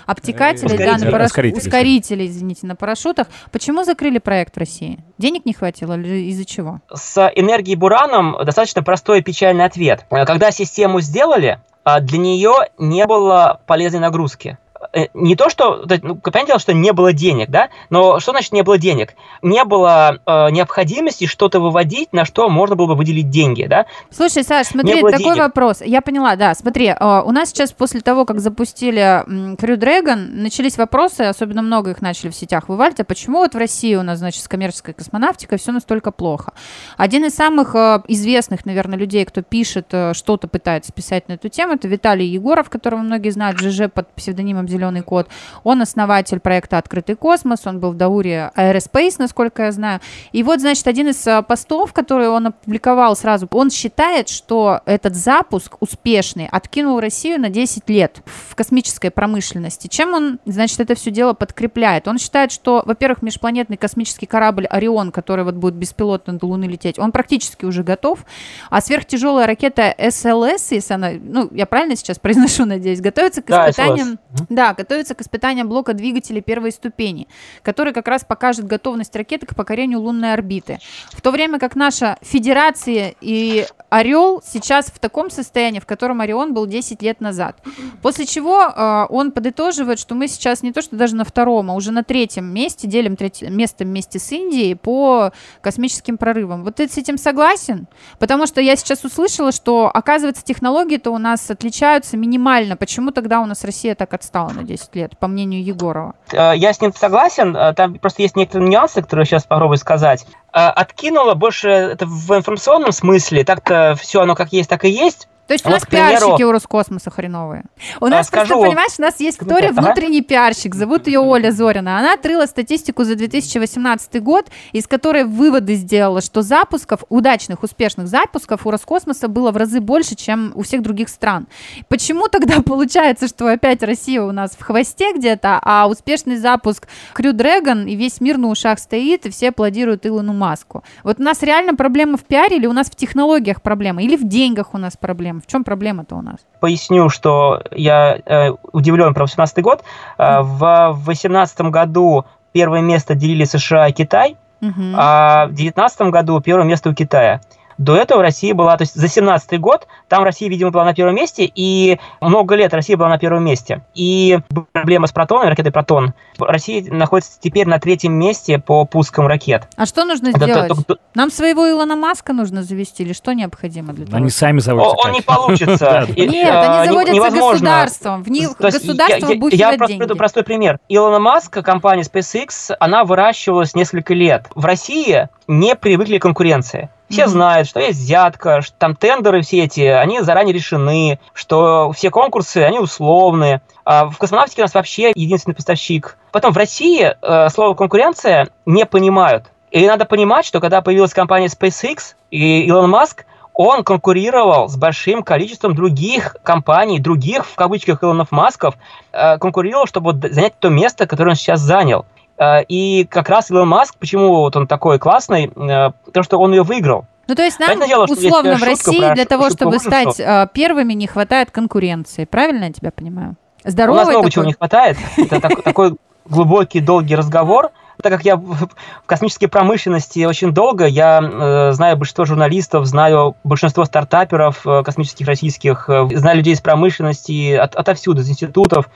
обтекателей, 0.07 0.77
да, 0.77 0.85
на 0.85 0.93
Ускорителей. 0.95 1.13
параш- 1.13 1.25
Ускорителей. 1.27 1.59
ускорителей, 1.67 2.27
извините, 2.27 2.67
на 2.67 2.77
парашютах. 2.77 3.27
Почему 3.53 3.85
закрыли 3.85 4.19
проект 4.19 4.55
в 4.57 4.59
России? 4.59 4.99
Денег 5.19 5.47
не 5.47 5.55
хватило 5.55 5.95
или 5.99 6.29
из-за 6.31 6.45
чего? 6.45 6.81
С 6.93 7.31
энергией 7.35 7.77
Бураном 7.77 8.37
достаточно 8.45 8.83
простой 8.83 9.21
и 9.21 9.23
печальный 9.23 9.65
ответ. 9.65 10.05
Э, 10.11 10.25
Когда 10.27 10.51
систему 10.51 11.01
сделали, 11.01 11.61
а, 11.85 12.01
для 12.01 12.19
нее 12.19 12.53
не 12.79 13.07
было 13.07 13.61
полезной 13.67 14.01
нагрузки. 14.01 14.59
Э, 14.93 15.07
Не 15.15 15.37
то, 15.37 15.49
что, 15.49 15.85
ну, 16.03 16.17
понятное 16.17 16.47
дело, 16.47 16.59
что 16.59 16.73
не 16.73 16.93
было 16.93 17.13
денег, 17.13 17.51
да, 17.51 17.69
но 17.91 18.21
что 18.21 18.33
значит 18.33 18.53
не 18.53 18.63
было 18.63 18.79
денег? 18.79 19.15
Не 19.43 19.65
было 19.65 20.21
э, 20.25 20.51
необходимости 20.51 21.27
что-то 21.27 21.61
выводить, 21.61 22.13
на 22.13 22.25
что 22.25 22.49
можно 22.49 22.77
было 22.77 22.87
бы 22.87 22.95
выделить 22.95 23.31
деньги, 23.31 23.65
да. 23.65 23.87
Слушай, 24.11 24.45
Саш, 24.45 24.69
смотри, 24.69 24.95
такой 24.95 25.19
денег. 25.19 25.39
вопрос. 25.39 25.81
Я 25.83 26.01
поняла, 26.03 26.37
да, 26.37 26.55
смотри, 26.55 26.89
э, 26.89 27.23
у 27.25 27.31
нас 27.31 27.51
сейчас 27.51 27.73
после 27.73 28.01
того, 28.01 28.25
как 28.25 28.41
запустили 28.41 29.25
Crew 29.57 29.77
Dragon, 29.77 30.17
начались 30.17 30.77
вопросы, 30.79 31.23
особенно 31.23 31.63
много 31.63 31.91
их 31.91 32.03
начали 32.03 32.31
в 32.31 32.35
сетях 32.35 32.69
вывалить, 32.69 33.01
а 33.01 33.05
почему 33.05 33.39
вот 33.39 33.55
в 33.55 33.59
России 33.59 33.95
у 33.95 34.03
нас, 34.03 34.19
значит, 34.19 34.43
с 34.43 34.49
коммерческой 34.49 34.95
космонавтикой 34.95 35.59
все 35.59 35.73
настолько 35.73 36.11
плохо? 36.11 36.53
Один 36.97 37.25
из 37.25 37.35
самых 37.35 37.75
э, 37.75 38.03
известных, 38.09 38.65
наверное, 38.67 38.99
людей, 38.99 39.25
кто 39.25 39.43
пишет, 39.43 39.87
э, 39.93 40.15
что-то 40.15 40.49
пытается 40.49 40.93
писать 40.93 41.29
на 41.29 41.35
эту 41.35 41.49
тему, 41.49 41.75
это 41.75 41.89
Виталий 41.89 42.27
Егоров, 42.27 42.71
которого 42.71 43.01
многие 43.01 43.31
знают, 43.31 43.59
ЖЖ 43.59 43.91
под 43.93 44.13
псевдонимом 44.15 44.66
«Зеленый 44.69 45.03
кот». 45.03 45.29
Он 45.65 45.83
основатель 45.83 46.41
проекта 46.41 46.79
«Открытый 46.79 47.17
космос», 47.17 47.67
он 47.67 47.81
был 47.81 47.93
в 47.93 47.97
Дауре 47.97 48.51
Aerospace, 48.57 49.17
насколько 49.19 49.65
я 49.65 49.73
знаю. 49.73 50.01
И 50.33 50.43
вот, 50.43 50.61
значит, 50.61 50.87
один 50.87 51.09
из 51.09 51.27
э, 51.27 51.43
постов, 51.43 51.93
который 51.93 52.29
он 52.29 52.49
опубликовал 52.49 53.17
сразу, 53.17 53.49
он 53.53 53.71
считает, 53.71 54.29
что 54.29 54.81
этот 54.87 55.15
запуск 55.15 55.77
успешный 55.81 56.49
откинул 56.51 57.01
Россию 57.01 57.41
на 57.41 57.49
10 57.49 57.89
лет 57.91 58.23
в 58.25 58.55
космической 58.55 59.11
промышленности. 59.11 59.89
Чем 59.89 60.15
он, 60.15 60.39
значит, 60.45 60.81
это 60.81 60.95
все 60.95 61.11
дело 61.11 61.33
подкрепляет? 61.33 62.09
Он 62.09 62.19
считает, 62.19 62.53
что, 62.53 62.83
во-первых, 62.85 63.23
межпланетный 63.23 63.77
космический 63.77 64.27
корабль 64.27 64.67
«Орион», 64.67 65.13
который 65.13 65.45
вот 65.45 65.55
будет 65.55 65.75
беспилотно 65.75 66.39
до 66.39 66.47
Луны 66.47 66.65
лететь, 66.65 66.99
он 66.99 67.13
практически 67.13 67.65
уже 67.65 67.83
готов, 67.83 68.25
а 68.71 68.81
сверхтяжелая 68.81 69.47
ракета 69.47 69.95
СЛС, 69.99 70.73
если 70.73 70.95
она, 70.95 71.11
ну, 71.21 71.49
я 71.53 71.67
правильно 71.67 71.97
сейчас 71.97 72.19
произношу, 72.19 72.65
надеюсь, 72.65 73.01
готовится 73.01 73.43
к 73.43 73.47
Да, 73.47 73.71
испытаниям, 73.71 74.19
SLS. 74.33 74.47
Да, 74.57 74.73
готовится 74.73 75.15
к 75.15 75.21
испытаниям 75.21 75.69
блока 75.69 75.93
двигателей 75.93 76.41
первой 76.41 76.73
ступени, 76.73 77.29
который 77.63 77.93
как 77.93 78.09
раз 78.09 78.25
покажет 78.25 78.67
готовность 78.67 79.15
ракеты 79.15 79.45
к 79.45 79.55
покорению 79.55 80.01
лунной 80.01 80.33
орбиты. 80.33 80.79
В 81.13 81.21
то 81.21 81.31
время 81.31 81.59
как 81.59 81.77
наша 81.77 82.17
Федерация 82.23 83.15
и 83.21 83.67
Орел 83.91 84.43
сейчас 84.43 84.87
в 84.87 84.99
таком 84.99 85.29
состоянии, 85.29 85.79
в 85.79 85.85
котором 85.85 86.23
Орион 86.23 86.55
был 86.55 86.67
10 86.67 87.03
лет 87.03 87.21
назад. 87.21 87.59
После 88.01 88.25
чего 88.25 88.63
э, 88.63 89.07
он 89.11 89.31
подытоживает, 89.31 89.99
что 89.99 90.15
мы 90.15 90.27
сейчас 90.27 90.63
не 90.63 90.73
то, 90.73 90.81
что 90.81 90.97
даже 90.97 91.17
на 91.17 91.25
втором, 91.25 91.71
а 91.71 91.75
уже 91.75 91.93
на 91.93 92.03
третьем 92.03 92.47
месте, 92.47 92.89
делим 92.89 93.15
третье 93.17 93.51
место 93.51 93.85
вместе 93.85 94.19
с 94.19 94.33
Индией 94.33 94.75
по 94.75 95.33
космическим 95.61 96.17
прорывам. 96.17 96.65
Вот 96.65 96.77
ты 96.77 96.89
с 96.89 96.97
этим 96.97 97.19
согласен? 97.19 97.89
Потому 98.19 98.47
что 98.47 98.63
я 98.63 98.75
сейчас 98.75 99.05
услышала, 99.05 99.53
что, 99.53 99.91
оказывается, 99.93 100.43
технологии-то 100.43 101.11
у 101.11 101.19
нас 101.19 101.51
отличаются 101.51 102.17
минимально. 102.17 102.79
Почему 102.79 103.11
тогда 103.11 103.43
у 103.43 103.45
нас 103.45 103.63
Россия 103.63 103.95
так 103.95 104.15
отстала 104.15 104.46
на 104.53 104.63
10 104.63 104.95
лет, 104.97 105.19
по 105.19 105.27
мнению 105.27 105.65
Егорова? 105.65 106.15
Э, 106.33 106.53
Я 106.55 106.73
с 106.73 106.81
ним 106.81 106.93
согласен, 106.95 107.57
э, 107.57 107.73
там 107.75 107.95
просто 107.95 108.23
есть 108.23 108.37
некоторые 108.37 108.69
нюансы, 108.69 109.03
которые 109.03 109.27
сейчас 109.27 109.45
попробую 109.45 109.79
сказать. 109.79 110.27
Э, 110.53 110.69
Откинула 110.69 111.35
больше 111.35 111.69
это 111.69 112.07
в 112.07 112.35
информационном 112.37 112.93
смысле, 112.93 113.45
так-то 113.45 113.95
все 114.01 114.23
оно 114.23 114.35
как 114.35 114.53
есть, 114.53 114.69
так 114.71 114.85
и 114.85 114.91
есть. 114.91 115.29
То 115.47 115.55
есть 115.55 115.65
у 115.65 115.69
Вот, 115.69 115.75
нас 115.77 115.87
примеру, 115.87 116.19
пиарщики 116.19 116.43
у 116.43 116.51
Роскосмоса 116.53 117.11
хреновые. 117.11 117.65
У 118.01 118.07
нас 118.07 118.27
скажу 118.27 118.49
просто, 118.49 118.67
понимаешь, 118.67 118.93
у 118.99 119.03
нас 119.03 119.21
есть 119.21 119.41
история 119.41 119.69
Ага. 119.69 119.81
внутренний 119.83 120.21
пиарщик, 120.23 120.75
зовут 120.75 121.07
ее 121.07 121.21
Оля 121.21 121.53
Зорина. 121.53 121.99
Она 121.99 122.15
отрыла 122.15 122.47
статистику 122.47 123.05
за 123.05 123.15
2018 123.15 124.21
год, 124.23 124.47
из 124.73 124.89
которой 124.89 125.25
выводы 125.25 125.75
сделала, 125.75 126.21
что 126.21 126.43
запусков, 126.43 127.05
удачных, 127.09 127.63
успешных 127.63 128.09
запусков 128.09 128.67
у 128.67 128.71
Роскосмоса 128.73 129.29
было 129.29 129.53
в 129.53 129.57
разы 129.57 129.81
больше, 129.81 130.17
чем 130.17 130.53
у 130.57 130.63
всех 130.63 130.83
других 130.83 131.09
стран. 131.09 131.47
Почему 131.89 132.27
тогда 132.29 132.61
получается, 132.65 133.29
что 133.29 133.47
опять 133.47 133.83
Россия 133.85 134.23
у 134.23 134.33
нас 134.33 134.53
в 134.59 134.63
хвосте 134.63 135.13
где-то, 135.15 135.61
а 135.63 135.87
успешный 135.89 136.37
запуск 136.39 136.89
Crew 137.17 137.33
Dragon 137.33 137.89
и 137.89 137.95
весь 137.95 138.21
мир 138.21 138.37
на 138.39 138.49
ушах 138.49 138.81
стоит, 138.81 139.27
и 139.27 139.31
все 139.31 139.51
аплодируют 139.51 140.07
Илону 140.07 140.33
Маску? 140.33 140.83
Вот 141.05 141.21
у 141.21 141.23
нас 141.23 141.43
реально 141.43 141.77
проблема 141.77 142.17
в 142.17 142.25
пиаре 142.25 142.57
или 142.57 142.67
у 142.67 142.73
нас 142.73 142.91
в 142.91 142.97
технологиях 142.97 143.63
проблема? 143.63 144.03
Или 144.03 144.17
в 144.17 144.27
деньгах 144.27 144.75
у 144.75 144.79
нас 144.79 144.97
проблема? 144.97 145.36
В 145.41 145.47
чем 145.47 145.65
проблема-то 145.65 146.17
у 146.17 146.23
нас? 146.23 146.37
Поясню, 146.61 147.09
что 147.09 147.63
я 147.73 148.19
э, 148.25 148.51
удивлен 148.73 149.15
про 149.15 149.27
2018 149.27 149.63
год. 149.63 149.85
Э, 150.19 150.41
в 150.43 150.95
2018 151.05 151.61
году 151.63 152.25
первое 152.53 152.81
место 152.81 153.15
делили 153.15 153.45
США 153.45 153.89
и 153.89 153.93
Китай, 153.93 154.37
Мгм. 154.61 154.95
а 154.97 155.45
в 155.47 155.55
2019 155.55 156.01
году 156.11 156.41
первое 156.41 156.65
место 156.65 156.91
у 156.91 156.95
Китая. 156.95 157.41
До 157.79 157.95
этого 157.95 158.23
Россия 158.23 158.55
была, 158.55 158.77
то 158.77 158.83
есть 158.83 158.95
за 158.95 159.09
17 159.09 159.61
год, 159.61 159.87
там 160.09 160.25
Россия, 160.25 160.49
видимо, 160.49 160.71
была 160.71 160.85
на 160.85 160.95
первом 160.95 161.15
месте, 161.15 161.51
и 161.55 161.99
много 162.21 162.55
лет 162.55 162.73
Россия 162.73 162.97
была 162.97 163.09
на 163.09 163.19
первом 163.19 163.45
месте. 163.45 163.83
И 163.95 164.39
проблема 164.73 165.07
с 165.07 165.13
протоном, 165.13 165.49
ракетой 165.49 165.73
«Протон». 165.73 166.15
Россия 166.39 166.85
находится 166.93 167.39
теперь 167.41 167.67
на 167.67 167.79
третьем 167.79 168.15
месте 168.15 168.59
по 168.59 168.85
пускам 168.87 169.27
ракет. 169.27 169.69
А 169.77 169.85
что 169.87 170.05
нужно 170.05 170.29
Это 170.29 170.39
сделать? 170.45 170.69
только- 170.69 170.85
только- 170.85 171.03
Нам 171.15 171.31
своего 171.31 171.69
Илона 171.69 171.97
Маска 171.97 172.33
нужно 172.33 172.63
завести 172.63 173.03
или 173.03 173.13
что 173.13 173.33
необходимо 173.33 173.93
для 173.93 174.07
того? 174.07 174.17
Они 174.19 174.31
сами 174.31 174.59
О- 174.59 174.63
заводятся. 174.63 175.09
Он 175.09 175.13
не 175.13 175.21
получится. 175.21 176.07
Нет, 176.17 176.29
э, 176.29 176.59
они 176.59 176.81
не- 176.81 176.87
заводятся 176.89 177.31
государством. 177.31 178.23
В 178.23 178.31
них 178.31 178.57
государство 178.59 179.33
я, 179.51 179.77
просто 179.77 180.15
простой 180.15 180.43
пример. 180.45 180.79
Илона 180.89 181.19
Маска, 181.19 181.63
компания 181.63 182.03
SpaceX, 182.03 182.75
она 182.81 183.05
выращивалась 183.05 183.75
несколько 183.75 184.15
лет. 184.15 184.47
В 184.55 184.65
России 184.65 185.29
не 185.47 185.75
привыкли 185.75 186.19
к 186.19 186.23
конкуренции. 186.23 186.91
Все 187.09 187.23
Мгм. 187.23 187.31
знают, 187.31 187.69
что 187.69 187.81
есть 187.81 187.99
взятка, 188.01 188.63
что 188.63 188.75
там 188.79 188.97
тендеры 188.97 189.43
все 189.43 189.65
эти, 189.65 189.81
они 189.81 190.21
заранее 190.23 190.53
решены, 190.55 191.21
что 191.35 191.93
все 191.93 192.11
конкурсы, 192.11 192.59
они 192.59 192.79
условные. 192.81 193.61
А 193.85 194.07
в 194.07 194.19
космонавтике 194.19 194.63
у 194.63 194.65
нас 194.65 194.75
вообще 194.75 195.13
единственный 195.15 195.55
поставщик. 195.55 196.17
Потом 196.33 196.53
в 196.53 196.57
России 196.57 197.15
э, 197.21 197.49
слово 197.51 197.75
конкуренция 197.75 198.49
не 198.67 198.85
понимают. 198.87 199.45
И 199.71 199.87
надо 199.87 200.05
понимать, 200.05 200.47
что 200.47 200.61
когда 200.61 200.81
появилась 200.81 201.15
компания 201.15 201.47
SpaceX 201.47 202.15
и 202.31 202.63
Илон 202.63 202.91
Маск, 202.91 203.25
он 203.53 203.85
конкурировал 203.85 204.69
с 204.69 204.77
большим 204.77 205.23
количеством 205.23 205.75
других 205.75 206.37
компаний, 206.43 206.99
других, 206.99 207.47
в 207.47 207.55
кавычках, 207.55 208.03
Илонов 208.03 208.31
Масков, 208.31 208.75
э, 209.13 209.39
конкурировал, 209.39 209.87
чтобы 209.87 210.13
занять 210.31 210.59
то 210.59 210.69
место, 210.69 211.07
которое 211.07 211.31
он 211.31 211.37
сейчас 211.37 211.61
занял. 211.61 212.05
Э, 212.39 212.63
И 212.69 213.05
как 213.05 213.29
раз 213.29 213.51
Илон 213.51 213.69
Маск, 213.69 213.97
почему 213.99 214.29
вот 214.37 214.57
он 214.57 214.67
такой 214.67 214.99
классный, 214.99 215.47
э, 215.47 215.91
потому 216.05 216.23
что 216.25 216.39
он 216.39 216.53
ее 216.53 216.63
выиграл. 216.63 217.07
Ну, 217.29 217.35
то 217.35 217.43
есть 217.43 217.59
нам, 217.59 217.81
дело, 217.87 218.07
что 218.07 218.15
есть, 218.15 218.27
условно, 218.27 218.51
э, 218.51 218.57
в 218.57 218.63
России 218.63 219.01
про 219.01 219.15
для 219.15 219.25
того, 219.25 219.51
чтобы 219.51 219.79
стать 219.79 220.21
э, 220.21 220.49
первыми, 220.53 220.93
не 220.93 221.07
хватает 221.07 221.51
конкуренции. 221.51 222.25
Правильно 222.25 222.65
я 222.65 222.73
тебя 222.73 222.91
понимаю? 222.93 223.37
У 223.65 223.71
Здоровый 223.71 223.99
нас 223.99 224.09
много 224.09 224.21
такой- 224.21 224.31
чего 224.31 224.45
не 224.45 224.53
хватает. 224.53 224.97
Это 225.17 225.41
так- 225.41 225.63
такой 225.63 225.97
глубокий, 226.25 226.81
долгий 226.81 227.17
разговор. 227.17 227.71
Так 228.03 228.13
как 228.13 228.25
я 228.25 228.37
в 228.37 228.43
в 228.55 228.69
космической 229.07 229.47
промышленности 229.47 230.25
очень 230.27 230.53
долго, 230.53 230.85
я 230.87 231.21
э, 231.23 231.73
знаю 231.73 231.97
большинство 231.97 232.27
журналистов, 232.27 232.85
знаю 232.87 233.35
большинство 233.43 233.85
стартаперов 233.87 234.67
э, 234.67 234.83
космических 234.85 235.27
российских, 235.27 235.89
э, 235.89 236.07
знаю 236.13 236.37
людей 236.37 236.53
из 236.53 236.61
промышленности, 236.61 237.55
от- 237.55 237.75
отовсюду, 237.75 238.21
из 238.21 238.29
институтов. 238.29 238.89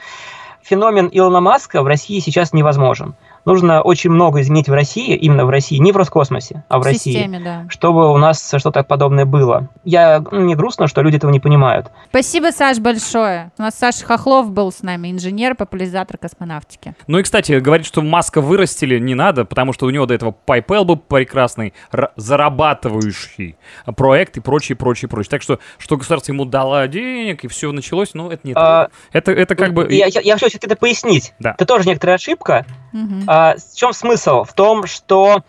Феномен 0.63 1.09
Илона 1.11 1.41
Маска 1.41 1.83
в 1.83 1.87
России 1.87 2.21
сейчас 2.21 2.53
невозможен. 2.53 3.15
Нужно 3.45 3.83
очень 3.83 4.11
много 4.11 4.41
изменить 4.41 4.69
в 4.69 4.73
России, 4.73 5.15
именно 5.17 5.45
в 5.47 5.51
России, 5.51 5.77
не 5.79 5.93
в 5.93 5.97
Роскосмосе, 5.97 6.65
а 6.69 6.79
в, 6.79 6.83
в 6.83 6.85
России, 6.87 7.13
системе, 7.13 7.41
да. 7.41 7.65
чтобы 7.69 8.13
у 8.13 8.17
нас 8.19 8.55
что-то 8.59 8.83
подобное 8.83 9.25
было. 9.25 9.69
Я, 9.85 10.21
ну, 10.31 10.41
мне 10.41 10.55
грустно, 10.57 10.87
что 10.87 11.03
люди 11.03 11.17
этого 11.17 11.31
не 11.31 11.41
понимают. 11.41 11.91
Спасибо, 12.11 12.51
Саш, 12.53 12.79
большое. 12.79 13.51
У 13.59 13.63
нас 13.63 13.75
Саша 13.77 14.05
Хохлов 14.05 14.51
был 14.51 14.71
с 14.73 14.83
нами, 14.83 15.11
инженер, 15.11 15.55
популяризатор 15.55 16.19
космонавтики. 16.19 16.95
Ну 17.07 17.19
и, 17.19 17.23
кстати, 17.23 17.53
говорить, 17.59 17.87
что 17.87 18.03
Маска 18.03 18.41
вырастили, 18.41 18.99
не 18.99 19.15
надо, 19.15 19.45
потому 19.45 19.73
что 19.73 19.87
у 19.87 19.91
него 19.91 20.07
до 20.07 20.15
этого 20.15 20.35
PayPal 20.47 20.85
был 20.85 20.97
прекрасный, 20.97 21.73
ра- 21.93 22.11
зарабатывающий 22.17 23.57
проект 23.97 24.37
и 24.37 24.41
прочее, 24.41 24.77
прочее, 24.77 25.09
прочее. 25.09 25.31
Так 25.31 25.43
что, 25.43 25.59
что 25.79 25.97
государство 25.97 26.33
ему 26.33 26.45
дало 26.45 26.87
денег, 26.87 27.45
и 27.45 27.49
все 27.49 27.73
началось, 27.73 28.11
ну, 28.15 28.31
это 28.31 28.47
не 28.47 28.53
А, 28.55 28.85
так. 28.85 28.91
Это, 29.13 29.33
это 29.33 29.55
как 29.55 29.73
бы... 29.75 29.87
Я, 29.91 30.07
я- 30.07 30.21
я 30.21 30.35
хочу 30.35 30.49
все-таки 30.49 30.67
это 30.67 30.77
пояснить. 30.77 31.33
Да. 31.39 31.51
Это 31.53 31.67
тоже 31.67 31.89
некоторая 31.89 32.17
ошибка. 32.17 32.67
Мгм. 32.93 33.25
А, 33.33 33.55
в 33.55 33.77
чем 33.77 33.93
смысл? 33.93 34.43
В 34.43 34.53
том, 34.55 34.87
что, 34.87 35.45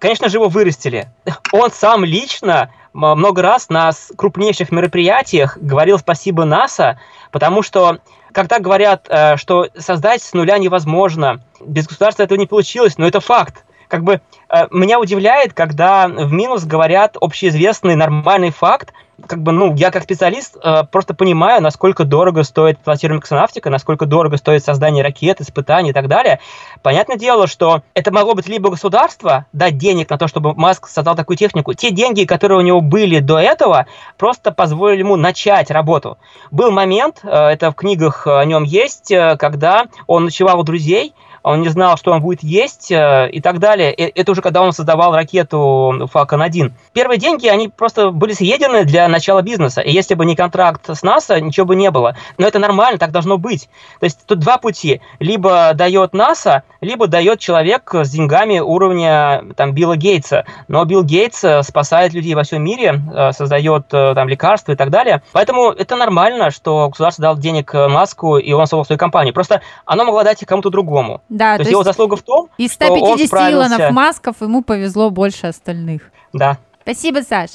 конечно 0.00 0.28
же, 0.28 0.38
его 0.38 0.48
вырастили. 0.48 1.08
Он 1.52 1.70
сам 1.70 2.04
лично 2.04 2.72
много 2.92 3.40
раз 3.40 3.68
на 3.68 3.92
крупнейших 4.16 4.72
мероприятиях 4.72 5.56
говорил 5.56 6.00
спасибо 6.00 6.44
НАСА, 6.44 6.98
потому 7.30 7.62
что 7.62 7.98
когда 8.32 8.58
говорят, 8.58 9.06
э, 9.08 9.36
что 9.36 9.68
создать 9.78 10.24
с 10.24 10.32
нуля 10.32 10.58
невозможно, 10.58 11.40
без 11.64 11.86
государства 11.86 12.24
этого 12.24 12.36
не 12.36 12.46
получилось, 12.46 12.98
но 12.98 13.06
это 13.06 13.20
факт. 13.20 13.64
Как 13.86 14.02
бы 14.02 14.20
э, 14.48 14.66
меня 14.72 14.98
удивляет, 14.98 15.52
когда 15.52 16.08
в 16.08 16.32
минус 16.32 16.64
говорят 16.64 17.16
общеизвестный 17.20 17.94
нормальный 17.94 18.50
факт, 18.50 18.92
как 19.26 19.42
бы, 19.42 19.52
ну, 19.52 19.74
я 19.74 19.90
как 19.90 20.02
специалист 20.02 20.56
э, 20.62 20.84
просто 20.90 21.14
понимаю, 21.14 21.62
насколько 21.62 22.04
дорого 22.04 22.42
стоит 22.42 22.76
эксплуатируемая 22.76 23.20
космонавтика, 23.20 23.70
насколько 23.70 24.06
дорого 24.06 24.36
стоит 24.36 24.64
создание 24.64 25.02
ракет, 25.02 25.40
испытаний 25.40 25.90
и 25.90 25.92
так 25.92 26.08
далее. 26.08 26.40
Понятное 26.82 27.16
дело, 27.16 27.46
что 27.46 27.82
это 27.94 28.12
могло 28.12 28.34
быть 28.34 28.48
либо 28.48 28.70
государство 28.70 29.46
дать 29.52 29.78
денег 29.78 30.10
на 30.10 30.18
то, 30.18 30.28
чтобы 30.28 30.54
Маск 30.54 30.88
создал 30.88 31.14
такую 31.14 31.36
технику. 31.36 31.74
Те 31.74 31.90
деньги, 31.90 32.24
которые 32.24 32.58
у 32.58 32.62
него 32.62 32.80
были 32.80 33.20
до 33.20 33.38
этого, 33.38 33.86
просто 34.16 34.52
позволили 34.52 35.00
ему 35.00 35.16
начать 35.16 35.70
работу. 35.70 36.18
Был 36.50 36.70
момент, 36.70 37.20
э, 37.22 37.28
это 37.28 37.70
в 37.70 37.74
книгах 37.74 38.26
о 38.26 38.44
нем 38.44 38.64
есть, 38.64 39.10
э, 39.10 39.36
когда 39.36 39.86
он 40.06 40.24
ночевал 40.24 40.60
у 40.60 40.62
друзей, 40.62 41.14
он 41.42 41.62
не 41.62 41.68
знал, 41.68 41.96
что 41.96 42.12
он 42.12 42.20
будет 42.20 42.42
есть 42.42 42.90
э, 42.92 43.28
и 43.30 43.40
так 43.40 43.58
далее. 43.58 43.92
Э, 43.92 44.10
Это 44.14 44.32
уже 44.32 44.42
когда 44.42 44.62
он 44.62 44.72
создавал 44.72 45.14
ракету 45.14 46.08
Falcon 46.12 46.42
1. 46.42 46.74
Первые 46.92 47.18
деньги, 47.18 47.46
они 47.46 47.68
просто 47.68 48.10
были 48.10 48.32
съедены 48.32 48.84
для 48.84 49.08
начала 49.08 49.42
бизнеса. 49.42 49.80
И 49.80 49.90
если 49.90 50.14
бы 50.14 50.24
не 50.26 50.36
контракт 50.36 50.88
с 50.88 51.02
НАСА, 51.02 51.40
ничего 51.40 51.66
бы 51.66 51.76
не 51.76 51.90
было. 51.90 52.16
Но 52.38 52.46
это 52.46 52.58
нормально, 52.58 52.98
так 52.98 53.10
должно 53.10 53.38
быть. 53.38 53.68
То 54.00 54.04
есть 54.04 54.26
тут 54.26 54.38
два 54.40 54.58
пути. 54.58 55.00
Либо 55.18 55.72
дает 55.74 56.12
НАСА, 56.12 56.62
либо 56.80 57.06
дает 57.06 57.40
человек 57.40 57.90
с 57.94 58.10
деньгами 58.10 58.58
уровня 58.58 59.44
там, 59.56 59.72
Билла 59.72 59.96
Гейтса. 59.96 60.44
Но 60.68 60.84
Билл 60.84 61.04
Гейтс 61.04 61.42
э, 61.44 61.62
спасает 61.62 62.12
людей 62.12 62.34
во 62.34 62.42
всем 62.42 62.62
мире, 62.62 63.00
создает 63.32 63.88
там 63.88 64.28
лекарства 64.28 64.72
и 64.72 64.76
так 64.76 64.90
далее. 64.90 65.22
Поэтому 65.32 65.70
это 65.70 65.96
нормально, 65.96 66.50
что 66.50 66.88
государство 66.88 67.22
дал 67.22 67.36
денег 67.36 67.72
Маску, 67.72 68.36
и 68.36 68.52
он 68.52 68.66
создал 68.66 68.84
свою 68.84 68.98
компанию. 68.98 69.34
Просто 69.34 69.62
оно 69.86 70.04
могло 70.04 70.22
дать 70.22 70.44
кому-то 70.44 70.70
другому. 70.70 71.22
Да, 71.30 71.56
То 71.56 71.62
есть 71.62 71.70
его 71.70 71.82
заслуга 71.84 72.16
в 72.16 72.22
том, 72.22 72.48
из 72.58 72.72
что 72.72 72.92
он 72.92 73.18
150. 73.18 73.52
Илонов 73.52 73.90
Масков 73.92 74.42
ему 74.42 74.62
повезло 74.62 75.10
больше 75.10 75.46
остальных. 75.46 76.02
да. 76.32 76.58
Спасибо, 76.82 77.20
Саш. 77.22 77.50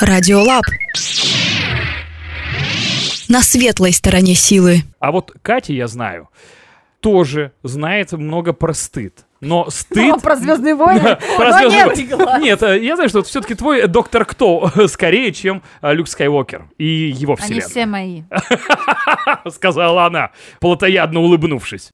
Радиолаб. 0.00 0.62
На 3.28 3.42
светлой 3.42 3.92
стороне 3.92 4.34
силы. 4.34 4.82
А 5.00 5.10
вот 5.12 5.32
Катя, 5.42 5.72
я 5.72 5.86
знаю, 5.86 6.28
тоже 7.00 7.52
знает 7.62 8.12
много 8.12 8.52
про 8.52 8.72
стыд. 8.72 9.24
Но 9.40 9.66
стыд... 9.70 10.14
О, 10.14 10.18
про 10.18 10.36
Звездные 10.36 10.74
войны. 10.74 11.00
Да, 11.02 11.18
про 11.36 11.50
Но 11.50 11.70
«Звездные 11.70 12.06
нет. 12.06 12.18
войны». 12.18 12.44
Нет, 12.44 12.62
э, 12.62 12.84
я 12.84 12.94
знаю, 12.96 13.08
что 13.08 13.22
все-таки 13.22 13.54
твой 13.54 13.86
доктор 13.86 14.24
Кто 14.24 14.70
скорее, 14.88 15.32
чем 15.32 15.62
э, 15.82 15.92
Люк 15.94 16.08
Скайуокер 16.08 16.68
и 16.78 16.84
его 17.14 17.36
Они 17.40 17.60
вселенная. 17.60 17.68
все 17.68 17.86
мои. 17.86 18.22
Сказала 19.50 20.06
она, 20.06 20.30
плотоядно 20.60 21.20
улыбнувшись. 21.20 21.90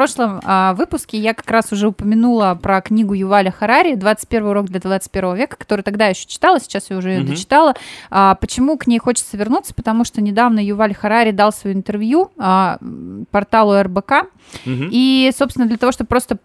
Прошлом 0.00 0.40
а, 0.44 0.72
выпуске 0.72 1.18
я 1.18 1.34
как 1.34 1.50
раз 1.50 1.72
уже 1.72 1.88
упомянула 1.88 2.58
про 2.60 2.80
книгу 2.80 3.12
Юваля 3.12 3.50
Харари 3.50 3.96
«21 3.96 4.48
урок 4.48 4.66
для 4.70 4.80
21 4.80 5.36
века», 5.36 5.56
которую 5.58 5.84
тогда 5.84 6.06
еще 6.06 6.24
читала, 6.26 6.58
сейчас 6.58 6.88
я 6.88 6.96
уже 6.96 7.10
ее 7.10 7.20
Мгм. 7.20 7.28
дочитала. 7.28 7.74
А, 8.10 8.34
почему 8.36 8.78
к 8.78 8.86
ней 8.86 8.98
хочется 8.98 9.36
вернуться? 9.36 9.74
Потому 9.74 10.04
что 10.04 10.22
недавно 10.22 10.58
Юваль 10.64 10.94
Харари 10.94 11.32
дал 11.32 11.52
свое 11.52 11.76
интервью 11.76 12.30
а, 12.38 12.78
порталу 13.30 13.78
РБК, 13.78 14.30
Мгм. 14.64 14.88
и, 14.90 15.30
собственно, 15.36 15.66
для 15.66 15.76
того, 15.76 15.92
чтобы 15.92 16.08
просто 16.08 16.38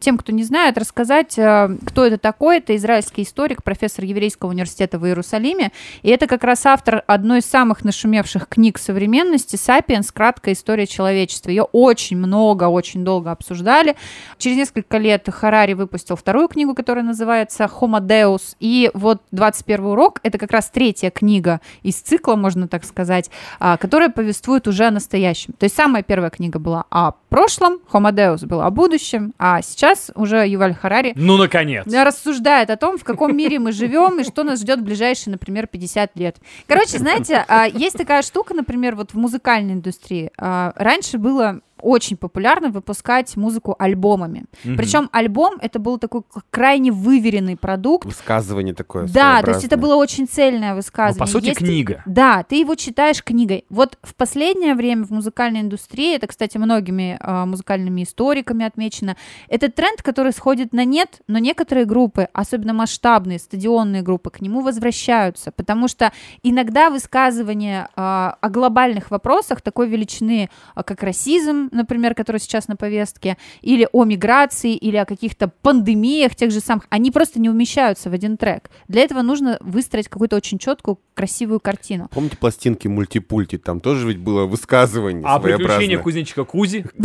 тем, 0.00 0.16
кто 0.16 0.32
не 0.32 0.42
знает, 0.42 0.78
рассказать, 0.78 1.38
э, 1.38 1.76
кто 1.86 2.06
это 2.06 2.16
такой, 2.18 2.56
это 2.56 2.74
израильский 2.74 3.22
историк, 3.22 3.62
профессор 3.62 4.04
Еврейского 4.06 4.48
университета 4.50 4.98
в 4.98 5.06
Иерусалиме, 5.06 5.72
и 6.02 6.08
это 6.08 6.26
как 6.26 6.42
раз 6.42 6.64
автор 6.66 7.04
одной 7.06 7.40
из 7.40 7.44
самых 7.44 7.84
нашумевших 7.84 8.48
книг 8.48 8.78
современности 8.78 9.56
«Сапиенс. 9.56 10.10
Краткая 10.10 10.54
история 10.54 10.86
человечества». 10.86 11.50
Ее 11.50 11.64
очень 11.64 12.16
много, 12.16 12.64
очень 12.64 12.93
долго 13.02 13.32
обсуждали. 13.32 13.96
Через 14.38 14.56
несколько 14.58 14.98
лет 14.98 15.26
Харари 15.28 15.72
выпустил 15.72 16.14
вторую 16.14 16.46
книгу, 16.48 16.74
которая 16.74 17.04
называется 17.04 17.64
«Homo 17.64 18.00
Deus», 18.00 18.54
и 18.60 18.90
вот 18.94 19.22
«21 19.32 19.86
урок»— 19.92 20.20
это 20.22 20.38
как 20.38 20.52
раз 20.52 20.70
третья 20.70 21.10
книга 21.10 21.60
из 21.82 21.96
цикла, 21.96 22.36
можно 22.36 22.68
так 22.68 22.84
сказать, 22.84 23.30
а, 23.58 23.76
которая 23.76 24.10
повествует 24.10 24.68
уже 24.68 24.84
о 24.84 24.90
настоящем. 24.90 25.54
То 25.58 25.64
есть 25.64 25.74
самая 25.74 26.02
первая 26.02 26.30
книга 26.30 26.58
была 26.58 26.84
о 26.90 27.12
прошлом, 27.30 27.78
Homo 27.92 28.12
Deus 28.12 28.46
был 28.46 28.60
о 28.60 28.70
будущем, 28.70 29.32
а 29.38 29.62
сейчас 29.62 30.10
уже 30.14 30.46
Юваль 30.46 30.74
Харари 30.74 31.14
Ну, 31.16 31.36
наконец. 31.36 31.84
рассуждает 31.86 32.70
о 32.70 32.76
том, 32.76 32.98
в 32.98 33.04
каком 33.04 33.36
мире 33.36 33.58
мы 33.58 33.72
живем 33.72 34.20
и 34.20 34.24
что 34.24 34.44
нас 34.44 34.60
ждет 34.60 34.80
в 34.80 34.82
ближайшие, 34.84 35.32
например, 35.32 35.66
50 35.66 36.16
лет. 36.16 36.36
Короче, 36.66 36.98
знаете, 36.98 37.44
а, 37.48 37.66
есть 37.66 37.96
такая 37.96 38.22
штука, 38.22 38.54
например, 38.54 38.94
вот 38.94 39.12
в 39.12 39.16
музыкальной 39.16 39.74
индустрии. 39.74 40.30
А, 40.38 40.72
Раньше 40.76 41.18
было 41.18 41.60
очень 41.84 42.16
популярно 42.16 42.70
выпускать 42.70 43.36
музыку 43.36 43.76
альбомами. 43.78 44.44
Мгм. 44.64 44.76
Причем 44.76 45.08
альбом 45.12 45.54
это 45.60 45.78
был 45.78 45.98
такой 45.98 46.22
крайне 46.50 46.90
выверенный 46.90 47.56
продукт. 47.56 48.06
Высказывание 48.06 48.74
такое 48.74 49.06
Да, 49.06 49.42
то 49.42 49.50
есть 49.50 49.64
это 49.64 49.76
было 49.76 49.96
очень 49.96 50.26
цельное 50.26 50.70
Ну, 50.70 50.76
высказывание. 50.76 51.18
по 51.18 51.26
сути, 51.26 51.46
Есть- 51.48 51.58
книга. 51.58 52.02
да, 52.06 52.42
ты 52.42 52.56
его 52.56 52.74
читаешь 52.74 53.22
книгой. 53.22 53.64
Вот 53.68 53.98
в 54.02 54.14
последнее 54.14 54.74
время 54.74 55.04
в 55.04 55.10
музыкальной 55.10 55.60
индустрии, 55.60 56.16
это, 56.16 56.26
кстати, 56.26 56.56
многими 56.58 57.18
э, 57.20 57.44
музыкальными 57.44 58.02
историками 58.02 58.64
отмечено, 58.64 59.16
это 59.48 59.70
тренд, 59.70 60.02
который 60.02 60.32
сходит 60.32 60.72
на 60.72 60.84
нет, 60.84 61.20
но 61.28 61.38
некоторые 61.38 61.84
группы, 61.84 62.28
особенно 62.32 62.72
масштабные 62.72 63.38
стадионные 63.38 64.02
группы, 64.02 64.30
к 64.30 64.40
нему 64.40 64.60
возвращаются, 64.62 65.52
потому 65.52 65.88
что 65.88 66.12
иногда 66.42 66.90
высказывание 66.90 67.88
э, 67.96 68.00
о 68.00 68.48
глобальных 68.48 69.10
вопросах 69.10 69.60
такой 69.60 69.88
величины, 69.88 70.48
э, 70.76 70.82
как 70.82 71.02
расизм, 71.02 71.68
например, 71.74 72.14
который 72.14 72.40
сейчас 72.40 72.68
на 72.68 72.76
повестке, 72.76 73.36
или 73.62 73.88
о 73.92 74.04
миграции, 74.04 74.74
или 74.74 74.96
о 74.96 75.04
каких-то 75.04 75.48
пандемиях 75.48 76.34
тех 76.34 76.50
же 76.50 76.60
самых, 76.60 76.86
они 76.90 77.10
просто 77.10 77.40
не 77.40 77.50
умещаются 77.50 78.10
в 78.10 78.12
один 78.12 78.36
трек. 78.36 78.70
Для 78.88 79.02
этого 79.02 79.22
нужно 79.22 79.58
выстроить 79.60 80.08
какую-то 80.08 80.36
очень 80.36 80.58
четкую, 80.58 80.98
красивую 81.14 81.60
картину. 81.60 82.08
Помните 82.12 82.36
пластинки 82.36 82.88
мультипульти? 82.88 83.58
Там 83.58 83.80
тоже 83.80 84.06
ведь 84.08 84.18
было 84.18 84.46
высказывание 84.46 85.24
А 85.26 85.38
приключения 85.38 85.98
кузнечика 85.98 86.44
Кузи? 86.44 86.84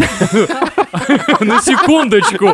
На 1.40 1.62
секундочку. 1.62 2.54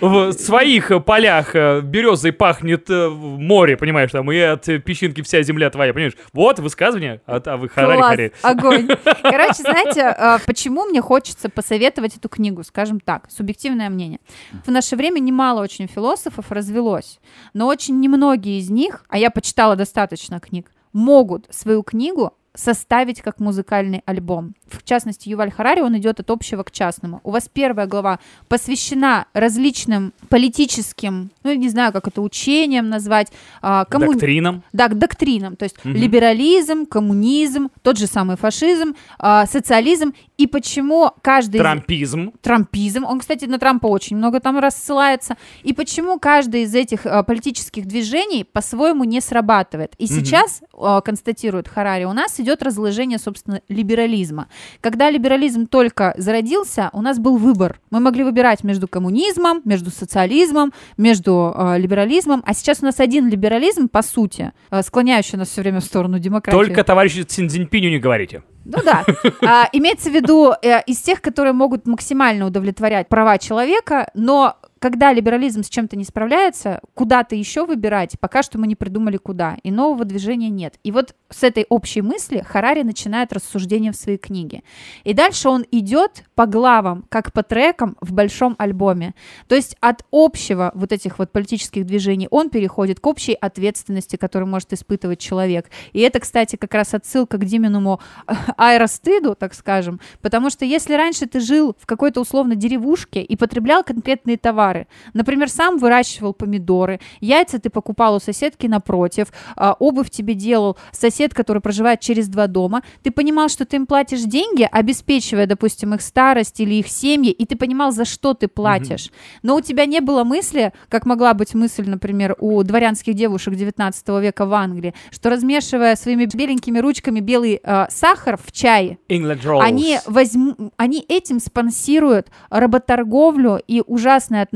В 0.00 0.32
своих 0.32 1.04
полях 1.04 1.54
э, 1.54 1.80
березой 1.80 2.32
пахнет 2.32 2.90
э, 2.90 3.08
в 3.08 3.38
море, 3.38 3.76
понимаешь, 3.76 4.10
там, 4.10 4.30
и 4.30 4.38
от 4.38 4.64
песчинки 4.84 5.22
вся 5.22 5.42
земля 5.42 5.70
твоя, 5.70 5.92
понимаешь? 5.92 6.16
Вот 6.32 6.58
высказывание, 6.58 7.20
а 7.26 7.40
а 7.46 7.56
вы 7.56 7.68
Класс, 7.68 7.86
харари-хари. 7.86 8.32
огонь. 8.42 8.88
Короче, 9.22 9.55
знаете, 9.62 10.14
э, 10.16 10.38
почему 10.46 10.84
мне 10.84 11.00
хочется 11.00 11.48
посоветовать 11.48 12.16
эту 12.16 12.28
книгу, 12.28 12.62
скажем 12.64 13.00
так, 13.00 13.30
субъективное 13.30 13.90
мнение. 13.90 14.20
В 14.64 14.70
наше 14.70 14.96
время 14.96 15.20
немало 15.20 15.62
очень 15.62 15.86
философов 15.86 16.50
развелось, 16.50 17.20
но 17.54 17.66
очень 17.66 18.00
немногие 18.00 18.58
из 18.58 18.70
них, 18.70 19.04
а 19.08 19.18
я 19.18 19.30
почитала 19.30 19.76
достаточно 19.76 20.40
книг, 20.40 20.70
могут 20.92 21.46
свою 21.50 21.82
книгу 21.82 22.32
составить 22.56 23.20
как 23.22 23.38
музыкальный 23.38 24.02
альбом. 24.06 24.54
В 24.66 24.82
частности, 24.82 25.28
Юваль 25.28 25.52
Харари, 25.52 25.80
он 25.80 25.96
идет 25.98 26.18
от 26.20 26.30
общего 26.30 26.62
к 26.64 26.70
частному. 26.72 27.20
У 27.22 27.30
вас 27.30 27.48
первая 27.52 27.86
глава 27.86 28.18
посвящена 28.48 29.26
различным 29.32 30.12
политическим, 30.28 31.30
ну, 31.44 31.50
я 31.50 31.56
не 31.56 31.68
знаю, 31.68 31.92
как 31.92 32.08
это, 32.08 32.22
учениям 32.22 32.88
назвать, 32.88 33.28
а, 33.62 33.84
комму- 33.84 34.12
Доктринам. 34.12 34.62
да, 34.72 34.88
к 34.88 34.98
доктринам, 34.98 35.56
то 35.56 35.64
есть 35.64 35.76
Мгм. 35.84 35.94
либерализм, 35.96 36.86
коммунизм, 36.86 37.68
тот 37.82 37.98
же 37.98 38.06
самый 38.06 38.36
фашизм, 38.36 38.94
а, 39.18 39.46
социализм, 39.46 40.14
и 40.38 40.46
почему 40.46 41.10
каждый... 41.22 41.56
из- 41.56 41.62
Трампизм. 41.62 42.32
Трампизм, 42.40 43.04
он, 43.04 43.20
кстати, 43.20 43.44
на 43.44 43.58
Трампа 43.58 43.86
очень 43.86 44.16
много 44.16 44.40
там 44.40 44.58
рассылается, 44.58 45.36
и 45.62 45.72
почему 45.72 46.18
каждый 46.18 46.62
из 46.62 46.74
этих 46.74 47.06
а, 47.06 47.22
политических 47.22 47.86
движений 47.86 48.44
по-своему 48.44 49.04
не 49.04 49.20
срабатывает. 49.20 49.94
И 49.98 50.04
Мгм. 50.04 50.12
сейчас, 50.14 50.62
констатирует 51.04 51.68
Харари, 51.68 52.04
у 52.04 52.12
нас 52.12 52.38
идет 52.40 52.62
разложение, 52.62 53.18
собственно, 53.18 53.60
либерализма. 53.68 54.48
Когда 54.80 55.10
либерализм 55.10 55.66
только 55.66 56.14
зародился, 56.16 56.90
у 56.92 57.02
нас 57.02 57.18
был 57.18 57.36
выбор. 57.36 57.80
Мы 57.90 58.00
могли 58.00 58.24
выбирать 58.24 58.64
между 58.64 58.88
коммунизмом, 58.88 59.62
между 59.64 59.90
социализмом, 59.90 60.72
между 60.96 61.54
э, 61.56 61.78
либерализмом, 61.78 62.42
а 62.46 62.54
сейчас 62.54 62.82
у 62.82 62.86
нас 62.86 63.00
один 63.00 63.28
либерализм, 63.28 63.88
по 63.88 64.02
сути, 64.02 64.52
э, 64.70 64.82
склоняющий 64.82 65.38
нас 65.38 65.48
все 65.48 65.62
время 65.62 65.80
в 65.80 65.84
сторону 65.84 66.18
демократии. 66.18 66.56
Только 66.56 66.84
товарищу 66.84 67.24
Цинзиньпиню 67.24 67.90
не 67.90 67.98
говорите. 67.98 68.42
Ну 68.66 68.78
да. 68.84 69.04
А, 69.42 69.68
имеется 69.72 70.10
в 70.10 70.14
виду 70.14 70.52
э, 70.60 70.82
из 70.86 70.98
тех, 71.00 71.20
которые 71.22 71.52
могут 71.52 71.86
максимально 71.86 72.46
удовлетворять 72.46 73.08
права 73.08 73.38
человека, 73.38 74.10
но 74.14 74.56
когда 74.86 75.12
либерализм 75.12 75.64
с 75.64 75.68
чем-то 75.68 75.96
не 75.96 76.04
справляется, 76.04 76.80
куда-то 76.94 77.34
еще 77.34 77.66
выбирать, 77.66 78.20
пока 78.20 78.44
что 78.44 78.56
мы 78.56 78.68
не 78.68 78.76
придумали 78.76 79.16
куда, 79.16 79.56
и 79.64 79.72
нового 79.72 80.04
движения 80.04 80.48
нет. 80.48 80.78
И 80.84 80.92
вот 80.92 81.16
с 81.28 81.42
этой 81.42 81.66
общей 81.68 82.02
мысли 82.02 82.44
Харари 82.46 82.82
начинает 82.82 83.32
рассуждение 83.32 83.90
в 83.90 83.96
своей 83.96 84.16
книге. 84.16 84.62
И 85.02 85.12
дальше 85.12 85.48
он 85.48 85.64
идет 85.72 86.22
по 86.36 86.46
главам, 86.46 87.04
как 87.08 87.32
по 87.32 87.42
трекам 87.42 87.96
в 88.00 88.12
большом 88.12 88.54
альбоме. 88.58 89.16
То 89.48 89.56
есть 89.56 89.76
от 89.80 90.04
общего 90.12 90.70
вот 90.76 90.92
этих 90.92 91.18
вот 91.18 91.32
политических 91.32 91.84
движений 91.84 92.28
он 92.30 92.48
переходит 92.48 93.00
к 93.00 93.06
общей 93.08 93.34
ответственности, 93.34 94.14
которую 94.14 94.48
может 94.48 94.72
испытывать 94.72 95.18
человек. 95.18 95.68
И 95.94 96.00
это, 96.00 96.20
кстати, 96.20 96.54
как 96.54 96.72
раз 96.74 96.94
отсылка 96.94 97.38
к 97.38 97.44
Диминому 97.44 97.98
аэростыду, 98.56 99.34
так 99.34 99.54
скажем, 99.54 99.98
потому 100.22 100.48
что 100.48 100.64
если 100.64 100.94
раньше 100.94 101.26
ты 101.26 101.40
жил 101.40 101.74
в 101.76 101.86
какой-то 101.86 102.20
условно 102.20 102.54
деревушке 102.54 103.20
и 103.20 103.34
потреблял 103.34 103.82
конкретные 103.82 104.36
товары, 104.36 104.75
например, 105.14 105.48
сам 105.48 105.78
выращивал 105.78 106.32
помидоры, 106.32 107.00
яйца 107.20 107.58
ты 107.58 107.70
покупал 107.70 108.16
у 108.16 108.20
соседки 108.20 108.66
напротив, 108.66 109.28
а, 109.56 109.74
обувь 109.78 110.10
тебе 110.10 110.34
делал 110.34 110.76
сосед, 110.92 111.34
который 111.34 111.62
проживает 111.62 112.00
через 112.00 112.28
два 112.28 112.46
дома, 112.46 112.82
ты 113.02 113.10
понимал, 113.10 113.48
что 113.48 113.64
ты 113.64 113.76
им 113.76 113.86
платишь 113.86 114.22
деньги, 114.22 114.68
обеспечивая, 114.70 115.46
допустим, 115.46 115.94
их 115.94 116.02
старость 116.02 116.60
или 116.60 116.74
их 116.74 116.88
семьи, 116.88 117.30
и 117.30 117.46
ты 117.46 117.56
понимал, 117.56 117.92
за 117.92 118.04
что 118.04 118.34
ты 118.34 118.48
платишь. 118.48 119.10
Но 119.42 119.56
у 119.56 119.60
тебя 119.60 119.86
не 119.86 120.00
было 120.00 120.24
мысли, 120.24 120.72
как 120.88 121.06
могла 121.06 121.34
быть 121.34 121.54
мысль, 121.54 121.88
например, 121.88 122.36
у 122.38 122.62
дворянских 122.62 123.14
девушек 123.14 123.54
19 123.54 124.08
века 124.20 124.46
в 124.46 124.54
Англии, 124.54 124.94
что 125.10 125.30
размешивая 125.30 125.96
своими 125.96 126.26
беленькими 126.26 126.78
ручками 126.78 127.20
белый 127.20 127.60
э, 127.62 127.86
сахар 127.90 128.38
в 128.42 128.52
чае, 128.52 128.98
Rolls. 129.08 129.62
они, 129.62 129.98
возьм... 130.06 130.72
они 130.76 131.04
этим 131.08 131.40
спонсируют 131.40 132.28
работорговлю 132.50 133.60
и 133.66 133.82
ужасное 133.86 134.42
отношение 134.42 134.55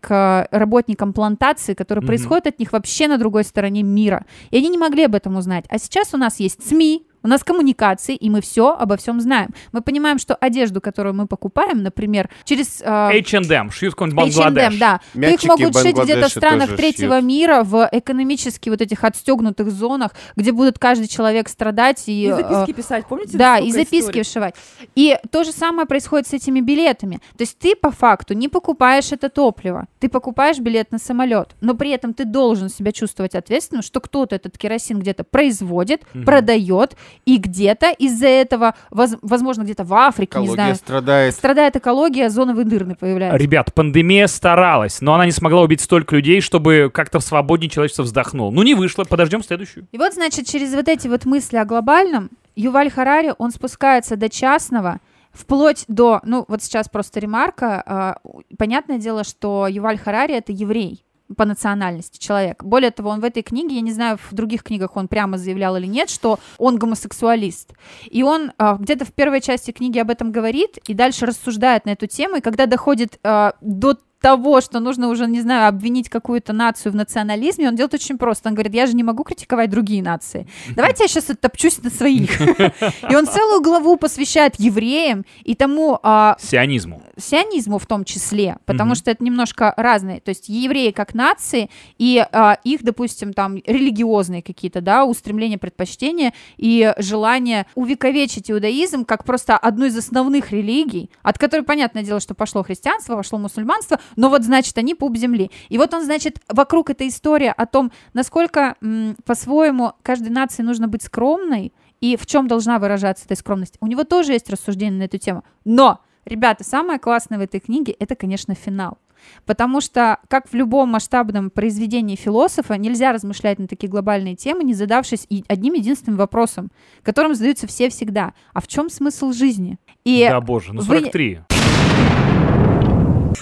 к 0.00 0.48
работникам 0.50 1.12
плантации, 1.12 1.74
которое 1.74 2.00
Мгм. 2.00 2.06
происходит 2.08 2.46
от 2.46 2.58
них 2.58 2.72
вообще 2.72 3.08
на 3.08 3.18
другой 3.18 3.44
стороне 3.44 3.82
мира. 3.82 4.24
И 4.50 4.56
они 4.58 4.68
не 4.68 4.78
могли 4.78 5.04
об 5.04 5.14
этом 5.14 5.36
узнать. 5.36 5.64
А 5.68 5.78
сейчас 5.78 6.14
у 6.14 6.16
нас 6.16 6.40
есть 6.40 6.66
СМИ, 6.66 7.06
у 7.26 7.28
нас 7.28 7.42
коммуникации, 7.42 8.14
и 8.14 8.30
мы 8.30 8.40
все 8.40 8.76
обо 8.76 8.96
всем 8.96 9.20
знаем. 9.20 9.50
Мы 9.72 9.82
понимаем, 9.82 10.18
что 10.18 10.36
одежду, 10.36 10.80
которую 10.80 11.14
мы 11.14 11.26
покупаем, 11.26 11.82
например, 11.82 12.30
через... 12.44 12.80
э, 12.80 12.84
H&M, 12.84 13.72
шьют 13.72 13.94
какой-нибудь 13.94 14.28
H&M, 14.28 14.44
Бангладеш. 14.44 14.78
да. 14.78 15.00
То 15.12 15.20
их 15.20 15.30
Мячики 15.30 15.46
могут 15.48 15.74
в 15.74 15.82
шить 15.82 15.96
где-то 15.96 16.28
в 16.28 16.30
странах 16.30 16.76
третьего 16.76 17.16
шьют. 17.16 17.24
мира, 17.24 17.62
в 17.64 17.88
экономически 17.90 18.68
вот 18.68 18.80
этих 18.80 19.02
отстегнутых 19.02 19.72
зонах, 19.72 20.12
где 20.36 20.52
будет 20.52 20.78
каждый 20.78 21.08
человек 21.08 21.48
страдать 21.48 22.04
и... 22.06 22.26
И 22.26 22.28
э, 22.28 22.36
записки 22.36 22.72
писать, 22.72 23.06
помните? 23.06 23.36
да, 23.36 23.58
и 23.58 23.72
записки 23.72 23.98
историй? 23.98 24.22
вшивать. 24.22 24.54
И 24.94 25.18
то 25.32 25.42
же 25.42 25.50
самое 25.50 25.88
происходит 25.88 26.28
с 26.28 26.32
этими 26.32 26.60
билетами. 26.60 27.16
То 27.36 27.42
есть 27.42 27.58
ты 27.58 27.74
по 27.74 27.90
факту 27.90 28.34
не 28.34 28.48
покупаешь 28.48 29.10
это 29.10 29.28
топливо, 29.28 29.88
ты 29.98 30.08
покупаешь 30.08 30.58
билет 30.60 30.92
на 30.92 30.98
самолет, 30.98 31.56
но 31.60 31.74
при 31.74 31.90
этом 31.90 32.14
ты 32.14 32.24
должен 32.24 32.68
себя 32.68 32.92
чувствовать 32.92 33.34
ответственным, 33.34 33.82
что 33.82 34.00
кто-то 34.00 34.36
этот 34.36 34.56
керосин 34.56 35.00
где-то 35.00 35.24
производит, 35.24 36.02
продает, 36.24 36.96
и 37.24 37.38
где-то 37.38 37.90
из-за 37.90 38.28
этого, 38.28 38.74
воз- 38.90 39.16
возможно, 39.22 39.62
где-то 39.62 39.84
в 39.84 39.94
Африке, 39.94 40.38
не 40.38 40.44
Экология 40.46 40.54
знаю, 40.54 40.74
страдает. 40.76 41.34
страдает 41.34 41.76
экология, 41.76 42.28
зоновые 42.30 42.64
дырны 42.64 42.94
появляются. 42.94 43.38
Ребят, 43.42 43.72
пандемия 43.74 44.26
старалась, 44.26 45.00
но 45.00 45.14
она 45.14 45.24
не 45.24 45.32
смогла 45.32 45.62
убить 45.62 45.80
столько 45.80 46.16
людей, 46.16 46.40
чтобы 46.40 46.90
как-то 46.92 47.20
свободнее 47.20 47.70
человечество 47.70 48.02
вздохнуло. 48.02 48.50
Ну, 48.50 48.62
не 48.62 48.74
вышло, 48.74 49.04
подождем 49.04 49.42
следующую. 49.42 49.86
И 49.92 49.98
вот, 49.98 50.14
значит, 50.14 50.46
через 50.46 50.74
вот 50.74 50.88
эти 50.88 51.08
вот 51.08 51.24
мысли 51.24 51.56
о 51.56 51.64
глобальном 51.64 52.30
Юваль 52.54 52.90
Харари, 52.90 53.34
он 53.38 53.50
спускается 53.50 54.16
до 54.16 54.28
частного, 54.28 55.00
вплоть 55.32 55.84
до, 55.88 56.20
ну, 56.24 56.44
вот 56.48 56.62
сейчас 56.62 56.88
просто 56.88 57.20
ремарка, 57.20 57.82
а, 57.84 58.16
понятное 58.58 58.98
дело, 58.98 59.22
что 59.24 59.66
Юваль 59.68 59.98
Харари— 59.98 60.34
это 60.36 60.52
еврей 60.52 61.04
по 61.36 61.44
национальности 61.44 62.18
человек. 62.18 62.62
Более 62.62 62.90
того, 62.90 63.10
он 63.10 63.20
в 63.20 63.24
этой 63.24 63.42
книге, 63.42 63.76
я 63.76 63.80
не 63.80 63.92
знаю, 63.92 64.18
в 64.18 64.34
других 64.34 64.62
книгах 64.62 64.96
он 64.96 65.08
прямо 65.08 65.38
заявлял 65.38 65.76
или 65.76 65.86
нет, 65.86 66.10
что 66.10 66.38
он 66.58 66.78
гомосексуалист. 66.78 67.72
И 68.10 68.22
он 68.22 68.52
а, 68.58 68.76
где-то 68.76 69.04
в 69.04 69.12
первой 69.12 69.40
части 69.40 69.70
книги 69.70 69.98
об 69.98 70.10
этом 70.10 70.30
говорит 70.30 70.78
и 70.86 70.94
дальше 70.94 71.26
рассуждает 71.26 71.86
на 71.86 71.90
эту 71.90 72.06
тему. 72.06 72.36
И 72.36 72.40
когда 72.40 72.66
доходит 72.66 73.18
а, 73.22 73.54
до 73.60 73.98
того, 74.20 74.60
что 74.60 74.80
нужно 74.80 75.08
уже, 75.08 75.26
не 75.26 75.40
знаю, 75.40 75.68
обвинить 75.68 76.08
какую-то 76.08 76.52
нацию 76.52 76.92
в 76.92 76.96
национализме, 76.96 77.68
он 77.68 77.76
делает 77.76 77.94
очень 77.94 78.18
просто. 78.18 78.48
Он 78.48 78.54
говорит, 78.54 78.74
я 78.74 78.86
же 78.86 78.94
не 78.94 79.02
могу 79.02 79.24
критиковать 79.24 79.70
другие 79.70 80.02
нации. 80.02 80.48
Давайте 80.74 81.04
я 81.04 81.08
сейчас 81.08 81.30
оттопчусь 81.30 81.82
на 81.82 81.90
своих. 81.90 82.40
И 83.10 83.14
он 83.14 83.26
целую 83.26 83.62
главу 83.62 83.96
посвящает 83.96 84.54
евреям 84.58 85.24
и 85.44 85.54
тому 85.54 86.00
а, 86.02 86.36
Сионизму. 86.40 87.02
Сионизму 87.18 87.78
в 87.78 87.86
том 87.86 88.04
числе, 88.04 88.58
потому 88.66 88.88
Мгм. 88.88 88.94
что 88.96 89.10
это 89.10 89.24
немножко 89.24 89.72
разные. 89.76 90.20
То 90.20 90.28
есть 90.30 90.48
евреи 90.48 90.90
как 90.90 91.14
нации 91.14 91.70
и 91.98 92.24
а, 92.32 92.58
их, 92.64 92.82
допустим, 92.82 93.32
там 93.32 93.56
религиозные 93.56 94.42
какие-то, 94.42 94.80
да, 94.80 95.04
устремления, 95.04 95.58
предпочтения 95.58 96.32
и 96.56 96.92
желание 96.98 97.66
увековечить 97.74 98.50
иудаизм 98.50 99.04
как 99.04 99.24
просто 99.24 99.56
одну 99.56 99.86
из 99.86 99.96
основных 99.96 100.52
религий, 100.52 101.10
от 101.22 101.38
которой, 101.38 101.62
понятное 101.62 102.02
дело, 102.02 102.20
что 102.20 102.34
пошло 102.34 102.62
христианство, 102.62 103.16
пошло 103.16 103.38
мусульманство, 103.38 103.98
но 104.16 104.28
вот, 104.28 104.42
значит, 104.44 104.76
они 104.78 104.94
пуп 104.94 105.16
земли. 105.16 105.50
И 105.68 105.78
вот 105.78 105.94
он, 105.94 106.04
значит, 106.04 106.38
вокруг 106.48 106.90
этой 106.90 107.08
истории 107.08 107.52
о 107.56 107.66
том, 107.66 107.92
насколько 108.12 108.76
м, 108.82 109.16
по-своему 109.24 109.92
каждой 110.02 110.30
нации 110.30 110.62
нужно 110.62 110.88
быть 110.88 111.02
скромной, 111.02 111.72
и 112.00 112.16
в 112.16 112.26
чем 112.26 112.46
должна 112.46 112.78
выражаться 112.78 113.24
эта 113.24 113.36
скромность. 113.36 113.76
У 113.80 113.86
него 113.86 114.04
тоже 114.04 114.32
есть 114.32 114.50
рассуждение 114.50 114.98
на 114.98 115.04
эту 115.04 115.16
тему. 115.16 115.44
Но, 115.64 116.00
ребята, 116.26 116.64
самое 116.64 116.98
классное 116.98 117.38
в 117.38 117.42
этой 117.42 117.60
книге 117.60 117.94
это, 117.98 118.14
конечно, 118.14 118.54
финал. 118.54 118.98
Потому 119.44 119.80
что, 119.80 120.18
как 120.28 120.48
в 120.48 120.54
любом 120.54 120.90
масштабном 120.90 121.50
произведении 121.50 122.14
философа, 122.16 122.74
нельзя 122.74 123.12
размышлять 123.12 123.58
на 123.58 123.66
такие 123.66 123.88
глобальные 123.88 124.36
темы, 124.36 124.62
не 124.62 124.74
задавшись 124.74 125.26
одним 125.48 125.72
единственным 125.74 126.18
вопросом, 126.18 126.70
которым 127.02 127.34
задаются 127.34 127.66
все 127.66 127.88
всегда. 127.88 128.34
А 128.52 128.60
в 128.60 128.68
чем 128.68 128.88
смысл 128.90 129.32
жизни? 129.32 129.78
И 130.04 130.26
Да 130.28 130.40
боже, 130.40 130.72
ну 130.72 130.80
вы- 130.82 130.98
43. 130.98 131.40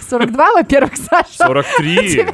42, 0.08 0.52
во-первых, 0.54 0.96
Саша. 0.96 1.46
43. 1.46 2.26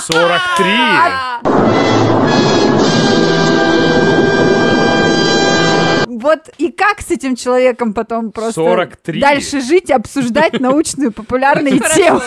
Сорок 0.00 0.40
три. 0.56 0.76
Вот 6.22 6.48
и 6.58 6.70
как 6.70 7.00
с 7.00 7.10
этим 7.10 7.34
человеком 7.34 7.94
потом 7.94 8.30
просто 8.30 8.54
43. 8.54 9.20
дальше 9.20 9.60
жить 9.60 9.90
и 9.90 9.92
обсуждать 9.92 10.60
научную 10.60 11.12
популярные 11.12 11.80
темы? 11.80 12.22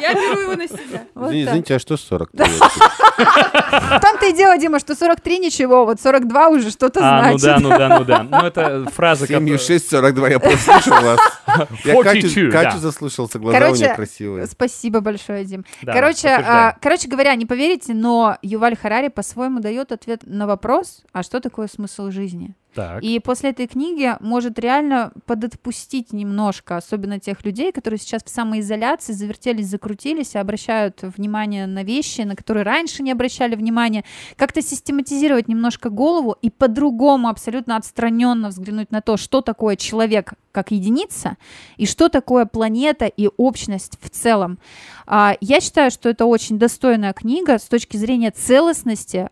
Я 0.00 0.14
беру 0.14 0.40
его 0.40 0.54
на 0.54 0.68
себя. 0.68 1.06
Извините, 1.16 1.76
а 1.76 1.78
что 1.78 1.96
40? 1.96 2.30
В 2.34 4.00
том-то 4.00 4.26
и 4.26 4.32
дело, 4.32 4.58
Дима, 4.58 4.78
что 4.80 4.94
43 4.94 5.38
ничего, 5.38 5.86
вот 5.86 6.00
42 6.00 6.48
уже 6.48 6.70
что-то 6.70 7.00
А, 7.02 7.30
ну 7.30 7.38
значит. 7.38 7.62
да, 7.62 7.68
ну 7.68 7.78
да, 7.78 7.98
ну 7.98 8.04
да. 8.04 8.22
Ну 8.22 8.46
это 8.46 8.90
фраза, 8.90 9.26
которая... 9.26 9.58
6, 9.58 9.90
42, 9.90 10.28
я 10.28 10.38
послушал 10.38 11.02
вас. 11.02 11.20
Я 11.84 11.94
42, 11.94 12.50
Катю, 12.50 12.78
заслушался, 12.78 13.38
глаза 13.38 13.70
у 13.70 13.74
нее 13.74 13.94
красивые. 13.94 14.46
Спасибо 14.46 15.00
большое, 15.00 15.44
Дим. 15.44 15.64
Короче, 15.84 16.28
а, 16.28 16.76
короче 16.80 17.08
говоря, 17.08 17.34
не 17.34 17.46
поверите, 17.46 17.94
но 17.94 18.36
Юваль 18.42 18.76
Харари 18.76 19.08
по-своему 19.08 19.60
дает 19.60 19.92
ответ 19.92 20.22
на 20.24 20.46
вопрос, 20.46 21.02
а 21.12 21.22
что 21.22 21.40
такое 21.40 21.68
смысл 21.68 22.10
жизни? 22.10 22.54
Так. 22.74 23.02
И 23.02 23.18
после 23.20 23.50
этой 23.50 23.66
книги 23.66 24.12
может 24.20 24.58
реально 24.58 25.12
подотпустить 25.26 26.12
немножко, 26.12 26.76
особенно 26.76 27.20
тех 27.20 27.44
людей, 27.44 27.72
которые 27.72 27.98
сейчас 27.98 28.24
в 28.24 28.28
самоизоляции 28.28 29.12
завертелись, 29.12 29.68
закрутились 29.68 30.34
и 30.34 30.38
обращают 30.38 31.02
внимание 31.02 31.66
на 31.66 31.84
вещи, 31.84 32.22
на 32.22 32.34
которые 32.36 32.64
раньше 32.64 33.02
не 33.02 33.12
обращали 33.12 33.54
внимания, 33.54 34.04
как-то 34.36 34.62
систематизировать 34.62 35.48
немножко 35.48 35.90
голову 35.90 36.36
и 36.42 36.50
по-другому, 36.50 37.28
абсолютно 37.28 37.76
отстраненно 37.76 38.48
взглянуть 38.48 38.90
на 38.90 39.00
то, 39.00 39.16
что 39.16 39.40
такое 39.40 39.76
человек 39.76 40.34
как 40.54 40.70
единица 40.70 41.36
и 41.76 41.84
что 41.84 42.08
такое 42.08 42.46
планета 42.46 43.06
и 43.06 43.28
общность 43.36 43.98
в 44.00 44.08
целом. 44.08 44.58
А, 45.06 45.36
Я 45.40 45.60
считаю, 45.60 45.90
что 45.90 46.08
это 46.08 46.26
очень 46.26 46.58
достойная 46.58 47.12
книга 47.12 47.58
с 47.58 47.64
точки 47.64 47.96
зрения 47.96 48.30
целостности 48.30 49.28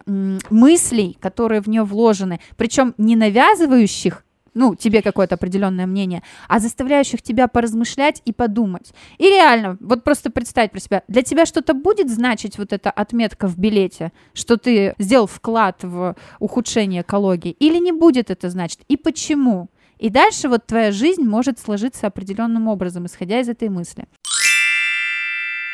мыслей, 0.50 1.16
которые 1.20 1.60
в 1.60 1.68
нее 1.68 1.84
вложены, 1.84 2.40
причем 2.56 2.94
не 2.98 3.14
навязывающих 3.32 4.24
ну, 4.54 4.74
тебе 4.74 5.00
какое-то 5.00 5.36
определенное 5.36 5.86
мнение, 5.86 6.22
а 6.46 6.58
заставляющих 6.58 7.22
тебя 7.22 7.48
поразмышлять 7.48 8.20
и 8.26 8.34
подумать. 8.34 8.92
И 9.16 9.24
реально, 9.24 9.78
вот 9.80 10.04
просто 10.04 10.30
представить 10.30 10.72
про 10.72 10.78
себя, 10.78 11.02
для 11.08 11.22
тебя 11.22 11.46
что-то 11.46 11.72
будет 11.72 12.10
значить 12.10 12.58
вот 12.58 12.74
эта 12.74 12.90
отметка 12.90 13.48
в 13.48 13.56
билете, 13.56 14.12
что 14.34 14.58
ты 14.58 14.94
сделал 14.98 15.26
вклад 15.26 15.78
в 15.82 16.16
ухудшение 16.38 17.00
экологии, 17.00 17.52
или 17.52 17.78
не 17.78 17.92
будет 17.92 18.30
это 18.30 18.50
значить, 18.50 18.80
и 18.88 18.98
почему? 18.98 19.70
И 19.98 20.10
дальше 20.10 20.50
вот 20.50 20.66
твоя 20.66 20.92
жизнь 20.92 21.22
может 21.22 21.58
сложиться 21.58 22.08
определенным 22.08 22.68
образом, 22.68 23.06
исходя 23.06 23.40
из 23.40 23.48
этой 23.48 23.70
мысли. 23.70 24.06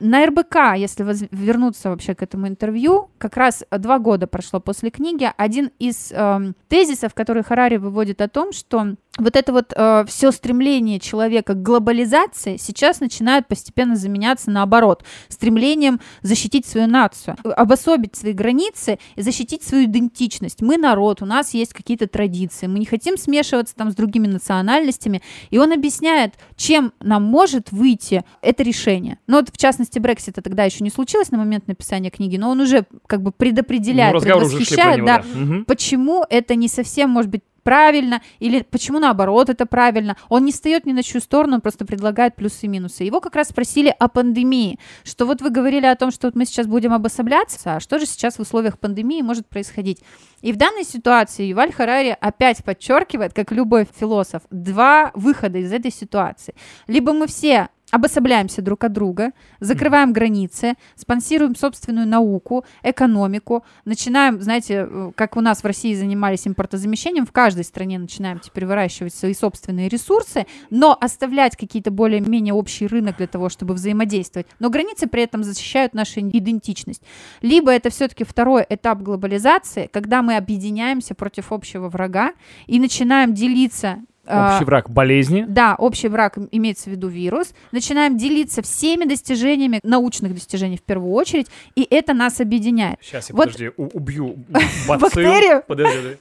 На 0.01 0.25
РБК, 0.27 0.77
если 0.77 1.05
вернуться 1.33 1.91
вообще 1.91 2.15
к 2.15 2.23
этому 2.23 2.47
интервью, 2.47 3.11
как 3.19 3.37
раз 3.37 3.65
два 3.71 3.99
года 3.99 4.29
прошло 4.29 4.61
после 4.61 4.91
книги, 4.91 5.29
один 5.37 5.73
из 5.81 6.13
эм, 6.13 6.55
тезисов, 6.69 7.15
который 7.15 7.43
Харари 7.43 7.79
выводит 7.79 8.21
о 8.21 8.29
том, 8.29 8.53
что 8.53 8.95
вот 9.19 9.37
это 9.37 9.53
вот 9.53 9.73
все 10.09 10.31
стремление 10.33 11.01
человека 11.01 11.55
к 11.55 11.63
глобализации 11.63 12.57
сейчас 12.57 13.01
начинает 13.01 13.49
постепенно 13.49 13.97
заменяться 13.97 14.51
наоборот, 14.51 15.05
стремлением 15.29 16.01
защитить 16.23 16.67
свою 16.67 16.87
нацию, 16.87 17.37
обособить 17.45 18.17
свои 18.17 18.33
границы 18.33 18.99
и 19.17 19.23
защитить 19.23 19.63
свою 19.63 19.85
идентичность. 19.85 20.63
Мы 20.63 20.77
народ, 20.77 21.23
у 21.23 21.27
нас 21.27 21.55
есть 21.55 21.73
какие-то 21.75 22.07
традиции, 22.07 22.67
мы 22.67 22.79
не 22.79 22.87
хотим 22.87 23.17
смешиваться 23.17 23.75
там 23.75 23.91
с 23.91 23.95
другими 23.95 24.27
национальностями, 24.27 25.23
и 25.51 25.59
он 25.59 25.73
объясняет, 25.73 26.35
чем 26.57 26.93
нам 27.01 27.25
может 27.25 27.73
выйти 27.73 28.25
это 28.43 28.63
решение. 28.63 29.19
Ну 29.27 29.37
вот 29.37 29.51
в 29.51 29.57
частности 29.57 29.99
Брексита 29.99 30.43
тогда 30.43 30.65
еще 30.65 30.85
не 30.85 30.91
случилось 30.91 31.31
на 31.31 31.39
момент 31.39 31.69
написания 31.69 32.11
книги, 32.11 32.37
но 32.37 32.51
он 32.51 32.61
уже 32.61 32.87
как 33.07 33.23
бы 33.23 33.33
предопределяет, 33.33 34.15
Ну, 34.15 34.21
предвосхищает, 34.21 34.99
него, 34.99 35.07
да, 35.07 35.19
да. 35.19 35.39
Мгм. 35.39 35.65
почему 35.65 36.25
это 36.29 36.55
не 36.55 36.69
совсем 36.69 37.11
может 37.11 37.31
быть 37.31 37.43
правильно, 37.69 38.23
или 38.39 38.63
почему 38.63 38.99
наоборот 38.99 39.51
это 39.51 39.67
правильно. 39.67 40.17
Он 40.31 40.43
не 40.47 40.53
встает 40.53 40.87
ни 40.87 40.93
на 40.93 41.03
чью 41.03 41.21
сторону, 41.21 41.57
он 41.57 41.61
просто 41.61 41.85
предлагает 41.85 42.35
плюсы 42.35 42.65
и 42.65 42.67
минусы. 42.67 43.05
Его 43.05 43.21
как 43.21 43.37
раз 43.37 43.49
спросили 43.49 43.95
о 43.99 44.09
пандемии, 44.09 44.79
что 45.05 45.27
вот 45.27 45.43
вы 45.43 45.51
говорили 45.51 45.85
о 45.85 45.95
том, 45.95 46.11
что 46.11 46.29
вот 46.29 46.35
мы 46.35 46.47
сейчас 46.47 46.67
будем 46.67 46.95
обособляться, 46.95 47.77
а 47.77 47.81
что 47.81 47.99
же 47.99 48.07
сейчас 48.07 48.39
в 48.39 48.41
условиях 48.41 48.79
пандемии 48.79 49.21
может 49.21 49.47
происходить? 49.51 50.03
И 50.41 50.53
в 50.53 50.57
данной 50.57 50.85
ситуации 50.85 51.45
Юваль 51.45 51.71
Харари 51.71 52.17
опять 52.19 52.65
подчеркивает, 52.65 53.35
как 53.35 53.53
любой 53.53 53.87
философ, 54.01 54.41
два 54.51 55.11
выхода 55.13 55.59
из 55.59 55.71
этой 55.71 55.91
ситуации. 55.91 56.55
Либо 56.87 57.13
мы 57.13 57.27
все 57.27 57.69
обособляемся 57.91 58.63
друг 58.63 58.85
от 58.85 58.93
друга, 58.93 59.33
закрываем 59.61 60.13
границы, 60.13 60.75
спонсируем 60.95 61.55
собственную 61.55 62.07
науку, 62.07 62.65
экономику, 62.83 63.65
начинаем, 63.85 64.41
знаете, 64.41 64.87
э, 64.89 65.13
как 65.15 65.37
у 65.37 65.41
нас 65.41 65.63
в 65.63 65.67
России 65.67 65.95
занимались 65.95 66.47
импортозамещением, 66.47 67.27
в 67.27 67.33
каждой 67.33 67.65
стране 67.65 67.99
начинаем 67.99 68.39
теперь 68.39 68.67
выращивать 68.67 69.15
свои 69.15 69.35
собственные 69.35 69.89
ресурсы, 69.89 70.47
но 70.71 70.97
оставлять 71.01 71.57
какие-то 71.57 71.91
более-менее 71.91 72.55
общий 72.55 72.87
рынок 72.87 73.17
для 73.17 73.27
того, 73.27 73.49
чтобы 73.49 73.75
взаимодействовать. 73.75 74.47
Но 74.59 74.71
границы 74.71 75.07
при 75.07 75.23
этом 75.23 75.43
защищают 75.43 75.95
нашу 75.95 76.21
идентичность. 76.21 77.03
Либо 77.43 77.71
это 77.71 77.91
все-таки 77.91 78.25
второй 78.25 78.67
этап 78.69 79.01
глобализации, 79.01 79.89
когда 79.93 80.23
мы 80.23 80.37
объединяемся 80.37 81.15
против 81.15 81.53
общего 81.53 81.89
врага 81.89 82.33
и 82.67 82.79
начинаем 82.79 83.35
делиться 83.35 83.99
Общий 84.29 84.65
враг 84.65 84.91
болезни. 84.91 85.45
да, 85.49 85.75
общий 85.79 86.09
враг 86.09 86.37
имеется 86.51 86.85
в 86.91 86.93
виду 86.93 87.09
вирус. 87.09 87.49
Начинаем 87.73 88.17
делиться 88.17 88.63
всеми 88.63 89.05
достижениями, 89.05 89.81
научных 89.83 90.35
достижений 90.35 90.77
в 90.77 90.83
первую 90.83 91.13
очередь, 91.13 91.47
и 91.75 91.87
это 91.89 92.15
нас 92.15 92.41
объединяет. 92.41 92.99
Сейчас 93.03 93.31
я, 93.31 93.37
Вот- 93.37 93.47
подожди, 93.47 93.71
убью 93.77 94.37
Бактерию? 94.89 95.63
Подожди. 95.67 96.17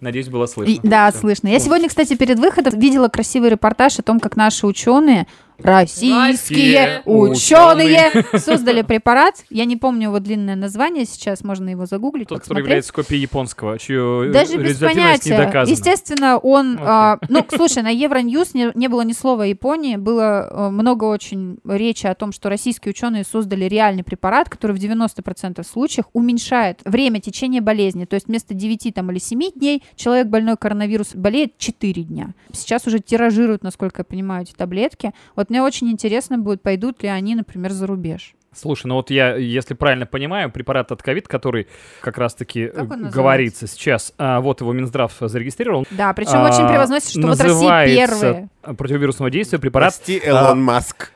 Надеюсь, 0.00 0.28
было 0.28 0.46
слышно. 0.46 0.72
И- 0.72 0.80
да, 0.82 1.10
Всё. 1.10 1.20
слышно. 1.20 1.48
Я 1.48 1.58
сегодня, 1.60 1.88
кстати, 1.88 2.14
перед 2.16 2.38
выходом 2.38 2.78
видела 2.78 3.08
красивый 3.08 3.48
репортаж 3.50 3.98
о 3.98 4.02
том, 4.02 4.20
как 4.20 4.36
наши 4.36 4.66
ученые 4.66 5.26
Российские 5.58 7.02
ученые 7.04 8.10
создали 8.38 8.82
препарат. 8.82 9.44
Я 9.50 9.64
не 9.64 9.76
помню 9.76 10.08
его 10.08 10.18
длинное 10.18 10.56
название 10.56 11.04
сейчас, 11.04 11.42
можно 11.44 11.68
его 11.68 11.86
загуглить, 11.86 12.28
Тот, 12.28 12.40
который 12.40 12.60
является 12.60 12.92
копией 12.92 13.22
японского, 13.22 13.78
чью 13.78 14.32
Даже 14.32 14.56
без 14.56 14.78
понятия. 14.78 15.64
Естественно, 15.66 16.38
он... 16.38 16.74
Окей. 16.74 16.86
а, 16.86 17.18
ну, 17.28 17.44
слушай, 17.54 17.82
на 17.82 17.90
Евроньюз 17.90 18.54
не, 18.54 18.70
не 18.74 18.88
было 18.88 19.02
ни 19.02 19.12
слова 19.12 19.44
о 19.44 19.46
Японии, 19.46 19.96
было 19.96 20.48
а, 20.50 20.70
много 20.70 21.04
очень 21.04 21.58
речи 21.64 22.06
о 22.06 22.14
том, 22.14 22.32
что 22.32 22.48
российские 22.48 22.90
ученые 22.90 23.24
создали 23.24 23.66
реальный 23.66 24.04
препарат, 24.04 24.48
который 24.48 24.76
в 24.76 24.78
90% 24.78 25.64
случаев 25.64 26.06
уменьшает 26.12 26.80
время 26.84 27.20
течения 27.20 27.60
болезни. 27.60 28.04
То 28.04 28.14
есть 28.14 28.26
вместо 28.26 28.54
9 28.54 28.94
там, 28.94 29.10
или 29.10 29.18
7 29.18 29.52
дней 29.54 29.82
человек 29.96 30.26
больной 30.26 30.56
коронавирус 30.56 31.14
болеет 31.14 31.58
4 31.58 32.02
дня. 32.02 32.34
Сейчас 32.52 32.86
уже 32.86 32.98
тиражируют, 32.98 33.62
насколько 33.62 34.00
я 34.00 34.04
понимаю, 34.04 34.42
эти 34.42 34.52
таблетки. 34.52 35.12
Вот 35.36 35.43
мне 35.50 35.62
очень 35.62 35.90
интересно 35.90 36.38
будет, 36.38 36.62
пойдут 36.62 37.02
ли 37.02 37.08
они, 37.08 37.34
например, 37.34 37.72
за 37.72 37.86
рубеж. 37.86 38.34
Слушай, 38.54 38.86
ну 38.86 38.94
вот 38.94 39.10
я, 39.10 39.34
если 39.34 39.74
правильно 39.74 40.06
понимаю, 40.06 40.50
препарат 40.50 40.92
от 40.92 41.02
ковид, 41.02 41.26
который 41.26 41.66
как 42.00 42.18
раз-таки 42.18 42.68
Как 42.68 42.84
э, 42.90 43.10
говорится 43.10 43.66
сейчас, 43.66 44.12
а, 44.16 44.40
вот 44.40 44.60
его 44.60 44.72
Минздрав 44.72 45.12
зарегистрировал. 45.18 45.86
Да, 45.90 46.12
причем 46.12 46.36
а, 46.36 46.50
очень 46.50 46.68
превозносится, 46.68 47.18
что 47.18 47.28
вот 47.28 47.40
Россия 47.40 47.86
первые. 47.86 48.48
противовирусного 48.62 49.30
действия 49.30 49.58
препарат 49.58 49.94
Прости, 49.94 50.20
Элон 50.24 50.62
Маск. 50.62 51.12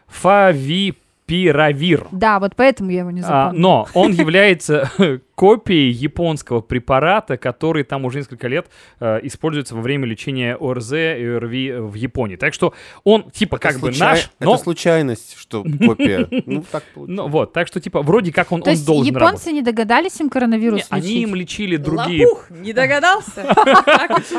Фавипиравир. 1.28 2.06
Да, 2.10 2.38
вот 2.40 2.52
поэтому 2.56 2.90
я 2.90 3.00
его 3.00 3.10
не 3.10 3.20
А, 3.20 3.22
запомнила. 3.24 3.60
но 3.60 3.88
он 3.94 4.12
является 4.12 4.90
копией 5.34 5.90
японского 5.92 6.60
препарата, 6.60 7.36
который 7.36 7.84
там 7.84 8.04
уже 8.04 8.18
несколько 8.18 8.48
лет 8.48 8.66
э, 8.98 9.20
используется 9.22 9.76
во 9.76 9.82
время 9.82 10.04
лечения 10.06 10.56
ОРЗ 10.56 10.92
и 10.94 11.24
ОРВИ 11.36 11.72
в 11.78 11.94
Японии. 11.94 12.34
Так 12.36 12.54
что 12.54 12.74
он 13.04 13.30
типа 13.30 13.58
как 13.58 13.74
бы 13.74 13.92
Случай- 13.92 14.00
наш, 14.00 14.30
но... 14.40 14.54
Это 14.54 14.62
случайность, 14.64 15.36
что 15.38 15.62
копия. 15.86 16.26
Ну, 16.46 16.64
так 16.70 16.82
получилось. 16.94 17.16
Ну 17.16 17.28
вот, 17.28 17.52
так 17.52 17.68
что 17.68 17.80
типа 17.80 18.02
вроде 18.02 18.32
как 18.32 18.50
он, 18.50 18.62
То 18.62 18.70
он 18.70 18.74
есть 18.74 18.86
должен 18.86 19.14
японцы 19.14 19.26
работать. 19.30 19.52
не 19.52 19.62
догадались 19.62 20.20
им 20.20 20.28
коронавирус 20.30 20.80
Не, 20.80 20.86
они 20.90 21.06
лечить? 21.08 21.22
им 21.22 21.34
лечили 21.34 21.76
другие 21.76 22.26
Лопух, 22.26 22.50
не 22.50 22.72
догадался? 22.72 23.54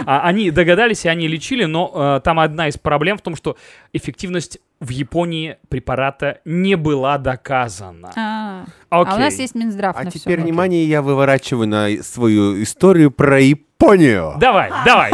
А, 0.06 0.22
они 0.24 0.52
догадались, 0.52 1.06
и 1.06 1.08
они 1.08 1.28
лечили, 1.28 1.64
но 1.66 2.18
э, 2.18 2.22
там 2.24 2.40
одна 2.40 2.68
из 2.68 2.78
проблем 2.78 3.18
в 3.18 3.22
том, 3.22 3.36
что 3.38 3.56
эффективность 3.94 4.60
в 4.80 4.90
Японии 4.90 5.58
препарата 5.68 6.40
не 6.46 6.76
была 6.76 7.18
доказана. 7.18 8.12
А, 8.16 8.66
а 8.90 9.02
у 9.02 9.06
нас 9.20 9.38
есть 9.38 9.54
Минздрав 9.56 9.96
А 9.98 10.04
на 10.04 10.12
теперь, 10.12 10.38
всё. 10.38 10.44
внимание, 10.46 10.86
я 10.88 11.02
выворачиваю 11.02 11.68
на 11.68 11.90
свою 12.04 12.62
историю 12.64 13.12
про 13.12 13.40
Японию. 13.42 14.36
Давай, 14.40 14.72
давай. 14.86 15.12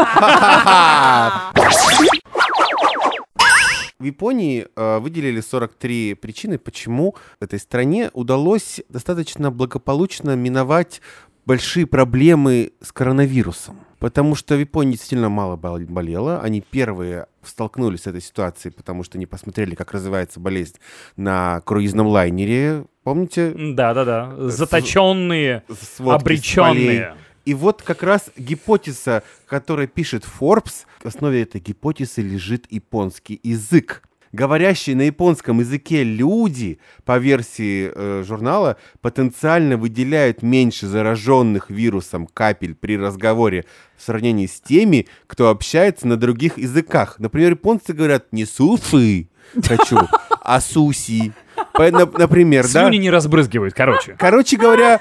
В 3.97 4.03
Японии 4.03 4.67
э, 4.75 4.99
выделили 4.99 5.39
43 5.39 6.15
причины, 6.15 6.57
почему 6.59 7.15
этой 7.39 7.59
стране 7.59 8.11
удалось 8.13 8.81
достаточно 8.89 9.51
благополучно 9.51 10.35
миновать 10.35 11.01
большие 11.45 11.87
проблемы 11.87 12.73
с 12.81 12.91
коронавирусом. 12.91 13.79
Потому 13.99 14.35
что 14.35 14.55
в 14.55 14.59
Японии 14.59 14.91
действительно 14.91 15.29
мало 15.29 15.55
бол- 15.55 15.79
болело. 15.79 16.39
Они 16.41 16.61
первые 16.61 17.27
столкнулись 17.47 18.03
с 18.03 18.07
этой 18.07 18.21
ситуацией, 18.21 18.73
потому 18.73 19.03
что 19.03 19.17
не 19.17 19.25
посмотрели, 19.25 19.75
как 19.75 19.91
развивается 19.91 20.39
болезнь 20.39 20.75
на 21.15 21.61
круизном 21.61 22.07
лайнере. 22.07 22.85
Помните? 23.03 23.53
Да-да-да. 23.55 24.33
Заточенные, 24.49 25.63
сводки 25.69 26.19
с 26.19 26.21
обреченные. 26.21 27.15
И 27.45 27.53
вот 27.53 27.83
как 27.83 28.01
раз 28.01 28.31
гипотеза, 28.35 29.23
которая 29.45 29.87
пишет 29.87 30.23
Forbes, 30.23 30.85
в 31.03 31.05
основе 31.05 31.43
этой 31.43 31.61
гипотезы 31.61 32.21
лежит 32.21 32.65
японский 32.71 33.39
язык. 33.43 34.01
Говорящие 34.35 34.97
на 34.97 35.03
японском 35.03 35.61
языке 35.61 36.03
люди, 36.03 36.77
по 37.05 37.17
версии 37.19 37.89
э, 37.89 38.21
журнала, 38.27 38.75
потенциально 38.99 39.77
выделяют 39.77 40.41
меньше 40.41 40.87
зараженных 40.87 41.69
вирусом 41.69 42.27
капель 42.27 42.75
при 42.75 42.97
разговоре 42.97 43.63
в 43.95 44.03
сравнении 44.03 44.47
с 44.47 44.59
теми, 44.59 45.07
кто 45.27 45.47
общается 45.47 46.05
на 46.05 46.17
других 46.17 46.57
языках. 46.57 47.15
Например, 47.17 47.51
японцы 47.51 47.93
говорят 47.93 48.33
не 48.33 48.43
суфы 48.43 49.29
хочу, 49.63 49.97
а 50.41 50.59
суси. 50.59 51.33
Например, 51.73 52.63
да? 52.63 52.83
Слюни 52.83 52.97
не 52.97 53.09
разбрызгивают, 53.09 53.73
короче. 53.73 54.15
Короче 54.17 54.57
говоря, 54.57 54.99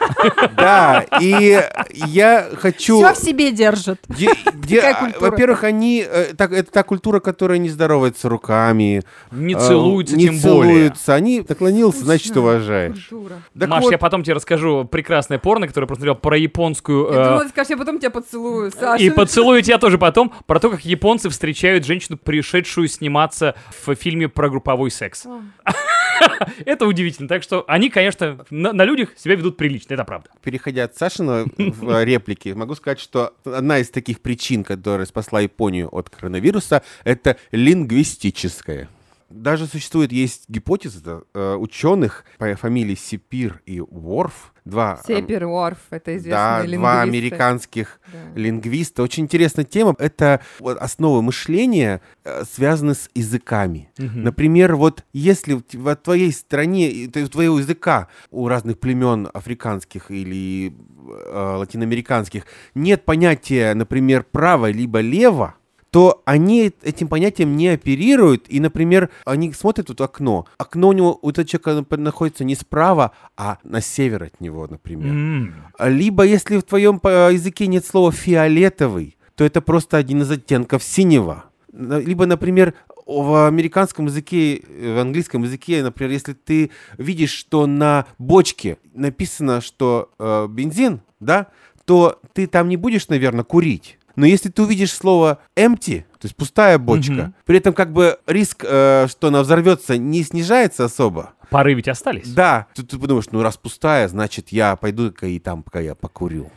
да, 0.57 1.05
и 1.21 1.61
я 1.91 2.49
хочу... 2.57 3.03
Все 3.03 3.15
в 3.15 3.17
себе 3.19 3.53
держит. 3.53 4.01
А, 4.09 4.95
культура? 4.95 5.31
Во-первых, 5.31 5.65
они... 5.65 6.05
э, 6.07 6.35
так, 6.37 6.53
это 6.53 6.71
та 6.71 6.83
культура, 6.83 7.21
которая 7.21 7.59
не 7.59 7.69
здоровается 7.69 8.29
руками. 8.29 9.03
Не 9.31 9.55
э, 9.55 9.59
целуются, 9.59 10.17
не 10.17 10.27
тем 10.27 10.41
более. 10.41 10.75
целуются. 10.75 11.15
Они 11.15 11.45
наклонился, 11.49 12.05
значит, 12.05 12.37
уважаешь. 12.37 13.11
Маш, 13.55 13.83
вот, 13.83 13.93
я 13.93 13.99
потом 13.99 14.23
тебе 14.23 14.35
расскажу 14.35 14.85
прекрасное 14.85 15.39
порно, 15.39 15.67
которое 15.67 15.85
я 15.85 15.89
посмотрел 15.89 16.15
про 16.15 16.37
японскую... 16.37 17.13
Я 17.13 17.25
думала, 17.25 17.45
ты 17.45 17.51
скажешь, 17.51 17.71
я 17.71 17.77
потом 17.77 17.99
тебя 17.99 18.11
поцелую, 18.11 18.73
Саша. 18.73 19.03
И 19.03 19.11
поцелую 19.11 19.63
тебя 19.63 19.79
тоже 19.79 19.99
потом 19.99 20.33
про 20.47 20.59
то, 20.59 20.71
как 20.71 20.85
японцы 20.85 21.29
встречают 21.29 21.85
женщину, 21.85 22.19
пришедшую 22.19 22.89
сниматься 22.89 23.55
в 23.87 23.95
фильме 23.95 24.29
про 24.29 24.49
групповой 24.49 24.91
секс. 24.91 25.27
Это 26.67 26.87
удивительно. 26.87 27.29
Так 27.29 27.43
что 27.43 27.65
они, 27.69 27.91
конечно, 27.91 28.45
на, 28.51 28.73
на 28.73 28.85
людях 28.85 29.11
себя 29.17 29.35
ведут 29.35 29.57
прилично, 29.57 29.95
это 29.95 30.05
правда. 30.05 30.31
переходя 30.43 30.85
от 30.85 30.97
Сашиной 30.97 31.47
в 31.57 32.05
реплики, 32.05 32.51
могу 32.51 32.75
сказать, 32.75 33.01
что 33.01 33.35
одна 33.45 33.79
из 33.79 33.91
таких 33.91 34.21
причин, 34.21 34.65
которая 34.65 35.07
спасла 35.07 35.41
Японию 35.41 35.89
от 35.95 36.11
коронавируса, 36.11 36.83
это 37.05 37.37
лингвистическая. 37.53 38.89
Даже 39.35 39.67
существует, 39.67 40.13
есть 40.13 40.45
гипотеза 40.49 41.23
э, 41.35 41.55
ученых 41.57 42.25
по 42.39 42.55
фамилии 42.55 42.95
Сипир 42.95 43.61
и 43.67 43.81
Уорф, 43.81 44.55
два 44.65 45.01
э, 45.03 45.07
Сепер 45.07 45.45
Уорф, 45.47 45.79
это 45.91 46.13
Да, 46.13 46.17
известные 46.17 46.79
два 46.79 47.05
лингвисты. 47.05 47.19
американских 47.19 48.01
Да. 48.13 48.19
лингвиста. 48.41 49.03
Очень 49.03 49.25
интересная 49.25 49.65
тема. 49.65 49.97
Это 49.99 50.41
вот 50.61 50.79
основы 50.79 51.21
мышления 51.21 52.01
э, 52.25 52.45
связаны 52.45 52.95
с 52.95 53.11
языками. 53.15 53.91
Например, 53.99 54.77
вот 54.77 55.05
если 55.13 55.55
в 55.73 55.97
твоей 55.97 56.33
стране, 56.33 57.11
у 57.15 57.27
твоего 57.29 57.59
языка, 57.59 58.07
у 58.31 58.47
разных 58.47 58.79
племен 58.79 59.29
африканских 59.35 60.11
или 60.13 60.73
э, 60.73 61.57
латиноамериканских 61.59 62.45
нет 62.77 63.05
понятия, 63.05 63.75
например, 63.75 64.25
право 64.31 64.71
либо 64.71 65.01
лево, 65.01 65.57
то 65.95 66.23
они 66.25 66.73
этим 66.83 67.07
понятием 67.07 67.57
не 67.57 67.69
оперируют, 67.69 68.47
и, 68.49 68.59
например, 68.59 69.11
они 69.25 69.53
смотрят 69.53 69.91
вот 69.91 70.01
окно. 70.01 70.45
Окно 70.59 70.89
у 70.89 70.93
него, 70.93 71.21
у 71.23 71.31
этого 71.31 71.47
человека 71.47 71.87
находится 71.97 72.43
не 72.43 72.57
справа, 72.57 73.13
а 73.37 73.59
на 73.63 73.81
север 73.81 74.25
от 74.25 74.41
него, 74.41 74.67
например. 74.67 75.13
М. 75.13 75.55
Либо, 75.79 76.25
если 76.25 76.57
в 76.57 76.65
твоем 76.65 76.99
по- 76.99 77.31
языке 77.31 77.69
нет 77.69 77.87
слова 77.87 78.11
фиолетовый, 78.11 79.17
то 79.37 79.45
это 79.45 79.61
просто 79.61 79.97
один 79.97 80.23
из 80.23 80.31
оттенков 80.33 80.83
синего. 80.83 81.45
Либо, 81.73 82.27
например, 82.27 82.75
в 83.07 83.47
американском 83.47 84.07
языке, 84.07 84.65
в 84.69 84.99
английском 84.99 85.45
языке, 85.45 85.81
например, 85.85 86.11
если 86.11 86.33
ты 86.33 86.73
видишь, 86.99 87.31
что 87.31 87.69
на 87.69 88.07
бочке 88.19 88.79
написано, 88.95 89.61
что 89.61 90.11
э, 90.19 90.49
бензин, 90.51 91.03
да, 91.21 91.47
то 91.85 92.19
ты 92.33 92.49
там 92.49 92.69
не 92.69 92.77
будешь, 92.77 93.07
наверное, 93.07 93.45
курить. 93.45 93.97
Но 94.17 94.27
если 94.27 94.49
ты 94.51 94.63
увидишь 94.63 94.93
слово 94.93 95.39
empty, 95.57 96.01
то 96.19 96.25
есть 96.27 96.37
пустая 96.37 96.79
бочка, 96.79 97.13
Мгм. 97.13 97.35
при 97.45 97.59
этом 97.59 97.75
как 97.75 97.93
бы 97.93 98.19
риск, 98.27 98.65
э, 98.67 99.07
что 99.09 99.29
она 99.29 99.43
взорвется, 99.43 99.99
не 99.99 100.23
снижается 100.23 100.85
особо. 100.85 101.33
Пары 101.51 101.75
ведь 101.75 101.89
остались. 101.89 102.33
Да, 102.33 102.67
ты, 102.75 102.83
ты 102.83 102.99
подумаешь, 102.99 103.27
ну 103.31 103.43
раз 103.43 103.57
пустая, 103.57 104.09
значит 104.09 104.49
я 104.49 104.77
пойду-ка 104.77 105.27
и 105.27 105.39
там, 105.39 105.63
пока 105.63 105.81
я 105.81 105.95
покурю. 105.95 106.51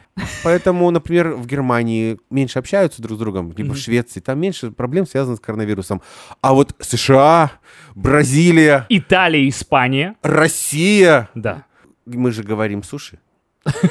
Поэтому, 0.44 0.90
например, 0.90 1.34
в 1.34 1.46
Германии 1.46 2.18
меньше 2.32 2.58
общаются 2.58 3.02
друг 3.04 3.18
с 3.18 3.20
другом, 3.20 3.54
либо 3.56 3.74
в 3.74 3.78
Швеции, 3.78 4.20
там 4.20 4.40
меньше 4.40 4.72
проблем 4.72 5.06
связанных 5.06 5.38
с 5.38 5.42
коронавирусом. 5.42 6.02
А 6.42 6.54
вот 6.54 6.74
США, 6.80 7.52
Бразилия, 7.94 8.86
Италия, 8.90 9.48
Испания. 9.50 10.16
Россия, 10.24 11.30
Да. 11.36 11.66
мы 12.06 12.32
же 12.32 12.42
говорим 12.44 12.82
суши. 12.82 13.20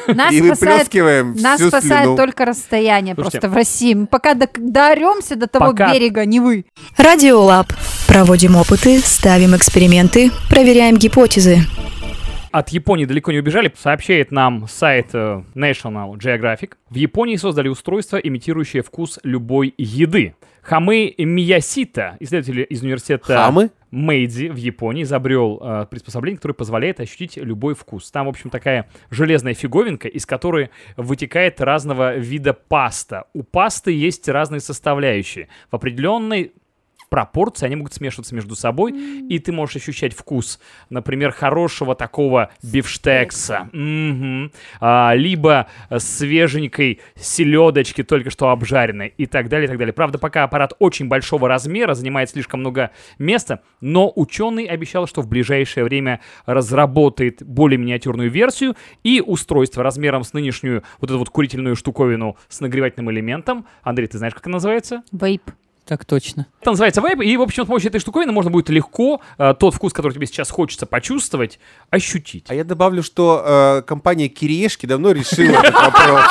Нас 0.08 0.32
и 0.32 0.38
спасает, 0.42 0.60
выплескиваем 0.60 1.34
нас 1.36 1.60
всю 1.60 1.68
спасает 1.68 2.02
слюну. 2.04 2.16
только 2.16 2.44
расстояние 2.44 3.14
Слушайте, 3.14 3.40
просто 3.40 3.48
в 3.54 3.56
России. 3.56 3.94
Мы 3.94 4.06
пока 4.06 4.34
до- 4.34 4.48
доремся 4.56 5.36
до 5.36 5.46
того 5.46 5.66
пока- 5.72 5.92
берега, 5.92 6.24
не 6.24 6.40
вы. 6.40 6.66
Радиолаб. 6.96 7.72
Проводим 8.06 8.56
опыты, 8.56 9.00
ставим 9.00 9.54
эксперименты, 9.56 10.30
проверяем 10.48 10.96
гипотезы. 10.96 11.58
От 12.52 12.70
Японии 12.70 13.04
далеко 13.04 13.32
не 13.32 13.38
убежали, 13.40 13.70
сообщает 13.78 14.30
нам 14.32 14.66
сайт 14.68 15.08
э, 15.12 15.42
National 15.54 16.14
Geographic. 16.16 16.70
В 16.88 16.94
Японии 16.94 17.36
создали 17.36 17.68
устройство, 17.68 18.16
имитирующее 18.16 18.82
вкус 18.82 19.18
любой 19.24 19.74
еды. 19.76 20.34
Хамы 20.66 21.14
Миясита, 21.16 22.16
исследователь 22.18 22.66
из 22.68 22.82
университета 22.82 23.36
Хамы? 23.36 23.70
Мэйдзи 23.92 24.48
в 24.48 24.56
Японии, 24.56 25.04
изобрел 25.04 25.60
э, 25.62 25.86
приспособление, 25.88 26.38
которое 26.38 26.54
позволяет 26.54 26.98
ощутить 26.98 27.36
любой 27.36 27.76
вкус. 27.76 28.10
Там, 28.10 28.26
в 28.26 28.30
общем, 28.30 28.50
такая 28.50 28.88
железная 29.08 29.54
фиговинка, 29.54 30.08
из 30.08 30.26
которой 30.26 30.70
вытекает 30.96 31.60
разного 31.60 32.16
вида 32.16 32.52
паста. 32.52 33.26
У 33.32 33.44
пасты 33.44 33.92
есть 33.92 34.28
разные 34.28 34.58
составляющие. 34.58 35.46
В 35.70 35.76
определенной 35.76 36.52
пропорции 37.16 37.64
они 37.64 37.76
могут 37.76 37.94
смешиваться 37.94 38.34
между 38.34 38.54
собой, 38.54 38.92
и 38.92 39.38
ты 39.38 39.50
можешь 39.50 39.76
ощущать 39.76 40.12
вкус, 40.12 40.60
например, 40.90 41.32
хорошего 41.32 41.94
такого 41.94 42.50
бифштекса, 42.62 43.70
Мгм. 43.72 44.52
А, 44.80 45.14
либо 45.14 45.66
свеженькой 45.96 47.00
селедочки, 47.14 48.02
только 48.02 48.28
что 48.28 48.50
обжаренной, 48.50 49.14
и 49.16 49.24
так 49.24 49.48
далее, 49.48 49.64
и 49.64 49.68
так 49.68 49.78
далее. 49.78 49.94
Правда, 49.94 50.18
пока 50.18 50.44
аппарат 50.44 50.74
очень 50.78 51.08
большого 51.08 51.48
размера, 51.48 51.94
занимает 51.94 52.28
слишком 52.28 52.60
много 52.60 52.90
места, 53.18 53.62
но 53.80 54.12
ученый 54.14 54.66
обещал, 54.66 55.06
что 55.06 55.22
в 55.22 55.26
ближайшее 55.26 55.84
время 55.84 56.20
разработает 56.44 57.42
более 57.42 57.78
миниатюрную 57.78 58.30
версию, 58.30 58.76
и 59.04 59.22
устройство 59.22 59.82
размером 59.82 60.22
с 60.22 60.34
нынешнюю 60.34 60.82
вот 61.00 61.08
эту 61.08 61.18
вот 61.18 61.30
курительную 61.30 61.76
штуковину 61.76 62.36
с 62.50 62.60
нагревательным 62.60 63.10
элементом. 63.10 63.64
Андрей, 63.82 64.06
ты 64.06 64.18
знаешь, 64.18 64.34
как 64.34 64.42
это 64.42 64.50
называется? 64.50 65.02
Вейп. 65.12 65.50
Так 65.86 66.04
точно. 66.04 66.48
Это 66.60 66.70
называется 66.70 67.00
вейп, 67.00 67.20
и, 67.20 67.36
в 67.36 67.42
общем, 67.42 67.62
с 67.62 67.66
помощью 67.68 67.90
этой 67.90 68.00
штуковины 68.00 68.32
можно 68.32 68.50
будет 68.50 68.68
легко 68.70 69.20
э, 69.38 69.54
тот 69.56 69.72
вкус, 69.72 69.92
который 69.92 70.14
тебе 70.14 70.26
сейчас 70.26 70.50
хочется 70.50 70.84
почувствовать, 70.84 71.60
ощутить. 71.90 72.46
А 72.48 72.54
я 72.54 72.64
добавлю, 72.64 73.04
что 73.04 73.42
э, 73.46 73.82
компания 73.82 74.26
Кириешки 74.26 74.86
давно 74.86 75.12
решила 75.12 75.58
этот 75.60 75.74
вопрос. 75.74 76.24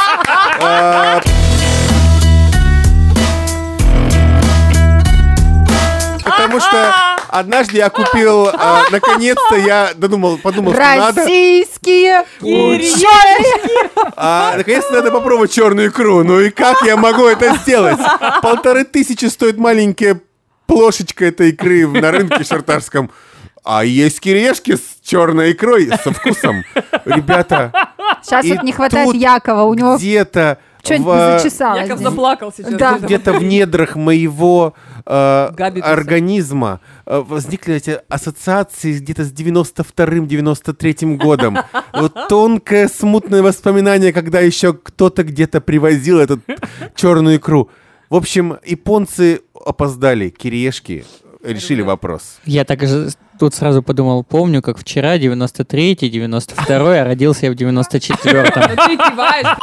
Э, 0.61 1.21
Потому 6.25 6.59
что 6.59 7.14
однажды 7.29 7.77
я 7.77 7.89
купил, 7.89 8.47
э, 8.47 8.53
наконец-то 8.91 9.55
я 9.55 9.91
додумал, 9.95 10.37
подумал, 10.37 10.73
что 10.73 10.81
надо, 10.81 11.21
Российские 11.21 12.25
кириешки. 12.39 13.05
а, 14.15 14.53
наконец-то 14.57 14.93
надо 14.93 15.11
попробовать 15.11 15.51
черную 15.53 15.89
икру. 15.89 16.23
Ну 16.23 16.39
и 16.39 16.49
как 16.49 16.81
я 16.83 16.97
могу 16.97 17.25
это 17.25 17.55
сделать? 17.57 17.99
Полторы 18.41 18.83
тысячи 18.83 19.25
стоит 19.25 19.57
маленькая 19.57 20.19
плошечка 20.67 21.25
этой 21.25 21.49
икры 21.49 21.87
на 21.87 22.11
рынке 22.11 22.43
шартарском. 22.43 23.11
А 23.63 23.83
есть 23.83 24.19
кириешки 24.19 24.75
с 24.75 24.99
черной 25.03 25.53
икрой, 25.53 25.89
со 26.03 26.11
вкусом. 26.11 26.63
Ребята, 27.05 27.71
Сейчас 28.21 28.45
вот 28.45 28.63
не 28.63 28.71
хватает 28.71 29.13
Якова, 29.15 29.63
у 29.63 29.73
него 29.73 29.97
где-то 29.97 30.59
что-нибудь 30.85 31.05
в- 31.07 31.39
зачесалось. 31.39 31.81
Яков 31.83 31.99
здесь. 31.99 32.09
заплакал 32.09 32.53
сейчас. 32.55 32.73
Да. 32.73 32.97
где-то 32.99 33.33
в 33.33 33.43
недрах 33.43 33.95
моего 33.95 34.73
э, 35.05 35.49
Габитуса. 35.51 35.91
организма 35.91 36.79
э, 37.05 37.23
возникли 37.27 37.75
эти 37.75 37.99
ассоциации 38.07 38.97
где-то 38.99 39.23
с 39.25 39.31
92-93 39.31 41.17
годом. 41.17 41.57
Вот 41.93 42.13
тонкое, 42.29 42.87
смутное 42.87 43.41
воспоминание, 43.41 44.13
когда 44.13 44.39
еще 44.39 44.73
кто-то 44.73 45.23
где-то 45.23 45.61
привозил 45.61 46.19
эту 46.19 46.39
черную 46.95 47.37
икру. 47.37 47.69
В 48.09 48.15
общем, 48.15 48.57
японцы 48.65 49.41
опоздали, 49.65 50.29
кириешки 50.29 51.05
решили 51.43 51.81
вопрос. 51.81 52.39
Я 52.45 52.65
также 52.65 53.09
Тут 53.39 53.53
сразу 53.53 53.83
подумал, 53.83 54.23
помню, 54.23 54.61
как 54.61 54.77
вчера, 54.77 55.17
93-й, 55.17 56.09
92-й, 56.09 57.01
а 57.01 57.03
родился 57.03 57.47
я 57.47 57.51
в 57.51 57.55
94-м. 57.55 58.75
Ну. 59.43 59.55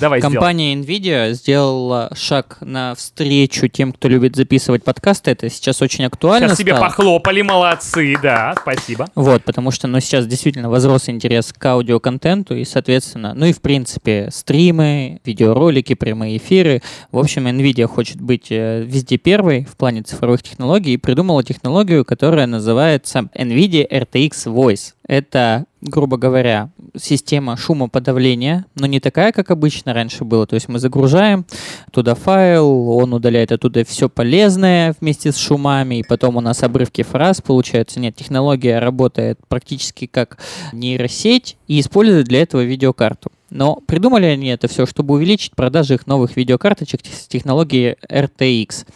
Давай. 0.00 0.22
Компания 0.22 0.74
NVIDIA 0.74 1.32
сделала 1.34 2.10
шаг 2.16 2.56
навстречу 2.62 3.68
тем, 3.68 3.92
кто 3.92 4.08
любит 4.08 4.34
записывать 4.34 4.82
подкасты. 4.82 5.32
Это 5.32 5.50
сейчас 5.50 5.82
очень 5.82 6.06
актуально 6.06 6.48
Сейчас 6.48 6.58
себе 6.58 6.74
похлопали, 6.74 7.42
молодцы, 7.42 8.16
да, 8.22 8.54
спасибо. 8.58 9.08
Вот, 9.14 9.44
потому 9.44 9.70
что, 9.70 9.88
ну, 9.88 10.00
сейчас 10.00 10.26
действительно 10.26 10.70
возрос 10.70 11.10
интерес 11.10 11.52
к 11.52 11.66
аудиоконтенту, 11.66 12.56
и, 12.56 12.64
соответственно, 12.64 13.34
ну 13.34 13.44
и, 13.44 13.52
в 13.52 13.60
принципе, 13.60 14.30
стримы, 14.32 15.20
видеоролики, 15.26 15.94
прямые 15.94 16.38
эфиры. 16.38 16.80
В 17.12 17.18
общем, 17.18 17.46
NVIDIA 17.46 17.86
хочет 17.86 18.22
быть 18.22 18.46
э, 18.48 18.82
везде 18.82 19.18
первой 19.18 19.66
в 19.66 19.76
плане 19.76 20.02
цифровых 20.02 20.42
технологий 20.42 20.94
и 20.94 20.96
придумала 20.96 21.44
технологию, 21.50 22.04
которая 22.04 22.46
называется 22.46 23.28
NVIDIA 23.34 23.84
RTX 23.90 24.46
Voice. 24.46 24.94
Это, 25.04 25.64
грубо 25.80 26.16
говоря, 26.16 26.70
система 26.96 27.56
шумоподавления, 27.56 28.66
но 28.76 28.86
не 28.86 29.00
такая, 29.00 29.32
как 29.32 29.50
обычно 29.50 29.92
раньше 29.92 30.24
было. 30.24 30.46
То 30.46 30.54
есть 30.54 30.68
мы 30.68 30.78
загружаем 30.78 31.44
туда 31.90 32.14
файл, 32.14 32.90
он 32.90 33.12
удаляет 33.12 33.50
оттуда 33.50 33.84
все 33.84 34.08
полезное 34.08 34.94
вместе 35.00 35.32
с 35.32 35.36
шумами, 35.38 35.96
и 35.96 36.04
потом 36.04 36.36
у 36.36 36.40
нас 36.40 36.62
обрывки 36.62 37.02
фраз 37.02 37.40
получаются. 37.40 37.98
Нет, 37.98 38.14
технология 38.14 38.78
работает 38.78 39.40
практически 39.48 40.06
как 40.06 40.38
нейросеть 40.72 41.56
и 41.66 41.80
использует 41.80 42.28
для 42.28 42.42
этого 42.42 42.62
видеокарту. 42.62 43.32
Но 43.50 43.82
придумали 43.86 44.26
они 44.26 44.48
это 44.48 44.68
все, 44.68 44.86
чтобы 44.86 45.14
увеличить 45.14 45.56
продажи 45.56 45.94
их 45.94 46.06
новых 46.06 46.36
видеокарточек 46.36 47.00
с 47.04 47.26
технологией 47.26 47.96
RTX. 48.08 48.86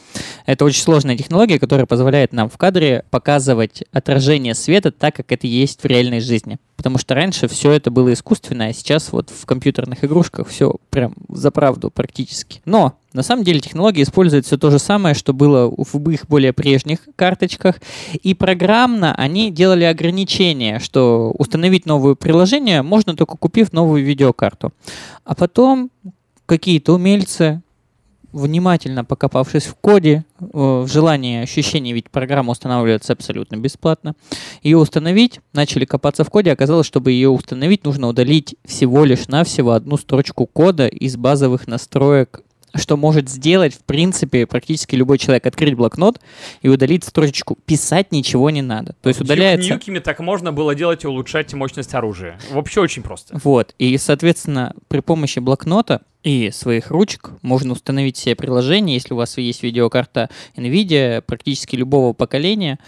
Это 0.47 0.65
очень 0.65 0.83
сложная 0.83 1.17
технология, 1.17 1.59
которая 1.59 1.87
позволяет 1.87 2.33
нам 2.33 2.51
в 2.51 2.59
кадре 2.59 3.05
показывать 3.11 3.85
отражение 3.93 4.55
света 4.55 4.93
так, 4.93 5.17
как 5.17 5.33
это 5.33 5.47
есть 5.47 5.83
в 5.83 5.87
реальной 5.87 6.21
жизни. 6.21 6.59
Потому 6.77 6.99
что 6.99 7.15
раньше 7.15 7.49
все 7.49 7.73
это 7.73 7.91
было 7.91 8.13
искусственно, 8.13 8.67
а 8.67 8.73
сейчас 8.75 9.11
вот 9.11 9.31
в 9.31 9.47
компьютерных 9.47 10.05
игрушках 10.05 10.49
все 10.49 10.77
прям 10.91 11.15
за 11.29 11.51
правду 11.51 11.91
практически. 11.91 12.61
Но 12.67 12.99
на 13.15 13.23
самом 13.23 13.45
деле 13.45 13.61
технология 13.61 14.03
использует 14.03 14.45
все 14.45 14.59
то 14.59 14.71
же 14.71 14.79
самое, 14.79 15.15
что 15.15 15.33
было 15.33 15.73
в 15.77 16.11
их 16.11 16.27
более 16.27 16.53
прежних 16.53 16.99
карточках. 17.17 17.77
И 18.23 18.35
программно 18.35 19.15
они 19.15 19.51
делали 19.51 19.85
ограничения, 19.85 20.79
что 20.79 21.33
установить 21.39 21.87
новое 21.87 22.17
приложение 22.17 22.83
можно 22.83 23.17
только 23.17 23.39
купив 23.39 23.73
новую 23.73 24.05
видеокарту. 24.05 24.73
А 25.25 25.35
потом 25.35 25.91
какие-то 26.45 26.95
умельцы 26.95 27.63
внимательно 28.35 29.05
покопавшись 29.05 29.65
в 29.65 29.75
коде, 29.77 30.25
э, 30.41 30.45
в 30.53 30.87
желании 30.89 31.43
ощущения, 31.43 31.93
ведь 31.93 32.11
программа 32.11 32.53
устанавливается 32.53 33.13
абсолютно 33.13 33.57
бесплатно, 33.57 34.15
ее 34.63 34.79
установить, 34.79 35.41
начали 35.53 35.85
копаться 35.85 36.25
в 36.25 36.31
коде, 36.31 36.53
оказалось, 36.53 36.87
чтобы 36.87 37.13
ее 37.13 37.31
установить, 37.31 37.85
нужно 37.85 38.09
удалить 38.09 38.57
всего 38.65 39.05
лишь 39.05 39.29
навсего 39.29 39.73
одну 39.73 39.97
строчку 39.97 40.47
кода 40.47 40.87
из 40.89 41.17
базовых 41.17 41.67
настроек 41.67 42.43
что 42.77 42.97
может 42.97 43.29
сделать, 43.29 43.73
в 43.73 43.85
принципе, 43.85 44.47
практически 44.47 44.97
любой 44.97 45.19
человек. 45.19 45.47
Открыть 45.47 45.75
блокнот 45.75 46.21
и 46.61 46.69
удалить 46.69 47.05
строчку. 47.05 47.57
Писать 47.67 48.11
ничего 48.11 48.51
не 48.51 48.63
надо. 48.63 48.97
То 49.01 49.09
есть 49.09 49.21
удаляется... 49.21 49.71
Ньюками 49.71 50.01
так 50.01 50.19
можно 50.19 50.53
было 50.53 50.75
делать 50.75 51.05
и 51.05 51.07
улучшать 51.07 51.55
мощность 51.55 51.95
оружия. 51.95 52.39
Вообще 52.51 52.81
очень 52.81 53.03
просто. 53.03 53.39
Вот. 53.45 53.75
И, 53.79 53.97
соответственно, 53.97 54.75
при 54.89 55.01
помощи 55.01 55.39
блокнота 55.39 56.03
и 56.25 56.51
своих 56.51 56.91
ручек 56.91 57.33
можно 57.43 57.75
установить 57.75 58.17
себе 58.17 58.35
приложение, 58.35 58.97
если 58.97 59.13
у 59.13 59.17
вас 59.19 59.37
есть 59.37 59.63
видеокарта 59.63 60.31
NVIDIA 60.57 61.21
практически 61.21 61.77
любого 61.77 62.15
поколения, 62.15 62.79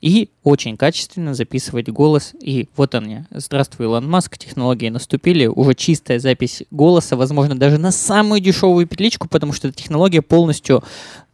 и 0.00 0.30
очень 0.42 0.78
качественно 0.78 1.34
записывать 1.34 1.90
голос. 1.90 2.32
И 2.40 2.68
вот 2.74 2.94
они. 2.94 3.24
Здравствуй, 3.30 3.86
Илон 3.86 4.08
Маск. 4.08 4.38
Технологии 4.38 4.88
наступили. 4.88 5.46
Уже 5.46 5.74
чистая 5.74 6.18
запись 6.18 6.62
голоса, 6.70 7.16
возможно, 7.16 7.54
даже 7.54 7.76
на 7.76 7.92
самую 7.92 8.40
дешевую 8.40 8.86
петличку, 8.86 9.28
потому 9.28 9.52
что 9.52 9.68
эта 9.68 9.76
технология 9.76 10.22
полностью 10.22 10.82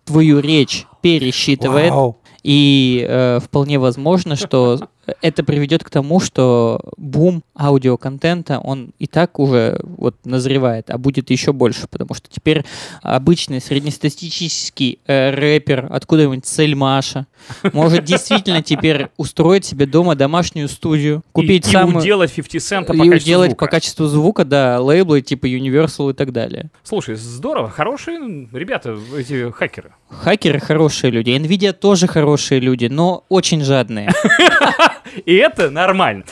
твою 0.05 0.41
речь 0.41 0.87
пересчитывает. 1.01 1.93
Вау. 1.93 2.19
И 2.43 3.07
э, 3.09 3.39
вполне 3.41 3.79
возможно, 3.79 4.35
что 4.35 4.89
это 5.21 5.43
приведет 5.43 5.83
к 5.83 5.91
тому, 5.91 6.21
что 6.21 6.81
бум 6.97 7.43
аудиоконтента, 7.59 8.59
он 8.59 8.93
и 8.99 9.07
так 9.07 9.39
уже 9.39 9.81
вот 9.83 10.17
назревает, 10.25 10.91
а 10.91 10.99
будет 10.99 11.31
еще 11.31 11.53
больше, 11.53 11.87
потому 11.89 12.15
что 12.15 12.29
теперь 12.31 12.65
обычный 13.03 13.61
среднестатистический 13.61 15.01
э, 15.07 15.31
рэпер, 15.31 15.89
откуда-нибудь 15.91 16.47
Сельмаша, 16.47 17.27
может 17.73 18.05
действительно 18.05 18.63
теперь 18.63 19.09
устроить 19.17 19.65
себе 19.65 19.87
дома 19.87 20.15
домашнюю 20.15 20.69
студию, 20.69 21.23
купить 21.33 21.67
и, 21.67 21.71
и 21.71 21.73
самую... 21.73 21.99
уделать 21.99 22.33
50 22.33 22.63
цента 22.63 22.93
по 22.93 22.97
и 22.97 22.99
качеству 22.99 23.17
уделать 23.17 23.51
звука. 23.51 23.65
по 23.65 23.71
качеству 23.71 24.07
звука, 24.07 24.45
да, 24.45 24.81
лейблы 24.81 25.21
типа 25.23 25.47
Universal 25.47 26.11
и 26.13 26.15
так 26.15 26.33
далее. 26.33 26.71
Слушай, 26.85 27.17
здорово, 27.17 27.69
хорошие 27.71 28.49
ребята, 28.53 28.97
эти 29.17 29.51
хакеры. 29.51 29.93
Хакеры 30.09 30.61
хорошие 30.61 31.11
люди, 31.11 31.31
Nvidia 31.31 31.73
тоже 31.73 32.07
хорошие 32.07 32.61
люди, 32.61 32.87
но 32.87 33.25
очень 33.29 33.63
жадные. 33.63 34.11
И 35.27 35.35
это 35.35 35.71
нормально. 35.71 36.25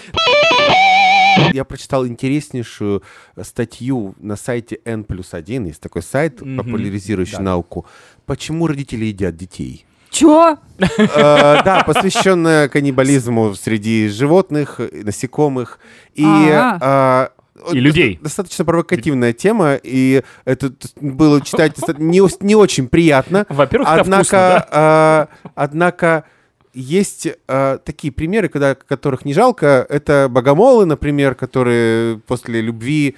Я 1.53 1.65
прочитал 1.65 2.07
интереснейшую 2.07 3.03
статью 3.43 4.15
на 4.19 4.37
сайте 4.37 4.81
N 4.85 5.05
плюс 5.05 5.33
1. 5.35 5.67
Есть 5.67 5.81
такой 5.81 6.03
сайт, 6.03 6.41
Мгм. 6.41 6.57
популяризирующий 6.59 7.39
Да. 7.39 7.43
науку. 7.43 7.87
Почему 8.27 8.67
родители 8.67 9.07
едят 9.07 9.37
детей? 9.37 9.87
Чё? 10.11 10.57
Э, 10.79 11.63
Да, 11.65 11.85
посвященная 11.87 12.69
каннибализму 12.69 13.55
среди 13.55 14.09
животных, 14.09 14.81
э, 14.81 15.03
насекомых 15.05 15.79
и 16.15 16.25
э, 16.27 17.29
И 17.73 17.79
людей. 17.79 18.19
Достаточно 18.23 18.65
провокативная 18.65 19.33
тема, 19.33 19.75
и 19.75 20.23
это 20.45 20.73
было 21.01 21.41
читать 21.43 21.77
не, 21.99 22.23
не 22.45 22.55
очень 22.57 22.89
приятно. 22.89 23.45
Во-первых, 23.49 23.89
это 23.89 24.03
вкусно, 24.05 24.19
Однако, 24.21 24.67
да? 24.73 25.29
э, 25.43 25.51
однако 25.55 26.25
есть 26.73 27.27
э, 27.49 27.79
такие 27.85 28.13
примеры, 28.13 28.49
когда, 28.49 28.75
которых 28.75 29.25
не 29.25 29.33
жалко. 29.35 29.85
Это 29.89 30.29
богомолы, 30.31 30.87
например, 30.87 31.35
которые 31.35 32.19
после 32.27 32.61
любви 32.61 33.17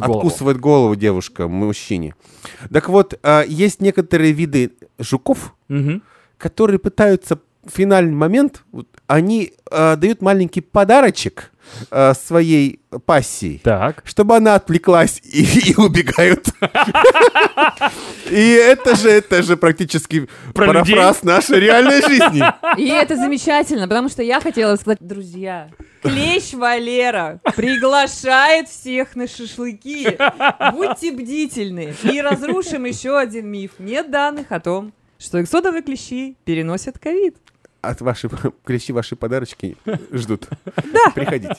э, 0.00 0.06
голову. 0.06 0.18
откусывает 0.20 0.58
голову 0.58 0.96
девушка, 0.96 1.46
мужчине. 1.48 2.14
Так 2.72 2.88
вот, 2.88 3.18
э, 3.22 3.42
есть 3.46 3.80
некоторые 3.80 4.32
виды 4.32 4.72
жуков, 4.98 5.54
Мгм. 5.68 6.02
которые 6.38 6.78
пытаются 6.78 7.38
финальный 7.66 8.14
момент, 8.14 8.62
вот, 8.72 8.86
они 9.06 9.52
э, 9.70 9.96
дают 9.96 10.22
маленький 10.22 10.60
подарочек 10.60 11.50
э, 11.90 12.14
своей 12.14 12.80
пассии, 13.06 13.60
Так. 13.62 14.02
чтобы 14.04 14.36
она 14.36 14.54
отвлеклась 14.54 15.20
и, 15.24 15.70
и 15.70 15.74
убегают. 15.76 16.48
И 18.30 18.50
это 18.52 18.94
же, 18.94 19.10
это 19.10 19.42
же 19.42 19.56
практически 19.56 20.28
парафраз 20.54 21.22
нашей 21.24 21.58
реальной 21.60 22.00
жизни. 22.00 22.42
И 22.78 22.88
это 22.88 23.16
замечательно, 23.16 23.88
потому 23.88 24.08
что 24.08 24.22
я 24.22 24.40
хотела 24.40 24.76
сказать, 24.76 24.98
друзья, 25.00 25.68
Клещ 26.02 26.54
Валера 26.54 27.40
приглашает 27.56 28.68
всех 28.68 29.16
на 29.16 29.26
шашлыки. 29.26 30.16
Будьте 30.72 31.12
бдительны 31.12 31.94
и 32.04 32.20
разрушим 32.20 32.84
еще 32.84 33.18
один 33.18 33.48
миф. 33.48 33.72
Нет 33.78 34.10
данных 34.10 34.46
о 34.50 34.60
том, 34.60 34.92
что 35.18 35.42
эксодовые 35.42 35.82
клещи 35.82 36.36
переносят 36.44 36.98
ковид. 36.98 37.36
От 37.82 38.00
вашей 38.02 38.28
клещи 38.64 38.92
ваши 38.92 39.16
подарочки 39.16 39.76
ждут. 40.12 40.48
Да. 40.76 41.10
Приходите. 41.14 41.56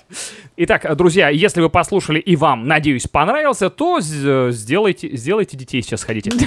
Итак, 0.57 0.95
друзья, 0.95 1.29
если 1.29 1.61
вы 1.61 1.69
послушали 1.69 2.19
и 2.19 2.35
вам, 2.35 2.67
надеюсь, 2.67 3.07
понравился, 3.07 3.71
то 3.71 3.99
сделайте, 4.01 5.15
сделайте 5.15 5.57
детей 5.57 5.81
сейчас 5.81 6.03
ходите. 6.03 6.31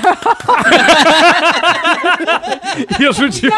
Я 2.98 3.12
шучу. 3.12 3.50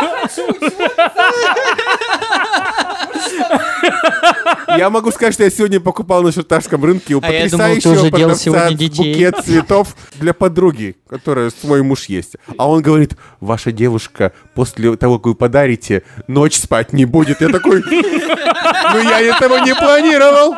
Я 4.77 4.91
могу 4.91 5.11
сказать, 5.11 5.35
что 5.35 5.45
я 5.45 5.51
сегодня 5.51 5.81
покупал 5.81 6.23
на 6.23 6.33
шарташском 6.33 6.85
рынке 6.85 7.15
у 7.15 7.19
А 7.19 7.23
ты 7.23 7.43
потрясающего 7.43 8.09
продавца 8.11 8.71
букет 8.71 9.37
цветов 9.45 9.97
для 10.15 10.35
подруги, 10.35 10.97
которая 11.09 11.51
свой 11.51 11.83
муж 11.83 12.07
есть. 12.07 12.37
А 12.59 12.69
он 12.69 12.83
говорит, 12.83 13.17
ваша 13.41 13.73
девушка 13.73 14.33
после 14.55 14.97
того, 14.97 15.19
как 15.19 15.27
вы 15.27 15.35
подарите, 15.35 16.03
ночь 16.27 16.57
спать 16.57 16.93
не 16.93 17.05
будет. 17.05 17.41
Я 17.41 17.49
такой, 17.49 17.83
ну 17.83 19.01
я 19.01 19.21
этого 19.21 19.65
не 19.65 19.75
планировал. 19.75 20.55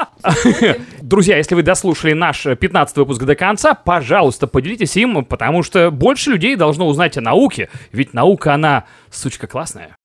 Друзья, 1.03 1.37
если 1.37 1.55
вы 1.55 1.63
дослушали 1.63 2.13
наш 2.13 2.45
15 2.45 2.97
выпуск 2.97 3.23
до 3.23 3.35
конца, 3.35 3.75
пожалуйста, 3.75 4.47
поделитесь 4.47 4.97
им, 4.97 5.25
потому 5.25 5.63
что 5.63 5.91
больше 5.91 6.31
людей 6.31 6.57
должно 6.57 6.87
узнать 6.87 7.17
о 7.17 7.21
науке, 7.21 7.69
ведь 7.93 8.15
наука, 8.15 8.55
она, 8.55 8.85
сучка, 9.11 9.47
классная. 9.47 9.97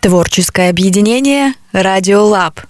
Творческое 0.00 0.70
объединение 0.70 1.52
«Радиолаб». 1.72 2.69